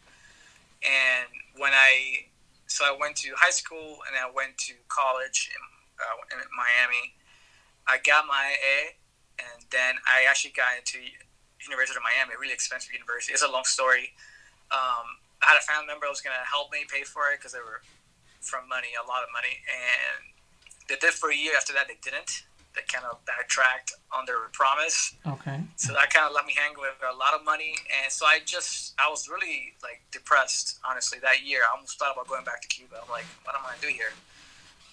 And 0.82 1.28
when 1.56 1.72
I, 1.72 2.26
so 2.66 2.84
I 2.84 2.94
went 2.98 3.16
to 3.18 3.30
high 3.36 3.54
school 3.54 3.98
and 4.08 4.18
I 4.18 4.28
went 4.34 4.58
to 4.66 4.74
college 4.88 5.48
in, 5.54 5.62
uh, 6.02 6.36
in 6.36 6.42
Miami 6.50 7.14
I 7.86 7.98
got 8.04 8.26
my 8.26 8.54
A, 8.60 8.94
and 9.38 9.64
then 9.70 9.98
I 10.06 10.28
actually 10.28 10.54
got 10.54 10.78
into 10.78 10.98
University 11.62 11.96
of 11.96 12.02
Miami, 12.02 12.34
a 12.34 12.38
really 12.38 12.54
expensive 12.54 12.92
university. 12.92 13.32
It's 13.32 13.42
a 13.42 13.50
long 13.50 13.64
story. 13.64 14.14
Um, 14.70 15.18
I 15.42 15.54
had 15.54 15.58
a 15.58 15.64
family 15.66 15.86
member 15.90 16.06
that 16.06 16.14
was 16.14 16.22
going 16.22 16.34
to 16.34 16.46
help 16.46 16.70
me 16.70 16.86
pay 16.86 17.02
for 17.02 17.30
it 17.34 17.42
because 17.42 17.52
they 17.52 17.62
were 17.62 17.82
from 18.40 18.68
money, 18.68 18.94
a 18.98 19.04
lot 19.06 19.22
of 19.22 19.30
money, 19.34 19.62
and 19.66 20.34
they 20.88 20.98
did 20.98 21.14
for 21.14 21.30
a 21.30 21.36
year. 21.36 21.54
After 21.56 21.72
that, 21.74 21.86
they 21.86 21.98
didn't. 22.02 22.46
They 22.74 22.80
kind 22.88 23.04
of 23.04 23.20
backtracked 23.28 23.92
on 24.10 24.24
their 24.24 24.48
promise. 24.52 25.14
Okay. 25.26 25.60
So 25.76 25.92
that 25.92 26.08
kind 26.08 26.24
of 26.24 26.32
let 26.32 26.46
me 26.46 26.54
hang 26.56 26.72
with 26.78 26.96
a 27.04 27.14
lot 27.14 27.34
of 27.34 27.44
money, 27.44 27.76
and 28.02 28.10
so 28.10 28.24
I 28.24 28.40
just 28.46 28.94
I 28.98 29.10
was 29.10 29.28
really 29.28 29.76
like 29.82 30.00
depressed, 30.10 30.80
honestly, 30.80 31.18
that 31.20 31.44
year. 31.44 31.60
I 31.68 31.76
almost 31.76 31.98
thought 31.98 32.16
about 32.16 32.28
going 32.28 32.44
back 32.44 32.62
to 32.62 32.68
Cuba. 32.68 32.96
I'm 33.02 33.10
like, 33.10 33.28
what 33.44 33.54
am 33.54 33.60
I 33.66 33.76
gonna 33.76 33.82
do 33.82 33.92
here? 33.92 34.16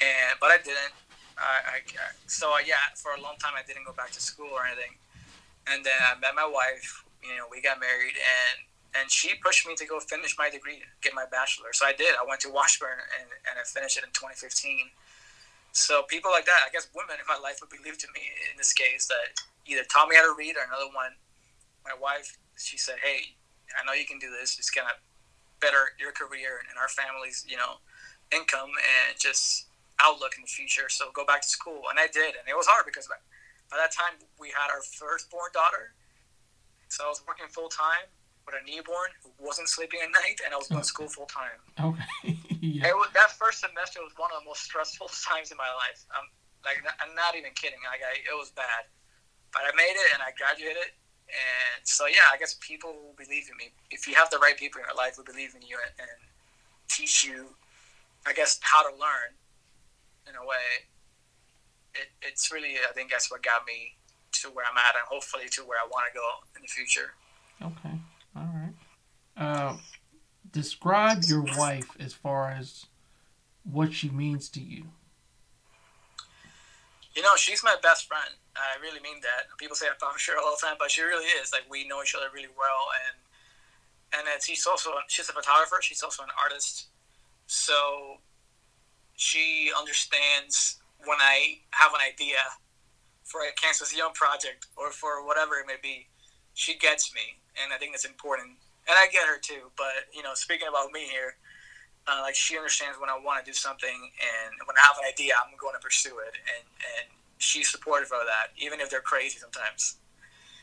And 0.01 0.35
but 0.41 0.51
I 0.51 0.57
didn't 0.57 0.91
I, 1.39 1.79
I, 1.79 2.11
so 2.27 2.51
uh, 2.51 2.59
yeah, 2.65 2.91
for 2.95 3.15
a 3.15 3.21
long 3.21 3.39
time 3.39 3.53
I 3.55 3.63
didn't 3.63 3.85
go 3.85 3.93
back 3.93 4.11
to 4.11 4.21
school 4.21 4.51
or 4.51 4.65
anything, 4.67 4.99
and 5.67 5.83
then 5.83 5.95
I 6.03 6.19
met 6.19 6.35
my 6.35 6.47
wife. 6.47 7.05
You 7.23 7.35
know, 7.35 7.47
we 7.49 7.61
got 7.61 7.79
married, 7.79 8.15
and 8.19 8.57
and 8.99 9.11
she 9.11 9.35
pushed 9.39 9.67
me 9.67 9.75
to 9.75 9.85
go 9.85 9.99
finish 9.99 10.35
my 10.37 10.49
degree, 10.49 10.83
get 11.01 11.13
my 11.13 11.25
bachelor. 11.31 11.71
So 11.71 11.85
I 11.85 11.93
did. 11.93 12.15
I 12.19 12.25
went 12.27 12.41
to 12.43 12.51
Washburn, 12.51 12.99
and 13.19 13.29
and 13.47 13.55
I 13.55 13.63
finished 13.63 13.97
it 13.97 14.03
in 14.03 14.11
2015. 14.11 14.91
So 15.71 16.03
people 16.09 16.31
like 16.31 16.45
that, 16.45 16.65
I 16.65 16.69
guess 16.73 16.89
women 16.95 17.21
in 17.21 17.27
my 17.29 17.37
life 17.37 17.61
would 17.61 17.69
believe 17.69 17.97
to 18.01 18.09
me 18.11 18.25
in 18.51 18.57
this 18.57 18.73
case 18.73 19.07
that 19.07 19.37
either 19.69 19.85
taught 19.85 20.09
me 20.09 20.15
how 20.17 20.25
to 20.25 20.35
read 20.35 20.57
or 20.57 20.65
another 20.65 20.89
one. 20.91 21.13
My 21.85 21.95
wife, 21.95 22.37
she 22.57 22.77
said, 22.77 22.99
"Hey, 22.99 23.37
I 23.79 23.85
know 23.85 23.93
you 23.93 24.05
can 24.05 24.19
do 24.19 24.29
this. 24.29 24.57
It's 24.59 24.71
gonna 24.71 24.97
better 25.59 25.93
your 25.99 26.11
career 26.11 26.63
and 26.67 26.77
our 26.79 26.87
family's, 26.89 27.45
you 27.47 27.57
know, 27.57 27.79
income, 28.31 28.71
and 28.75 29.19
just 29.19 29.68
outlook 30.03 30.35
in 30.37 30.43
the 30.43 30.51
future. 30.51 30.89
So 30.89 31.11
go 31.13 31.25
back 31.25 31.41
to 31.41 31.49
school, 31.49 31.81
and 31.89 31.99
I 31.99 32.07
did, 32.07 32.35
and 32.35 32.45
it 32.47 32.55
was 32.55 32.67
hard 32.67 32.85
because 32.85 33.07
by, 33.07 33.19
by 33.71 33.77
that 33.77 33.91
time 33.91 34.19
we 34.39 34.49
had 34.49 34.71
our 34.71 34.81
firstborn 34.81 35.51
daughter. 35.53 35.93
So 36.89 37.05
I 37.05 37.09
was 37.09 37.21
working 37.27 37.45
full 37.47 37.69
time 37.69 38.09
with 38.49 38.57
a 38.57 38.63
newborn 38.65 39.13
who 39.21 39.29
wasn't 39.37 39.69
sleeping 39.69 40.01
at 40.01 40.09
night, 40.09 40.41
and 40.43 40.53
I 40.53 40.57
was 40.57 40.67
going 40.67 40.81
to 40.81 40.87
school 40.87 41.07
full 41.07 41.29
time. 41.29 41.61
Okay. 41.77 42.37
yeah. 42.61 42.89
was, 42.97 43.09
that 43.13 43.31
first 43.37 43.61
semester 43.61 44.01
was 44.01 44.13
one 44.17 44.33
of 44.33 44.41
the 44.41 44.47
most 44.49 44.65
stressful 44.65 45.09
times 45.29 45.53
in 45.53 45.57
my 45.57 45.69
life. 45.69 46.01
I'm 46.09 46.25
like, 46.65 46.81
I'm 46.99 47.13
not 47.13 47.37
even 47.37 47.53
kidding. 47.53 47.79
Like, 47.85 48.01
I, 48.01 48.17
it 48.19 48.35
was 48.35 48.49
bad, 48.49 48.89
but 49.53 49.63
I 49.69 49.71
made 49.77 49.93
it, 49.93 50.09
and 50.17 50.21
I 50.25 50.33
graduated. 50.33 50.97
And 51.29 51.85
so, 51.85 52.09
yeah, 52.09 52.25
I 52.33 52.41
guess 52.41 52.57
people 52.59 52.89
will 52.89 53.13
believe 53.13 53.45
in 53.45 53.55
me. 53.61 53.69
If 53.93 54.07
you 54.09 54.15
have 54.15 54.33
the 54.33 54.41
right 54.41 54.57
people 54.57 54.81
in 54.81 54.89
your 54.89 54.97
life 54.97 55.15
who 55.17 55.23
believe 55.23 55.53
in 55.53 55.61
you 55.61 55.77
and, 55.77 56.09
and 56.09 56.19
teach 56.89 57.23
you, 57.23 57.53
I 58.25 58.33
guess, 58.33 58.57
how 58.61 58.81
to 58.81 58.89
learn, 58.97 59.37
in 60.29 60.35
a 60.35 60.45
way, 60.45 60.87
it, 61.95 62.07
it's 62.21 62.51
really 62.51 62.75
I 62.87 62.93
think 62.93 63.11
that's 63.11 63.31
what 63.31 63.43
got 63.43 63.65
me 63.65 63.95
to 64.41 64.49
where 64.49 64.65
I'm 64.69 64.77
at, 64.77 64.95
and 64.95 65.05
hopefully 65.09 65.49
to 65.51 65.61
where 65.63 65.77
I 65.83 65.87
want 65.87 66.05
to 66.11 66.17
go 66.17 66.27
in 66.55 66.61
the 66.61 66.67
future. 66.67 67.13
Okay, 67.61 67.95
all 68.35 68.49
right. 68.53 68.73
Uh, 69.35 69.77
describe 70.51 71.23
your 71.23 71.43
wife 71.57 71.89
as 71.99 72.13
far 72.13 72.51
as 72.51 72.85
what 73.63 73.93
she 73.93 74.09
means 74.09 74.49
to 74.49 74.61
you? 74.61 74.85
You 77.15 77.23
know, 77.23 77.35
she's 77.35 77.63
my 77.63 77.75
best 77.81 78.07
friend. 78.07 78.35
I 78.55 78.79
really 78.81 78.99
mean 79.01 79.19
that. 79.21 79.55
People 79.57 79.75
say 79.75 79.87
I 79.87 79.97
talk 79.99 80.17
to 80.17 80.31
her 80.31 80.37
all 80.37 80.55
the 80.59 80.65
time, 80.65 80.75
but 80.79 80.91
she 80.91 81.01
really 81.01 81.25
is. 81.41 81.51
Like 81.51 81.63
we 81.69 81.87
know 81.87 82.01
each 82.01 82.15
other 82.15 82.27
really 82.33 82.53
well, 82.55 82.83
and 83.07 84.27
and 84.27 84.43
she's 84.43 84.65
also 84.67 84.91
she's 85.07 85.29
a 85.29 85.33
photographer. 85.33 85.79
She's 85.81 86.03
also 86.03 86.23
an 86.23 86.29
artist, 86.41 86.87
so 87.47 88.19
she 89.19 89.69
understands 89.77 90.79
when 91.03 91.19
I 91.19 91.59
have 91.71 91.91
an 91.91 91.99
idea 91.99 92.39
for 93.27 93.41
a 93.41 93.51
Kansas 93.59 93.91
Young 93.95 94.13
project 94.13 94.67
or 94.77 94.91
for 94.91 95.27
whatever 95.27 95.59
it 95.59 95.67
may 95.67 95.75
be. 95.83 96.07
She 96.53 96.77
gets 96.79 97.13
me, 97.13 97.35
and 97.61 97.73
I 97.73 97.77
think 97.77 97.91
that's 97.91 98.07
important. 98.07 98.55
And 98.87 98.95
I 98.95 99.11
get 99.11 99.27
her 99.27 99.37
too. 99.37 99.75
But 99.75 100.07
you 100.15 100.23
know, 100.23 100.31
speaking 100.35 100.69
about 100.71 100.93
me 100.93 101.03
here, 101.03 101.35
uh, 102.07 102.23
like 102.23 102.33
she 102.33 102.55
understands 102.55 102.97
when 102.97 103.09
I 103.09 103.19
want 103.19 103.43
to 103.43 103.45
do 103.45 103.53
something, 103.53 103.91
and 103.91 104.51
when 104.63 104.75
I 104.79 104.87
have 104.87 104.95
an 104.95 105.05
idea, 105.05 105.35
I'm 105.35 105.51
going 105.59 105.75
to 105.75 105.83
pursue 105.83 106.15
it, 106.23 106.39
and 106.39 106.65
and 106.95 107.11
she's 107.43 107.67
supportive 107.67 108.11
of 108.15 108.23
that, 108.23 108.55
even 108.55 108.79
if 108.79 108.89
they're 108.89 109.03
crazy 109.03 109.37
sometimes. 109.37 109.99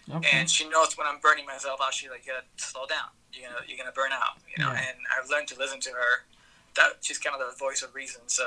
Okay. 0.09 0.31
And 0.33 0.49
she 0.49 0.67
knows 0.69 0.97
when 0.97 1.07
I'm 1.07 1.21
burning 1.21 1.45
myself 1.45 1.81
out. 1.85 1.93
She's 1.93 2.09
like, 2.09 2.25
"You 2.25 2.33
gotta 2.33 2.49
slow 2.57 2.87
down. 2.89 3.13
You're 3.37 3.53
gonna 3.53 3.61
you're 3.69 3.77
gonna 3.77 3.93
burn 3.93 4.13
out." 4.17 4.41
You 4.49 4.65
know. 4.65 4.73
Yeah. 4.73 4.81
And 4.81 4.97
I've 5.13 5.29
learned 5.29 5.49
to 5.49 5.59
listen 5.59 5.81
to 5.81 5.91
her. 5.91 6.25
That 6.77 6.99
she's 7.01 7.19
kind 7.19 7.41
of 7.41 7.51
the 7.51 7.57
voice 7.57 7.83
of 7.83 7.95
reason. 7.95 8.23
So, 8.27 8.45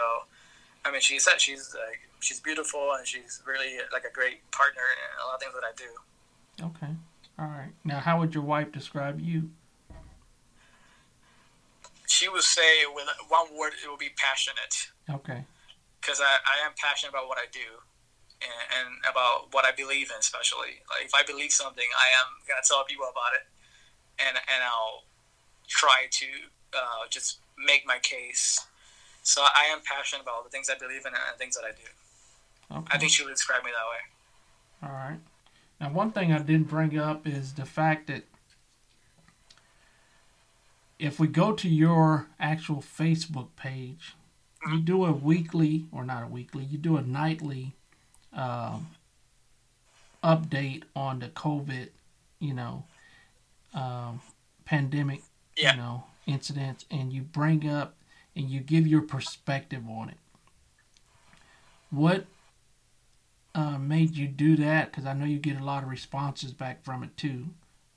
I 0.86 0.92
mean, 0.92 1.02
she 1.02 1.20
said 1.20 1.42
she's 1.42 1.74
like 1.74 2.02
she's 2.20 2.40
beautiful 2.40 2.94
and 2.98 3.08
she's 3.08 3.42
really 3.46 3.78
like 3.92 4.04
a 4.04 4.14
great 4.14 4.50
partner 4.52 4.82
in 4.82 5.24
a 5.24 5.28
lot 5.28 5.36
of 5.36 5.42
things 5.42 5.54
that 5.54 5.64
I 5.64 5.74
do. 5.76 6.66
Okay. 6.66 6.94
All 7.40 7.48
right. 7.48 7.72
Now, 7.86 8.00
how 8.00 8.20
would 8.20 8.34
your 8.34 8.44
wife 8.44 8.72
describe 8.72 9.20
you? 9.20 9.50
She 12.08 12.28
would 12.28 12.44
say 12.44 12.84
with 12.94 13.08
one 13.30 13.48
word, 13.58 13.74
it 13.84 13.90
would 13.90 14.00
be 14.00 14.12
passionate. 14.18 14.92
Okay. 15.10 15.46
Because 16.02 16.20
I, 16.20 16.36
I 16.44 16.66
am 16.66 16.74
passionate 16.76 17.12
about 17.12 17.28
what 17.28 17.38
I 17.38 17.46
do 17.52 17.80
and, 18.42 18.66
and, 18.76 18.90
about 19.08 19.54
what 19.54 19.64
I 19.64 19.72
believe 19.72 20.12
in, 20.12 20.20
especially. 20.20 20.84
Like 20.92 21.06
if 21.06 21.16
I 21.16 21.24
believe 21.24 21.52
something, 21.52 21.88
I 21.96 22.08
am 22.24 22.44
gonna 22.48 22.66
tell 22.66 22.84
people 22.84 23.08
about 23.08 23.36
it, 23.40 23.46
and 24.20 24.36
and 24.36 24.62
I'll 24.64 25.08
try 25.68 26.08
to 26.12 26.28
uh, 26.76 27.08
just 27.10 27.40
make 27.58 27.86
my 27.86 27.98
case. 28.02 28.66
So 29.24 29.42
I 29.42 29.66
am 29.72 29.80
passionate 29.86 30.24
about 30.24 30.44
the 30.44 30.50
things 30.50 30.70
I 30.70 30.78
believe 30.78 31.02
in 31.02 31.08
and 31.08 31.16
the 31.34 31.38
things 31.38 31.56
that 31.56 31.66
I 31.66 31.72
do. 31.72 32.78
Okay. 32.78 32.88
I 32.92 32.98
think 32.98 33.12
she 33.12 33.24
would 33.24 33.32
describe 33.32 33.64
me 33.64 33.72
that 33.72 34.88
way. 34.88 34.90
All 34.90 34.96
right. 34.96 35.20
Now, 35.82 35.92
one 35.92 36.12
thing 36.12 36.34
I 36.34 36.40
didn't 36.40 36.70
bring 36.70 36.98
up 36.98 37.28
is 37.28 37.54
the 37.54 37.66
fact 37.66 38.08
that 38.08 38.24
if 41.00 41.20
we 41.20 41.28
go 41.28 41.54
to 41.54 41.70
your 41.70 42.28
actual 42.40 42.82
Facebook 42.82 43.48
page, 43.56 44.16
you 44.66 44.74
mm-hmm. 44.74 44.86
do 44.86 45.06
a 45.06 45.12
weekly, 45.12 45.86
or 45.92 46.04
not 46.04 46.24
a 46.24 46.28
weekly, 46.28 46.66
you 46.66 46.78
do 46.78 46.98
a 46.98 47.02
nightly 47.02 47.74
um, 48.34 48.88
update 50.24 50.84
on 50.96 51.20
the 51.20 51.30
COVID, 51.30 51.88
you 52.40 52.54
know, 52.54 52.84
um, 53.74 54.22
pandemic, 54.66 55.22
yeah. 55.56 55.72
you 55.72 55.78
know, 55.78 56.04
incidents, 56.30 56.86
and 56.92 57.12
you 57.12 57.24
bring 57.24 57.68
up 57.68 57.96
and 58.36 58.50
you 58.50 58.60
give 58.60 58.88
your 58.88 59.02
perspective 59.02 59.84
on 59.90 60.10
it. 60.10 60.18
What 61.90 62.26
uh, 63.56 63.78
made 63.78 64.16
you 64.16 64.28
do 64.28 64.56
that? 64.58 64.92
Because 64.92 65.06
I 65.06 65.14
know 65.14 65.26
you 65.26 65.40
get 65.40 65.60
a 65.60 65.64
lot 65.66 65.84
of 65.84 65.90
responses 65.90 66.52
back 66.52 66.84
from 66.84 67.04
it 67.04 67.18
too. 67.18 67.46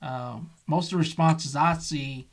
Um, 0.01 0.51
most 0.67 0.87
of 0.87 0.91
the 0.91 0.97
responses 0.97 1.55
I 1.55 1.77
see 1.77 2.27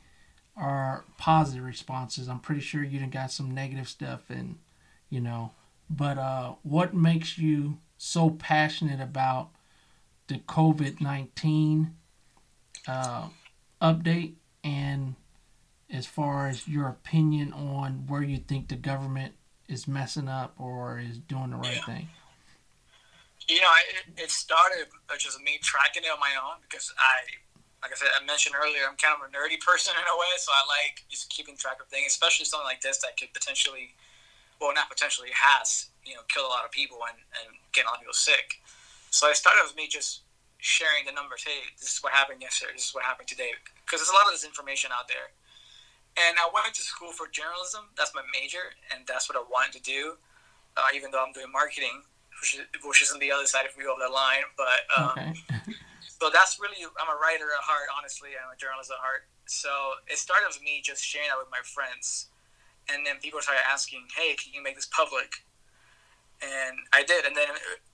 are 0.57 1.05
positive 1.17 1.63
responses. 1.63 2.27
I'm 2.27 2.39
pretty 2.39 2.61
sure 2.61 2.83
you 2.83 2.99
didn't 2.99 3.13
got 3.13 3.31
some 3.31 3.53
negative 3.53 3.87
stuff, 3.87 4.29
and 4.29 4.57
you 5.09 5.21
know. 5.21 5.51
But 5.89 6.17
uh, 6.17 6.55
what 6.63 6.93
makes 6.93 7.37
you 7.37 7.77
so 7.97 8.31
passionate 8.31 8.99
about 8.99 9.49
the 10.27 10.39
COVID 10.39 10.99
19 11.01 11.95
uh, 12.87 13.27
update 13.81 14.33
and 14.63 15.15
as 15.91 16.05
far 16.05 16.47
as 16.47 16.67
your 16.67 16.87
opinion 16.87 17.51
on 17.53 18.05
where 18.07 18.23
you 18.23 18.37
think 18.37 18.69
the 18.69 18.75
government 18.75 19.33
is 19.67 19.87
messing 19.87 20.27
up 20.27 20.53
or 20.57 20.99
is 20.99 21.17
doing 21.17 21.51
the 21.51 21.57
right 21.57 21.75
yeah. 21.75 21.85
thing? 21.85 22.09
You 23.47 23.59
know, 23.59 23.71
it, 23.89 24.23
it 24.23 24.31
started 24.31 24.87
just 25.19 25.41
me 25.41 25.59
tracking 25.61 26.03
it 26.03 26.11
on 26.11 26.19
my 26.19 26.31
own 26.39 26.63
because 26.63 26.93
I, 26.95 27.27
like 27.83 27.91
I 27.91 27.95
said, 27.95 28.07
I 28.15 28.23
mentioned 28.23 28.55
earlier, 28.55 28.87
I'm 28.87 28.95
kind 28.95 29.17
of 29.17 29.27
a 29.27 29.29
nerdy 29.31 29.59
person 29.67 29.93
in 29.97 30.05
a 30.07 30.15
way, 30.15 30.31
so 30.37 30.51
I 30.51 30.63
like 30.67 31.03
just 31.09 31.29
keeping 31.29 31.57
track 31.57 31.81
of 31.81 31.87
things, 31.87 32.15
especially 32.15 32.45
something 32.45 32.67
like 32.67 32.81
this 32.81 32.99
that 32.99 33.17
could 33.19 33.33
potentially, 33.33 33.95
well, 34.61 34.71
not 34.73 34.87
potentially, 34.89 35.29
has 35.35 35.91
you 36.05 36.15
know 36.15 36.21
kill 36.29 36.45
a 36.45 36.51
lot 36.51 36.63
of 36.63 36.71
people 36.71 36.97
and, 37.09 37.17
and 37.43 37.57
get 37.73 37.85
a 37.85 37.87
lot 37.89 37.95
of 37.95 38.01
people 38.01 38.15
sick. 38.15 38.61
So 39.11 39.27
I 39.27 39.33
started 39.33 39.67
with 39.67 39.75
me 39.75 39.91
just 39.91 40.23
sharing 40.61 41.03
the 41.03 41.11
numbers. 41.11 41.43
Hey, 41.43 41.67
this 41.75 41.97
is 41.97 41.99
what 41.99 42.13
happened 42.13 42.39
yesterday. 42.39 42.71
This 42.77 42.87
is 42.87 42.93
what 42.95 43.03
happened 43.03 43.27
today. 43.27 43.51
Because 43.83 43.99
there's 43.99 44.13
a 44.13 44.15
lot 44.15 44.29
of 44.29 44.31
this 44.31 44.45
information 44.45 44.93
out 44.93 45.09
there. 45.09 45.33
And 46.19 46.35
I 46.35 46.47
went 46.51 46.75
to 46.75 46.83
school 46.83 47.11
for 47.11 47.27
journalism. 47.31 47.87
That's 47.95 48.11
my 48.13 48.21
major, 48.35 48.75
and 48.91 49.07
that's 49.07 49.31
what 49.31 49.39
I 49.39 49.43
wanted 49.47 49.79
to 49.79 49.83
do. 49.83 50.19
Uh, 50.75 50.91
even 50.95 51.11
though 51.11 51.23
I'm 51.23 51.31
doing 51.31 51.51
marketing, 51.51 52.03
which 52.39 52.55
is, 52.55 52.63
which 52.83 53.01
is 53.01 53.11
on 53.11 53.19
the 53.19 53.31
other 53.31 53.45
side 53.45 53.67
if 53.67 53.75
we 53.75 53.83
go 53.83 53.95
over 53.95 54.03
the 54.03 54.11
line. 54.11 54.43
But 54.55 54.79
um, 54.91 55.11
okay. 55.15 55.31
so 56.19 56.31
that's 56.31 56.59
really 56.59 56.83
I'm 56.83 57.11
a 57.11 57.19
writer 57.19 57.47
at 57.47 57.63
heart. 57.63 57.87
Honestly, 57.95 58.35
I'm 58.35 58.51
a 58.51 58.59
journalist 58.59 58.91
at 58.91 58.99
heart. 58.99 59.27
So 59.47 59.71
it 60.07 60.19
started 60.19 60.47
with 60.47 60.63
me 60.63 60.83
just 60.83 61.03
sharing 61.03 61.27
that 61.31 61.39
with 61.39 61.51
my 61.51 61.63
friends, 61.63 62.31
and 62.91 63.07
then 63.07 63.19
people 63.23 63.39
started 63.39 63.63
asking, 63.67 64.07
"Hey, 64.15 64.35
can 64.35 64.51
you 64.51 64.63
make 64.63 64.75
this 64.75 64.87
public?" 64.91 65.43
and 66.41 66.77
I 66.93 67.03
did. 67.03 67.25
And 67.25 67.35
then 67.35 67.47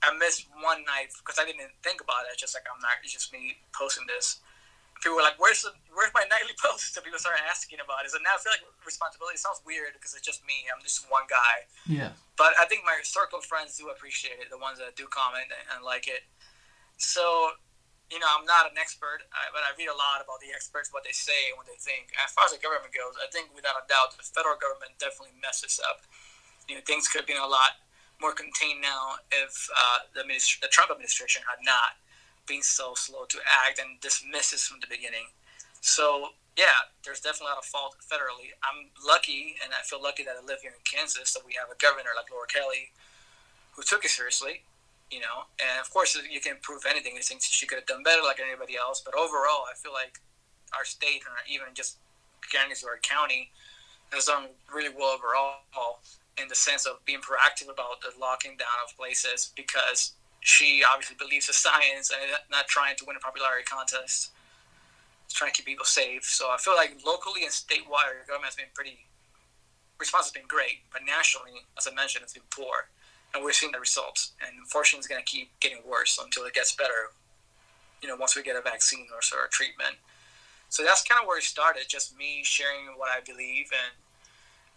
I 0.03 0.15
missed 0.18 0.47
one 0.63 0.84
night 0.88 1.11
because 1.20 1.36
I 1.39 1.45
didn't 1.45 1.76
think 1.84 2.01
about 2.01 2.24
it. 2.32 2.39
Just 2.39 2.55
like 2.55 2.63
I'm 2.72 2.80
not, 2.80 3.03
it's 3.03 3.13
just 3.13 3.32
me 3.32 3.59
posting 3.76 4.07
this. 4.07 4.39
People 5.01 5.17
were 5.17 5.25
like, 5.25 5.37
"Where's 5.37 5.61
the, 5.61 5.71
where's 5.93 6.13
my 6.13 6.25
nightly 6.29 6.57
post?" 6.63 6.93
So 6.93 7.01
people 7.01 7.19
started 7.21 7.45
asking 7.45 7.79
about 7.83 8.05
it. 8.05 8.11
So 8.11 8.21
now 8.21 8.35
I 8.35 8.41
feel 8.41 8.53
like 8.53 8.65
responsibility 8.85 9.37
sounds 9.37 9.61
weird 9.65 9.93
because 9.93 10.17
it's 10.17 10.25
just 10.25 10.41
me. 10.45 10.65
I'm 10.69 10.81
just 10.81 11.05
one 11.07 11.29
guy. 11.29 11.69
Yeah. 11.85 12.11
But 12.35 12.53
I 12.57 12.65
think 12.65 12.85
my 12.85 12.99
circle 13.03 13.39
of 13.39 13.45
friends 13.45 13.77
do 13.77 13.89
appreciate 13.89 14.37
it. 14.41 14.49
The 14.49 14.57
ones 14.57 14.77
that 14.81 14.97
do 14.97 15.09
comment 15.09 15.49
and, 15.49 15.65
and 15.77 15.79
like 15.85 16.09
it. 16.09 16.25
So 16.97 17.57
you 18.07 18.19
know, 18.23 18.29
I'm 18.31 18.47
not 18.47 18.71
an 18.71 18.79
expert, 18.79 19.27
but 19.51 19.61
I 19.67 19.75
read 19.75 19.91
a 19.91 19.97
lot 19.99 20.23
about 20.23 20.39
the 20.39 20.55
experts, 20.55 20.95
what 20.95 21.03
they 21.03 21.11
say 21.11 21.51
and 21.51 21.59
what 21.59 21.67
they 21.67 21.75
think. 21.75 22.15
As 22.23 22.31
far 22.31 22.47
as 22.47 22.55
the 22.55 22.61
government 22.63 22.95
goes, 22.95 23.19
I 23.19 23.27
think 23.27 23.51
without 23.51 23.75
a 23.75 23.83
doubt, 23.91 24.15
the 24.15 24.23
federal 24.23 24.55
government 24.55 24.95
definitely 24.95 25.35
messes 25.43 25.75
up. 25.83 26.07
You 26.71 26.79
know, 26.79 26.83
things 26.87 27.11
could 27.11 27.27
have 27.27 27.29
been 27.29 27.39
a 27.39 27.47
lot 27.47 27.83
more 28.23 28.31
contained 28.31 28.79
now 28.79 29.19
if 29.29 29.67
uh, 29.75 30.07
the, 30.15 30.23
administ- 30.23 30.63
the 30.63 30.71
Trump 30.71 30.89
administration 30.89 31.43
had 31.45 31.59
not 31.67 31.99
been 32.47 32.63
so 32.63 32.93
slow 32.95 33.25
to 33.29 33.39
act 33.67 33.79
and 33.79 33.99
dismisses 34.01 34.63
from 34.63 34.79
the 34.79 34.87
beginning. 34.87 35.29
So 35.81 36.33
yeah, 36.57 36.89
there's 37.05 37.21
definitely 37.21 37.53
a 37.53 37.61
lot 37.61 37.61
of 37.61 37.69
fault 37.69 37.95
federally. 38.01 38.49
I'm 38.65 38.89
lucky, 39.05 39.55
and 39.63 39.71
I 39.77 39.85
feel 39.85 40.01
lucky 40.01 40.23
that 40.23 40.33
I 40.33 40.43
live 40.43 40.65
here 40.65 40.73
in 40.73 40.81
Kansas, 40.83 41.33
that 41.33 41.45
we 41.45 41.53
have 41.53 41.69
a 41.69 41.77
governor 41.77 42.17
like 42.17 42.31
Laura 42.33 42.49
Kelly 42.49 42.89
who 43.77 43.83
took 43.83 44.03
it 44.03 44.09
seriously. 44.09 44.63
You 45.11 45.23
know, 45.23 45.47
and 45.63 45.79
of 45.79 45.87
course 45.93 46.19
you 46.19 46.41
can 46.41 46.59
improve 46.59 46.83
anything. 46.83 47.15
You 47.15 47.21
think 47.21 47.39
she 47.41 47.65
could 47.65 47.79
have 47.79 47.87
done 47.87 48.03
better 48.03 48.19
like 48.21 48.41
anybody 48.43 48.75
else, 48.75 48.99
but 48.99 49.15
overall, 49.15 49.63
I 49.63 49.77
feel 49.79 49.93
like 49.93 50.19
our 50.75 50.83
state 50.83 51.23
and 51.23 51.35
even 51.47 51.71
just 51.73 51.95
Kansas 52.51 52.83
or 52.83 52.99
county 53.01 53.51
has 54.11 54.25
done 54.25 54.51
really 54.73 54.89
well 54.89 55.15
overall 55.15 55.63
in 56.37 56.47
the 56.47 56.55
sense 56.55 56.85
of 56.85 57.03
being 57.05 57.19
proactive 57.19 57.71
about 57.71 58.01
the 58.01 58.11
locking 58.19 58.57
down 58.57 58.77
of 58.85 58.95
places 58.97 59.51
because 59.55 60.13
she 60.47 60.81
obviously 60.87 61.17
believes 61.19 61.49
in 61.49 61.53
science 61.53 62.09
and 62.09 62.31
not 62.49 62.67
trying 62.71 62.95
to 62.95 63.03
win 63.05 63.17
a 63.17 63.19
popularity 63.19 63.67
contest. 63.67 64.31
She's 65.27 65.35
trying 65.35 65.51
to 65.51 65.55
keep 65.57 65.65
people 65.65 65.83
safe. 65.83 66.23
So 66.23 66.47
I 66.47 66.55
feel 66.55 66.73
like 66.75 66.95
locally 67.05 67.43
and 67.43 67.51
statewide, 67.51 68.07
our 68.07 68.23
government 68.23 68.55
has 68.55 68.55
been 68.55 68.71
pretty 68.73 69.03
response 69.99 70.27
has 70.27 70.31
been 70.31 70.47
great, 70.47 70.87
but 70.93 71.01
nationally, 71.03 71.65
as 71.75 71.87
I 71.89 71.93
mentioned, 71.93 72.23
it's 72.23 72.31
been 72.31 72.47
poor, 72.49 72.87
and 73.33 73.43
we're 73.43 73.51
seeing 73.51 73.73
the 73.73 73.79
results. 73.79 74.31
And 74.39 74.55
unfortunately, 74.55 74.99
it's 74.99 75.07
going 75.09 75.19
to 75.19 75.25
keep 75.25 75.49
getting 75.59 75.79
worse 75.83 76.21
until 76.21 76.45
it 76.45 76.53
gets 76.53 76.73
better. 76.75 77.11
You 78.01 78.07
know, 78.07 78.15
once 78.15 78.35
we 78.37 78.43
get 78.43 78.55
a 78.55 78.61
vaccine 78.61 79.07
or, 79.11 79.19
or 79.35 79.45
a 79.45 79.49
treatment. 79.49 79.97
So 80.69 80.83
that's 80.85 81.03
kind 81.03 81.19
of 81.19 81.27
where 81.27 81.39
it 81.39 81.43
started. 81.43 81.89
Just 81.89 82.15
me 82.15 82.41
sharing 82.45 82.93
what 82.95 83.09
I 83.09 83.19
believe 83.25 83.67
and 83.73 83.91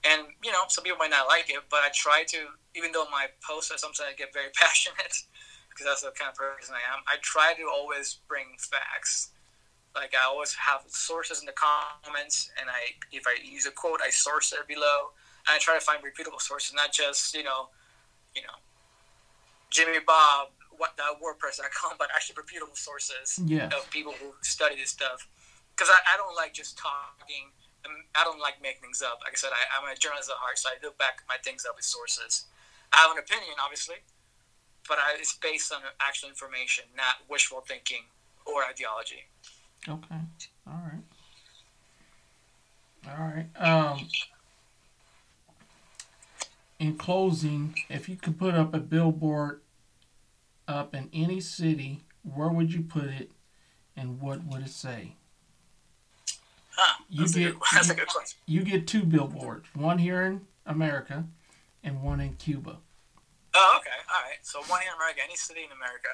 and 0.04 0.28
you 0.42 0.50
know 0.50 0.64
some 0.68 0.84
people 0.84 0.98
might 0.98 1.10
not 1.10 1.26
like 1.26 1.50
it 1.50 1.60
but 1.70 1.80
i 1.80 1.88
try 1.92 2.24
to 2.26 2.38
even 2.74 2.92
though 2.92 3.04
my 3.10 3.26
posts 3.46 3.70
are 3.70 3.78
sometimes 3.78 4.08
i 4.08 4.16
get 4.16 4.32
very 4.32 4.48
passionate 4.54 5.24
because 5.70 5.86
that's 5.86 6.02
the 6.02 6.10
kind 6.12 6.30
of 6.30 6.36
person 6.36 6.74
i 6.74 6.82
am 6.92 7.00
i 7.08 7.16
try 7.22 7.54
to 7.54 7.64
always 7.70 8.18
bring 8.28 8.46
facts 8.58 9.30
like 9.94 10.12
i 10.14 10.26
always 10.26 10.54
have 10.54 10.82
sources 10.88 11.40
in 11.40 11.46
the 11.46 11.56
comments 11.56 12.50
and 12.60 12.68
i 12.68 12.94
if 13.12 13.24
i 13.26 13.34
use 13.42 13.66
a 13.66 13.70
quote 13.70 14.00
i 14.04 14.10
source 14.10 14.52
it 14.52 14.66
below 14.68 15.14
and 15.46 15.54
i 15.54 15.58
try 15.58 15.74
to 15.74 15.80
find 15.80 16.02
reputable 16.04 16.38
sources 16.38 16.74
not 16.74 16.92
just 16.92 17.34
you 17.34 17.42
know 17.42 17.68
you 18.34 18.42
know 18.42 18.56
jimmy 19.70 19.98
bob 20.06 20.48
what 20.76 20.96
that 20.96 21.20
wordpress.com 21.20 21.96
but 21.98 22.08
actually 22.14 22.34
reputable 22.36 22.74
sources 22.74 23.38
yeah. 23.44 23.66
of 23.66 23.88
people 23.90 24.12
who 24.20 24.32
study 24.42 24.76
this 24.76 24.90
stuff 24.90 25.28
because 25.76 25.92
I, 25.92 26.14
I 26.14 26.16
don't 26.16 26.34
like 26.36 26.52
just 26.52 26.76
talking 26.78 27.52
um, 27.86 28.04
I 28.14 28.24
don't 28.24 28.40
like 28.40 28.60
making 28.60 28.84
things 28.84 29.00
up. 29.00 29.20
Like 29.24 29.32
I 29.32 29.38
said, 29.40 29.52
I, 29.56 29.62
I'm 29.72 29.88
a 29.88 29.96
journalist 29.96 30.28
at 30.28 30.36
heart, 30.36 30.58
so 30.58 30.68
I 30.68 30.76
do 30.80 30.92
back 30.98 31.24
my 31.28 31.40
things 31.40 31.64
up 31.64 31.76
with 31.76 31.84
sources. 31.88 32.44
I 32.92 33.06
have 33.06 33.12
an 33.14 33.22
opinion, 33.22 33.56
obviously, 33.62 34.02
but 34.88 34.98
I, 34.98 35.16
it's 35.18 35.36
based 35.36 35.72
on 35.72 35.80
actual 36.00 36.28
information, 36.28 36.84
not 36.96 37.16
wishful 37.28 37.60
thinking 37.60 38.02
or 38.46 38.64
ideology. 38.64 39.24
Okay. 39.88 40.20
All 40.66 40.82
right. 40.92 41.02
All 43.08 43.24
right. 43.24 43.46
Um, 43.56 44.08
in 46.78 46.96
closing, 46.96 47.74
if 47.88 48.08
you 48.08 48.16
could 48.16 48.38
put 48.38 48.54
up 48.54 48.74
a 48.74 48.78
billboard 48.78 49.60
up 50.66 50.94
in 50.94 51.08
any 51.12 51.40
city, 51.40 52.00
where 52.22 52.48
would 52.48 52.72
you 52.72 52.82
put 52.82 53.04
it, 53.04 53.30
and 53.96 54.20
what 54.20 54.44
would 54.44 54.62
it 54.62 54.70
say? 54.70 55.12
Huh, 56.76 57.02
You 57.08 57.26
get 57.26 57.34
good, 57.34 57.56
that's 57.72 57.90
a 57.90 57.94
good 57.94 58.06
question. 58.06 58.38
you 58.46 58.62
get 58.62 58.86
two 58.86 59.02
billboards, 59.04 59.66
one 59.74 59.98
here 59.98 60.22
in 60.22 60.42
America, 60.64 61.24
and 61.82 62.02
one 62.02 62.20
in 62.20 62.34
Cuba. 62.34 62.76
All 64.10 64.22
right. 64.26 64.42
So 64.42 64.60
one 64.66 64.82
here 64.82 64.90
in 64.90 64.96
America, 64.96 65.20
any 65.22 65.36
city 65.36 65.60
in 65.62 65.70
America. 65.70 66.10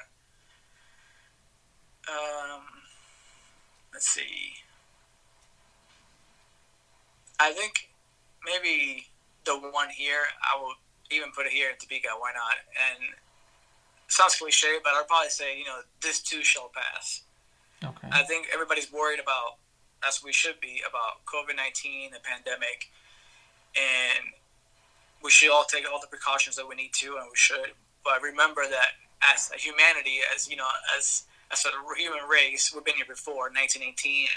Um, 2.07 2.61
let's 3.91 4.07
see. 4.07 4.53
I 7.39 7.51
think 7.51 7.89
maybe 8.45 9.07
the 9.45 9.57
one 9.57 9.89
here, 9.89 10.29
I 10.41 10.61
will 10.61 10.73
even 11.11 11.31
put 11.31 11.45
it 11.45 11.51
here 11.51 11.69
in 11.69 11.75
Topeka. 11.77 12.09
Why 12.17 12.31
not? 12.33 12.61
And 12.77 13.13
sounds 14.07 14.35
cliche, 14.35 14.77
but 14.83 14.93
I'll 14.93 15.05
probably 15.05 15.29
say, 15.29 15.57
you 15.57 15.65
know, 15.65 15.79
this 16.01 16.21
too 16.21 16.43
shall 16.43 16.71
pass. 16.73 17.23
Okay. 17.83 18.07
I 18.11 18.23
think 18.23 18.47
everybody's 18.53 18.91
worried 18.91 19.19
about, 19.19 19.57
as 20.07 20.23
we 20.23 20.33
should 20.33 20.59
be, 20.61 20.81
about 20.87 21.25
COVID 21.25 21.55
19, 21.55 22.11
the 22.11 22.19
pandemic, 22.23 22.89
and 23.75 24.33
we 25.23 25.29
should 25.29 25.51
all 25.51 25.65
take 25.65 25.89
all 25.91 25.99
the 25.99 26.07
precautions 26.07 26.55
that 26.55 26.67
we 26.67 26.75
need 26.75 26.93
to, 26.93 27.17
and 27.17 27.25
we 27.25 27.35
should. 27.35 27.73
But 28.07 28.23
remember 28.23 28.63
that 28.63 28.95
as 29.19 29.51
a 29.51 29.59
humanity, 29.59 30.23
as 30.33 30.47
you 30.47 30.55
know, 30.55 30.63
as 30.97 31.27
as 31.51 31.65
a 31.67 31.71
human 31.99 32.23
race, 32.23 32.71
we've 32.73 32.85
been 32.85 32.95
here 32.95 33.07
before, 33.07 33.51
1918, 33.51 33.83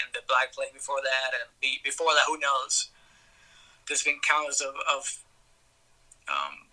and 0.03 0.11
the 0.11 0.19
Black 0.27 0.51
Plague 0.51 0.73
before 0.73 0.99
that, 0.99 1.31
and 1.31 1.47
be, 1.61 1.79
before 1.83 2.11
that, 2.15 2.27
who 2.27 2.39
knows? 2.39 2.91
There's 3.87 4.03
been 4.03 4.19
countless 4.27 4.59
of, 4.59 4.75
of 4.87 5.23
um, 6.27 6.67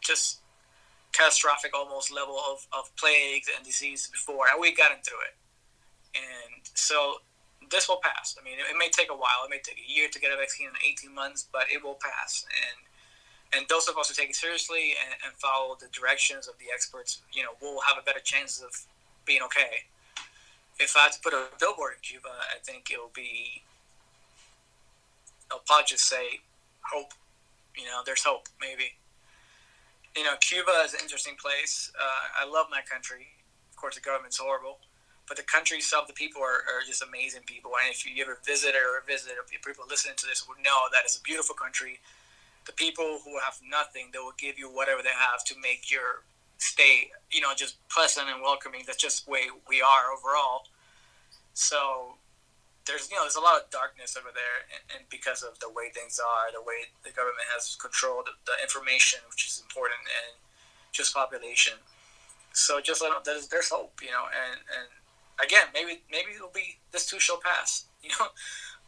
just 0.00 0.40
catastrophic, 1.12 1.72
almost 1.74 2.12
level 2.12 2.36
of, 2.36 2.66
of 2.72 2.94
plagues 2.96 3.48
and 3.54 3.64
diseases 3.64 4.08
before, 4.08 4.44
and 4.52 4.60
we 4.60 4.74
got 4.74 4.92
through 5.04 5.24
it. 5.24 5.36
And 6.16 6.64
so 6.74 7.20
this 7.70 7.88
will 7.88 8.00
pass. 8.02 8.36
I 8.40 8.44
mean, 8.44 8.58
it, 8.58 8.64
it 8.68 8.78
may 8.78 8.88
take 8.88 9.10
a 9.10 9.16
while. 9.16 9.44
It 9.44 9.50
may 9.50 9.60
take 9.60 9.76
a 9.76 9.88
year 9.88 10.08
to 10.08 10.20
get 10.20 10.32
a 10.32 10.36
vaccine, 10.36 10.68
in 10.68 10.76
18 10.84 11.14
months, 11.14 11.46
but 11.50 11.64
it 11.72 11.82
will 11.84 11.98
pass. 12.00 12.44
And 12.48 12.89
and 13.54 13.66
those 13.68 13.88
of 13.88 13.98
us 13.98 14.08
who 14.08 14.14
take 14.14 14.30
it 14.30 14.36
seriously 14.36 14.94
and, 15.04 15.14
and 15.26 15.34
follow 15.34 15.76
the 15.80 15.88
directions 15.88 16.46
of 16.46 16.54
the 16.58 16.66
experts, 16.72 17.22
you 17.32 17.42
know, 17.42 17.50
will 17.60 17.80
have 17.82 17.98
a 17.98 18.04
better 18.04 18.20
chance 18.20 18.62
of 18.62 18.70
being 19.26 19.42
okay. 19.42 19.90
If 20.78 20.96
I 20.96 21.10
had 21.10 21.12
to 21.12 21.20
put 21.20 21.34
a 21.34 21.48
billboard 21.58 21.94
in 21.94 22.00
Cuba, 22.00 22.28
I 22.28 22.58
think 22.62 22.90
it'll 22.92 23.12
be, 23.14 23.62
I'll 25.50 25.62
probably 25.66 25.86
just 25.88 26.08
say 26.08 26.40
hope. 26.82 27.12
You 27.76 27.84
know, 27.84 28.02
there's 28.04 28.22
hope, 28.22 28.48
maybe. 28.60 28.94
You 30.16 30.24
know, 30.24 30.34
Cuba 30.40 30.82
is 30.84 30.94
an 30.94 31.00
interesting 31.02 31.34
place. 31.36 31.92
Uh, 31.94 32.44
I 32.46 32.50
love 32.50 32.66
my 32.70 32.80
country. 32.82 33.26
Of 33.70 33.76
course, 33.76 33.94
the 33.94 34.00
government's 34.00 34.38
horrible, 34.38 34.78
but 35.28 35.36
the 35.36 35.44
country 35.44 35.78
itself, 35.78 36.06
the 36.06 36.12
people 36.12 36.42
are, 36.42 36.66
are 36.66 36.82
just 36.86 37.02
amazing 37.02 37.42
people. 37.46 37.72
And 37.82 37.94
if 37.94 38.04
you 38.04 38.10
ever 38.22 38.38
visit 38.44 38.74
or 38.74 39.02
visit, 39.06 39.32
people 39.50 39.84
listening 39.88 40.14
to 40.18 40.26
this 40.26 40.46
would 40.48 40.58
know 40.58 40.90
that 40.92 41.02
it's 41.04 41.16
a 41.16 41.22
beautiful 41.22 41.54
country. 41.54 42.00
The 42.66 42.72
people 42.72 43.20
who 43.24 43.38
have 43.38 43.58
nothing, 43.68 44.10
they 44.12 44.18
will 44.18 44.36
give 44.38 44.58
you 44.58 44.68
whatever 44.68 45.02
they 45.02 45.16
have 45.16 45.44
to 45.44 45.54
make 45.62 45.90
your 45.90 46.24
stay, 46.58 47.10
you 47.30 47.40
know, 47.40 47.52
just 47.56 47.76
pleasant 47.88 48.28
and 48.28 48.42
welcoming. 48.42 48.82
That's 48.86 49.00
just 49.00 49.24
the 49.24 49.32
way 49.32 49.44
we 49.68 49.80
are 49.80 50.12
overall. 50.12 50.68
So 51.54 52.16
there's, 52.86 53.10
you 53.10 53.16
know, 53.16 53.22
there's 53.22 53.36
a 53.36 53.40
lot 53.40 53.60
of 53.60 53.70
darkness 53.70 54.16
over 54.16 54.28
there, 54.32 54.66
and, 54.72 54.82
and 54.96 55.02
because 55.10 55.42
of 55.42 55.58
the 55.60 55.70
way 55.70 55.90
things 55.92 56.20
are, 56.20 56.52
the 56.52 56.62
way 56.62 56.90
the 57.04 57.10
government 57.10 57.48
has 57.54 57.76
controlled 57.76 58.28
the 58.46 58.52
information, 58.62 59.20
which 59.30 59.46
is 59.46 59.62
important, 59.62 60.00
and 60.04 60.36
just 60.92 61.14
population. 61.14 61.74
So 62.52 62.80
just 62.80 63.02
let, 63.02 63.12
there's, 63.24 63.48
there's 63.48 63.70
hope, 63.70 64.00
you 64.02 64.10
know, 64.10 64.26
and 64.26 64.60
and 64.74 64.88
again, 65.42 65.70
maybe 65.72 66.02
maybe 66.10 66.32
it'll 66.34 66.50
be 66.52 66.78
this 66.92 67.06
too 67.06 67.20
shall 67.20 67.38
pass, 67.38 67.86
you 68.02 68.10
know. 68.18 68.28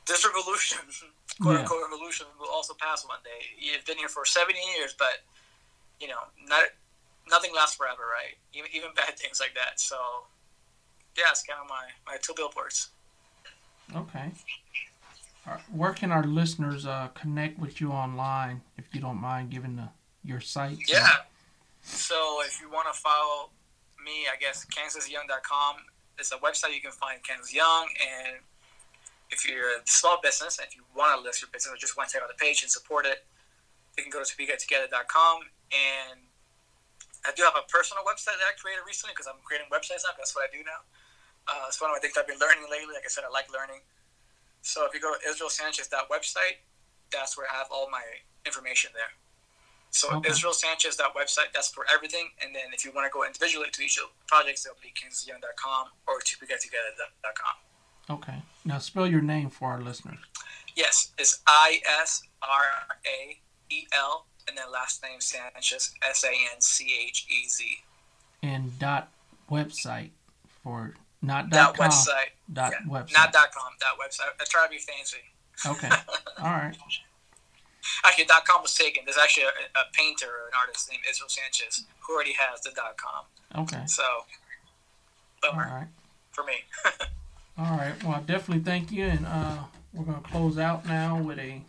This 0.04 0.26
revolution, 0.26 0.78
quote 1.42 1.54
Yeah. 1.54 1.60
unquote 1.60 1.82
revolution, 1.90 2.26
will 2.38 2.48
also 2.48 2.74
pass 2.74 3.06
one 3.06 3.18
day. 3.24 3.46
You've 3.58 3.84
been 3.84 3.98
here 3.98 4.08
for 4.08 4.24
70 4.24 4.58
years, 4.76 4.94
but 4.98 5.24
you 6.00 6.08
know, 6.08 6.22
not 6.48 6.64
nothing 7.30 7.52
lasts 7.54 7.76
forever, 7.76 8.02
right? 8.02 8.36
Even, 8.54 8.70
even 8.74 8.90
bad 8.96 9.18
things 9.18 9.40
like 9.40 9.54
that. 9.54 9.80
So, 9.80 9.96
yeah, 11.16 11.24
it's 11.30 11.42
kind 11.42 11.60
of 11.62 11.68
my, 11.68 11.86
my 12.06 12.16
two 12.20 12.32
billboards. 12.36 12.88
Okay. 13.94 14.32
Right. 15.46 15.60
Where 15.72 15.92
can 15.92 16.12
our 16.12 16.24
listeners 16.24 16.86
uh, 16.86 17.08
connect 17.14 17.58
with 17.58 17.80
you 17.80 17.90
online, 17.90 18.62
if 18.78 18.84
you 18.94 19.00
don't 19.00 19.20
mind 19.20 19.50
giving 19.50 19.76
the, 19.76 19.88
your 20.24 20.40
site? 20.40 20.78
Yeah. 20.88 21.08
So, 21.82 22.40
if 22.46 22.60
you 22.60 22.70
want 22.70 22.92
to 22.92 22.98
follow 22.98 23.50
me, 24.04 24.26
I 24.32 24.36
guess 24.40 24.64
kansasyoung.com 24.66 25.76
is 26.18 26.30
a 26.32 26.36
website 26.36 26.74
you 26.74 26.80
can 26.80 26.92
find 26.92 27.22
Kansas 27.24 27.52
Young. 27.52 27.88
And 28.00 28.36
if 29.32 29.48
you're 29.48 29.80
a 29.80 29.82
small 29.88 30.20
business, 30.22 30.60
and 30.60 30.68
if 30.68 30.76
you 30.76 30.84
want 30.94 31.16
to 31.16 31.24
list 31.24 31.40
your 31.40 31.48
business 31.50 31.72
or 31.72 31.76
just 31.80 31.96
want 31.96 32.08
to 32.08 32.12
check 32.12 32.22
out 32.22 32.28
the 32.28 32.38
page 32.38 32.60
and 32.62 32.70
support 32.70 33.08
it, 33.08 33.24
you 33.96 34.04
can 34.04 34.12
go 34.12 34.20
to 34.22 34.28
topekatogether.com. 34.28 35.36
And 35.72 36.20
I 37.24 37.32
do 37.32 37.42
have 37.48 37.56
a 37.56 37.64
personal 37.72 38.04
website 38.04 38.36
that 38.36 38.46
I 38.46 38.54
created 38.60 38.84
recently 38.84 39.16
because 39.16 39.26
I'm 39.26 39.40
creating 39.42 39.72
websites 39.72 40.04
now. 40.04 40.12
That's 40.20 40.36
what 40.36 40.44
I 40.44 40.50
do 40.52 40.60
now. 40.62 40.84
Uh, 41.48 41.66
it's 41.72 41.80
one 41.80 41.90
of 41.90 41.96
the 41.96 42.04
things 42.04 42.14
I've 42.14 42.28
been 42.28 42.38
learning 42.38 42.68
lately. 42.70 42.92
Like 42.94 43.08
I 43.08 43.10
said, 43.10 43.24
I 43.26 43.32
like 43.32 43.48
learning. 43.50 43.82
So 44.62 44.86
if 44.86 44.94
you 44.94 45.00
go 45.00 45.10
to 45.10 45.20
israelsanchez.website, 45.26 46.62
that's 47.10 47.34
where 47.36 47.48
I 47.50 47.56
have 47.56 47.72
all 47.72 47.88
my 47.90 48.04
information 48.46 48.92
there. 48.94 49.10
So 49.90 50.08
Okay. 50.16 50.30
israelsanchez.website, 50.30 51.52
that's 51.52 51.68
for 51.68 51.84
everything. 51.92 52.30
And 52.40 52.54
then 52.54 52.72
if 52.72 52.84
you 52.84 52.92
want 52.92 53.04
to 53.10 53.12
go 53.12 53.24
individually 53.26 53.68
to 53.72 53.80
each 53.82 53.98
of 53.98 54.08
the 54.08 54.24
projects, 54.28 54.64
it'll 54.64 54.80
be 54.80 54.92
kansasyoung.com 54.96 55.88
or 56.06 56.20
topekatogether.com. 56.20 57.56
Okay. 58.12 58.42
Now 58.64 58.78
spell 58.78 59.06
your 59.06 59.22
name 59.22 59.48
for 59.50 59.70
our 59.70 59.80
listeners. 59.80 60.18
Yes, 60.76 61.12
it's 61.18 61.40
I 61.46 61.80
S 62.02 62.22
R 62.42 62.96
A 63.06 63.38
E 63.70 63.86
L 63.96 64.26
and 64.48 64.56
then 64.56 64.64
last 64.72 65.02
name 65.02 65.20
Sanchez 65.20 65.92
S 66.08 66.24
A 66.24 66.28
N 66.30 66.60
C 66.60 66.90
H 67.08 67.26
E 67.30 67.48
Z. 67.48 67.64
And 68.42 68.78
dot 68.78 69.10
website 69.50 70.10
for 70.62 70.94
not 71.22 71.50
That 71.50 71.56
dot 71.56 71.76
com. 71.76 71.88
website. 71.90 72.30
Dot 72.52 72.72
yeah, 72.72 72.90
website. 72.90 73.14
Not 73.14 73.32
dot 73.32 73.52
com, 73.54 73.72
Dot 73.80 73.98
website. 73.98 74.32
I 74.40 74.44
try 74.44 74.66
to 74.66 74.70
be 74.70 74.78
fancy. 74.78 75.18
Okay. 75.66 75.88
All 76.38 76.50
right. 76.50 76.76
Actually, 78.04 78.24
dot 78.26 78.44
com 78.44 78.62
was 78.62 78.74
taken. 78.74 79.04
There's 79.06 79.18
actually 79.18 79.44
a, 79.44 79.78
a 79.78 79.84
painter 79.92 80.26
or 80.26 80.46
an 80.48 80.54
artist 80.60 80.90
named 80.90 81.02
Israel 81.08 81.28
Sanchez 81.28 81.84
who 82.00 82.14
already 82.14 82.34
has 82.38 82.60
the 82.60 82.70
dot 82.74 82.96
com. 82.96 83.24
Okay. 83.62 83.86
So, 83.86 84.02
All 84.02 84.26
bummer 85.42 85.64
right. 85.64 85.88
for 86.32 86.44
me. 86.44 86.54
All 87.58 87.76
right. 87.76 88.02
Well, 88.02 88.14
I 88.14 88.20
definitely 88.20 88.64
thank 88.64 88.90
you, 88.90 89.04
and 89.04 89.26
uh, 89.26 89.58
we're 89.92 90.04
gonna 90.04 90.20
close 90.22 90.58
out 90.58 90.86
now 90.86 91.20
with 91.20 91.38
a. 91.38 91.62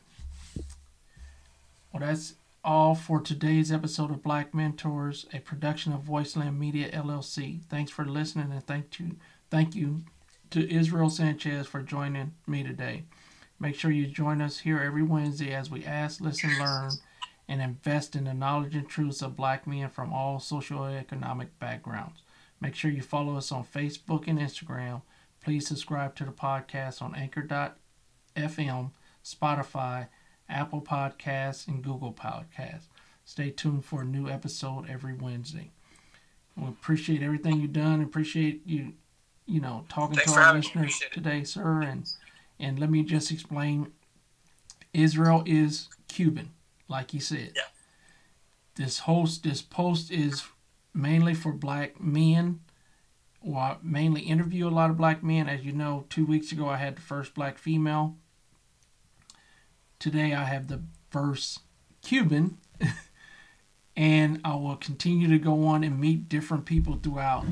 Well, 1.92 2.00
that's 2.00 2.36
all 2.64 2.96
for 2.96 3.20
today's 3.20 3.72
episode 3.72 4.10
of 4.10 4.24
Black 4.24 4.54
Mentors, 4.54 5.26
a 5.34 5.40
production 5.40 5.92
of 5.92 6.02
Voiceland 6.02 6.58
Media 6.58 6.90
LLC. 6.92 7.60
Thanks 7.70 7.92
for 7.92 8.06
listening, 8.06 8.52
and 8.52 8.66
thank 8.66 8.98
you, 9.00 9.18
thank 9.52 9.76
you 9.76 10.04
to 10.52 10.74
Israel 10.74 11.10
Sanchez 11.10 11.68
for 11.68 11.82
joining 11.82 12.34
me 12.48 12.64
today. 12.64 13.04
Make 13.60 13.76
sure 13.76 13.92
you 13.92 14.08
join 14.08 14.42
us 14.42 14.60
here 14.60 14.80
every 14.80 15.04
Wednesday 15.04 15.54
as 15.54 15.70
we 15.70 15.84
ask, 15.86 16.22
listen, 16.22 16.58
learn, 16.60 16.92
and 17.50 17.62
invest 17.62 18.16
in 18.16 18.24
the 18.24 18.34
knowledge 18.34 18.76
and 18.76 18.88
truths 18.88 19.22
of 19.22 19.36
black 19.36 19.68
men 19.68 19.90
from 19.90 20.14
all 20.14 20.40
socioeconomic 20.40 21.48
backgrounds. 21.60 22.22
Make 22.62 22.76
sure 22.76 22.90
you 22.90 23.02
follow 23.02 23.36
us 23.36 23.52
on 23.52 23.66
Facebook 23.66 24.28
and 24.28 24.40
Instagram. 24.40 25.02
Please 25.44 25.68
subscribe 25.68 26.16
to 26.16 26.24
the 26.24 26.32
podcast 26.32 27.02
on 27.02 27.14
Anchor.fm, 27.16 28.92
Spotify, 29.26 30.08
Apple 30.48 30.82
Podcasts, 30.82 31.68
and 31.68 31.84
Google 31.84 32.14
Podcasts. 32.14 32.86
Stay 33.26 33.50
tuned 33.50 33.84
for 33.84 34.02
a 34.02 34.06
new 34.06 34.30
episode 34.30 34.90
every 34.90 35.14
Wednesday. 35.14 35.72
We 36.56 36.68
appreciate 36.68 37.22
everything 37.22 37.60
you've 37.60 37.74
done. 37.74 38.02
Appreciate 38.02 38.62
you, 38.66 38.94
you 39.46 39.60
know, 39.60 39.86
talking 39.90 40.16
Thanks 40.16 40.32
to 40.32 40.40
our 40.40 40.54
listeners 40.54 41.02
today, 41.12 41.44
sir. 41.44 41.82
And 41.82 42.10
and 42.60 42.80
let 42.80 42.90
me 42.90 43.04
just 43.04 43.32
explain. 43.32 43.92
Israel 44.94 45.44
is 45.46 45.90
Cuban, 46.08 46.52
like 46.88 47.14
you 47.14 47.20
said. 47.20 47.54
Yeah. 47.56 47.64
This 48.76 49.00
host, 49.00 49.44
this 49.44 49.62
post 49.62 50.12
is 50.12 50.44
mainly 50.94 51.34
for 51.34 51.52
black 51.52 52.00
men. 52.00 52.60
Well, 53.44 53.78
mainly 53.84 54.22
interview 54.22 54.68
a 54.68 54.70
lot 54.70 54.90
of 54.90 54.98
black 54.98 55.22
men. 55.22 55.50
As 55.50 55.66
you 55.66 55.74
know, 55.74 56.06
two 56.10 56.26
weeks 56.26 56.52
ago 56.52 56.70
I 56.70 56.78
had 56.78 56.96
the 56.96 57.02
first 57.02 57.36
black 57.36 57.58
female 57.58 58.16
today 60.04 60.34
I 60.34 60.44
have 60.44 60.68
the 60.68 60.82
first 61.12 61.62
Cuban, 62.02 62.58
and 63.96 64.42
I 64.44 64.54
will 64.56 64.76
continue 64.76 65.30
to 65.30 65.40
go 65.40 65.66
on 65.66 65.82
and 65.82 65.98
meet 65.98 66.28
different 66.28 66.66
people 66.66 67.00
throughout. 67.02 67.46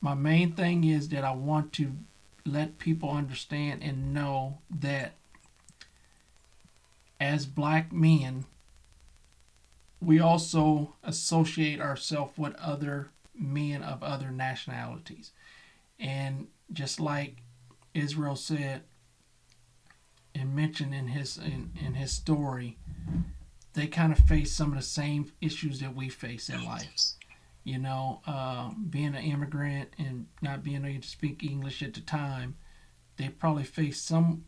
My 0.00 0.14
main 0.14 0.50
thing 0.50 0.82
is 0.82 1.10
that 1.10 1.22
I 1.22 1.30
want 1.30 1.72
to 1.74 1.92
let 2.44 2.80
people 2.80 3.12
understand 3.12 3.84
and 3.84 4.12
know 4.12 4.58
that 4.68 5.12
as 7.20 7.46
black 7.46 7.92
men, 7.92 8.46
we 10.00 10.18
also 10.18 10.96
associate 11.04 11.80
ourselves 11.80 12.36
with 12.36 12.56
other 12.56 13.10
men 13.38 13.82
of 13.82 14.02
other 14.02 14.30
nationalities. 14.30 15.32
And 15.98 16.48
just 16.72 17.00
like 17.00 17.42
Israel 17.94 18.36
said 18.36 18.82
and 20.34 20.54
mentioned 20.54 20.94
in 20.94 21.08
his 21.08 21.38
in, 21.38 21.72
in 21.84 21.94
his 21.94 22.12
story, 22.12 22.76
they 23.74 23.86
kind 23.86 24.12
of 24.12 24.18
face 24.20 24.52
some 24.52 24.70
of 24.72 24.76
the 24.76 24.82
same 24.82 25.32
issues 25.40 25.80
that 25.80 25.94
we 25.94 26.08
face 26.08 26.48
in 26.48 26.64
life. 26.64 27.12
You 27.64 27.78
know, 27.78 28.20
uh, 28.26 28.70
being 28.90 29.14
an 29.14 29.24
immigrant 29.24 29.90
and 29.98 30.26
not 30.40 30.62
being 30.62 30.84
able 30.84 31.02
to 31.02 31.08
speak 31.08 31.42
English 31.42 31.82
at 31.82 31.94
the 31.94 32.00
time, 32.00 32.56
they 33.16 33.28
probably 33.28 33.64
face 33.64 34.00
some 34.00 34.44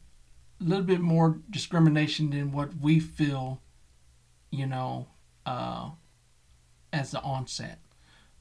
a 0.60 0.64
little 0.64 0.84
bit 0.84 1.00
more 1.00 1.40
discrimination 1.50 2.30
than 2.30 2.52
what 2.52 2.76
we 2.80 3.00
feel, 3.00 3.60
you 4.50 4.66
know, 4.66 5.08
uh, 5.46 5.90
as 6.92 7.10
the 7.10 7.20
onset. 7.20 7.78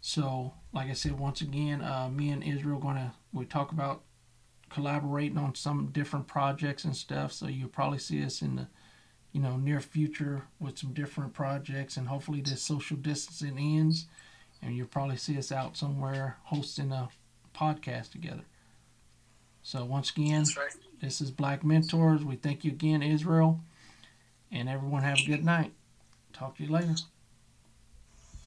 So, 0.08 0.54
like 0.72 0.90
I 0.90 0.94
said, 0.94 1.20
once 1.20 1.42
again, 1.42 1.82
uh, 1.82 2.08
me 2.08 2.30
and 2.30 2.42
Israel 2.42 2.80
gonna 2.80 3.14
we 3.34 3.44
talk 3.44 3.74
about 3.74 4.04
collaborating 4.70 5.38
on 5.38 5.54
some 5.54 5.88
different 5.88 6.28
projects 6.28 6.86
and 6.86 6.96
stuff. 6.96 7.34
So 7.34 7.48
you'll 7.48 7.68
probably 7.68 8.00
see 8.00 8.24
us 8.24 8.42
in 8.42 8.56
the 8.56 8.68
you 9.34 9.42
know 9.42 9.58
near 9.58 9.82
future 9.82 10.48
with 10.62 10.78
some 10.78 10.94
different 10.94 11.34
projects, 11.34 11.98
and 11.98 12.08
hopefully 12.08 12.40
this 12.40 12.62
social 12.62 12.96
distancing 12.96 13.58
ends, 13.58 14.06
and 14.62 14.78
you'll 14.78 14.88
probably 14.88 15.18
see 15.18 15.38
us 15.38 15.52
out 15.52 15.76
somewhere 15.76 16.38
hosting 16.46 16.94
a 16.94 17.10
podcast 17.54 18.14
together. 18.14 18.46
So 19.62 19.84
once 19.84 20.12
again, 20.12 20.46
right. 20.56 20.74
this 21.02 21.20
is 21.20 21.32
Black 21.32 21.66
Mentors. 21.66 22.24
We 22.24 22.38
thank 22.38 22.64
you 22.64 22.72
again, 22.72 23.04
Israel, 23.04 23.60
and 24.54 24.70
everyone 24.70 25.04
have 25.04 25.20
a 25.20 25.26
good 25.26 25.44
night. 25.44 25.74
Talk 26.32 26.56
to 26.56 26.64
you 26.64 26.72
later. 26.72 26.96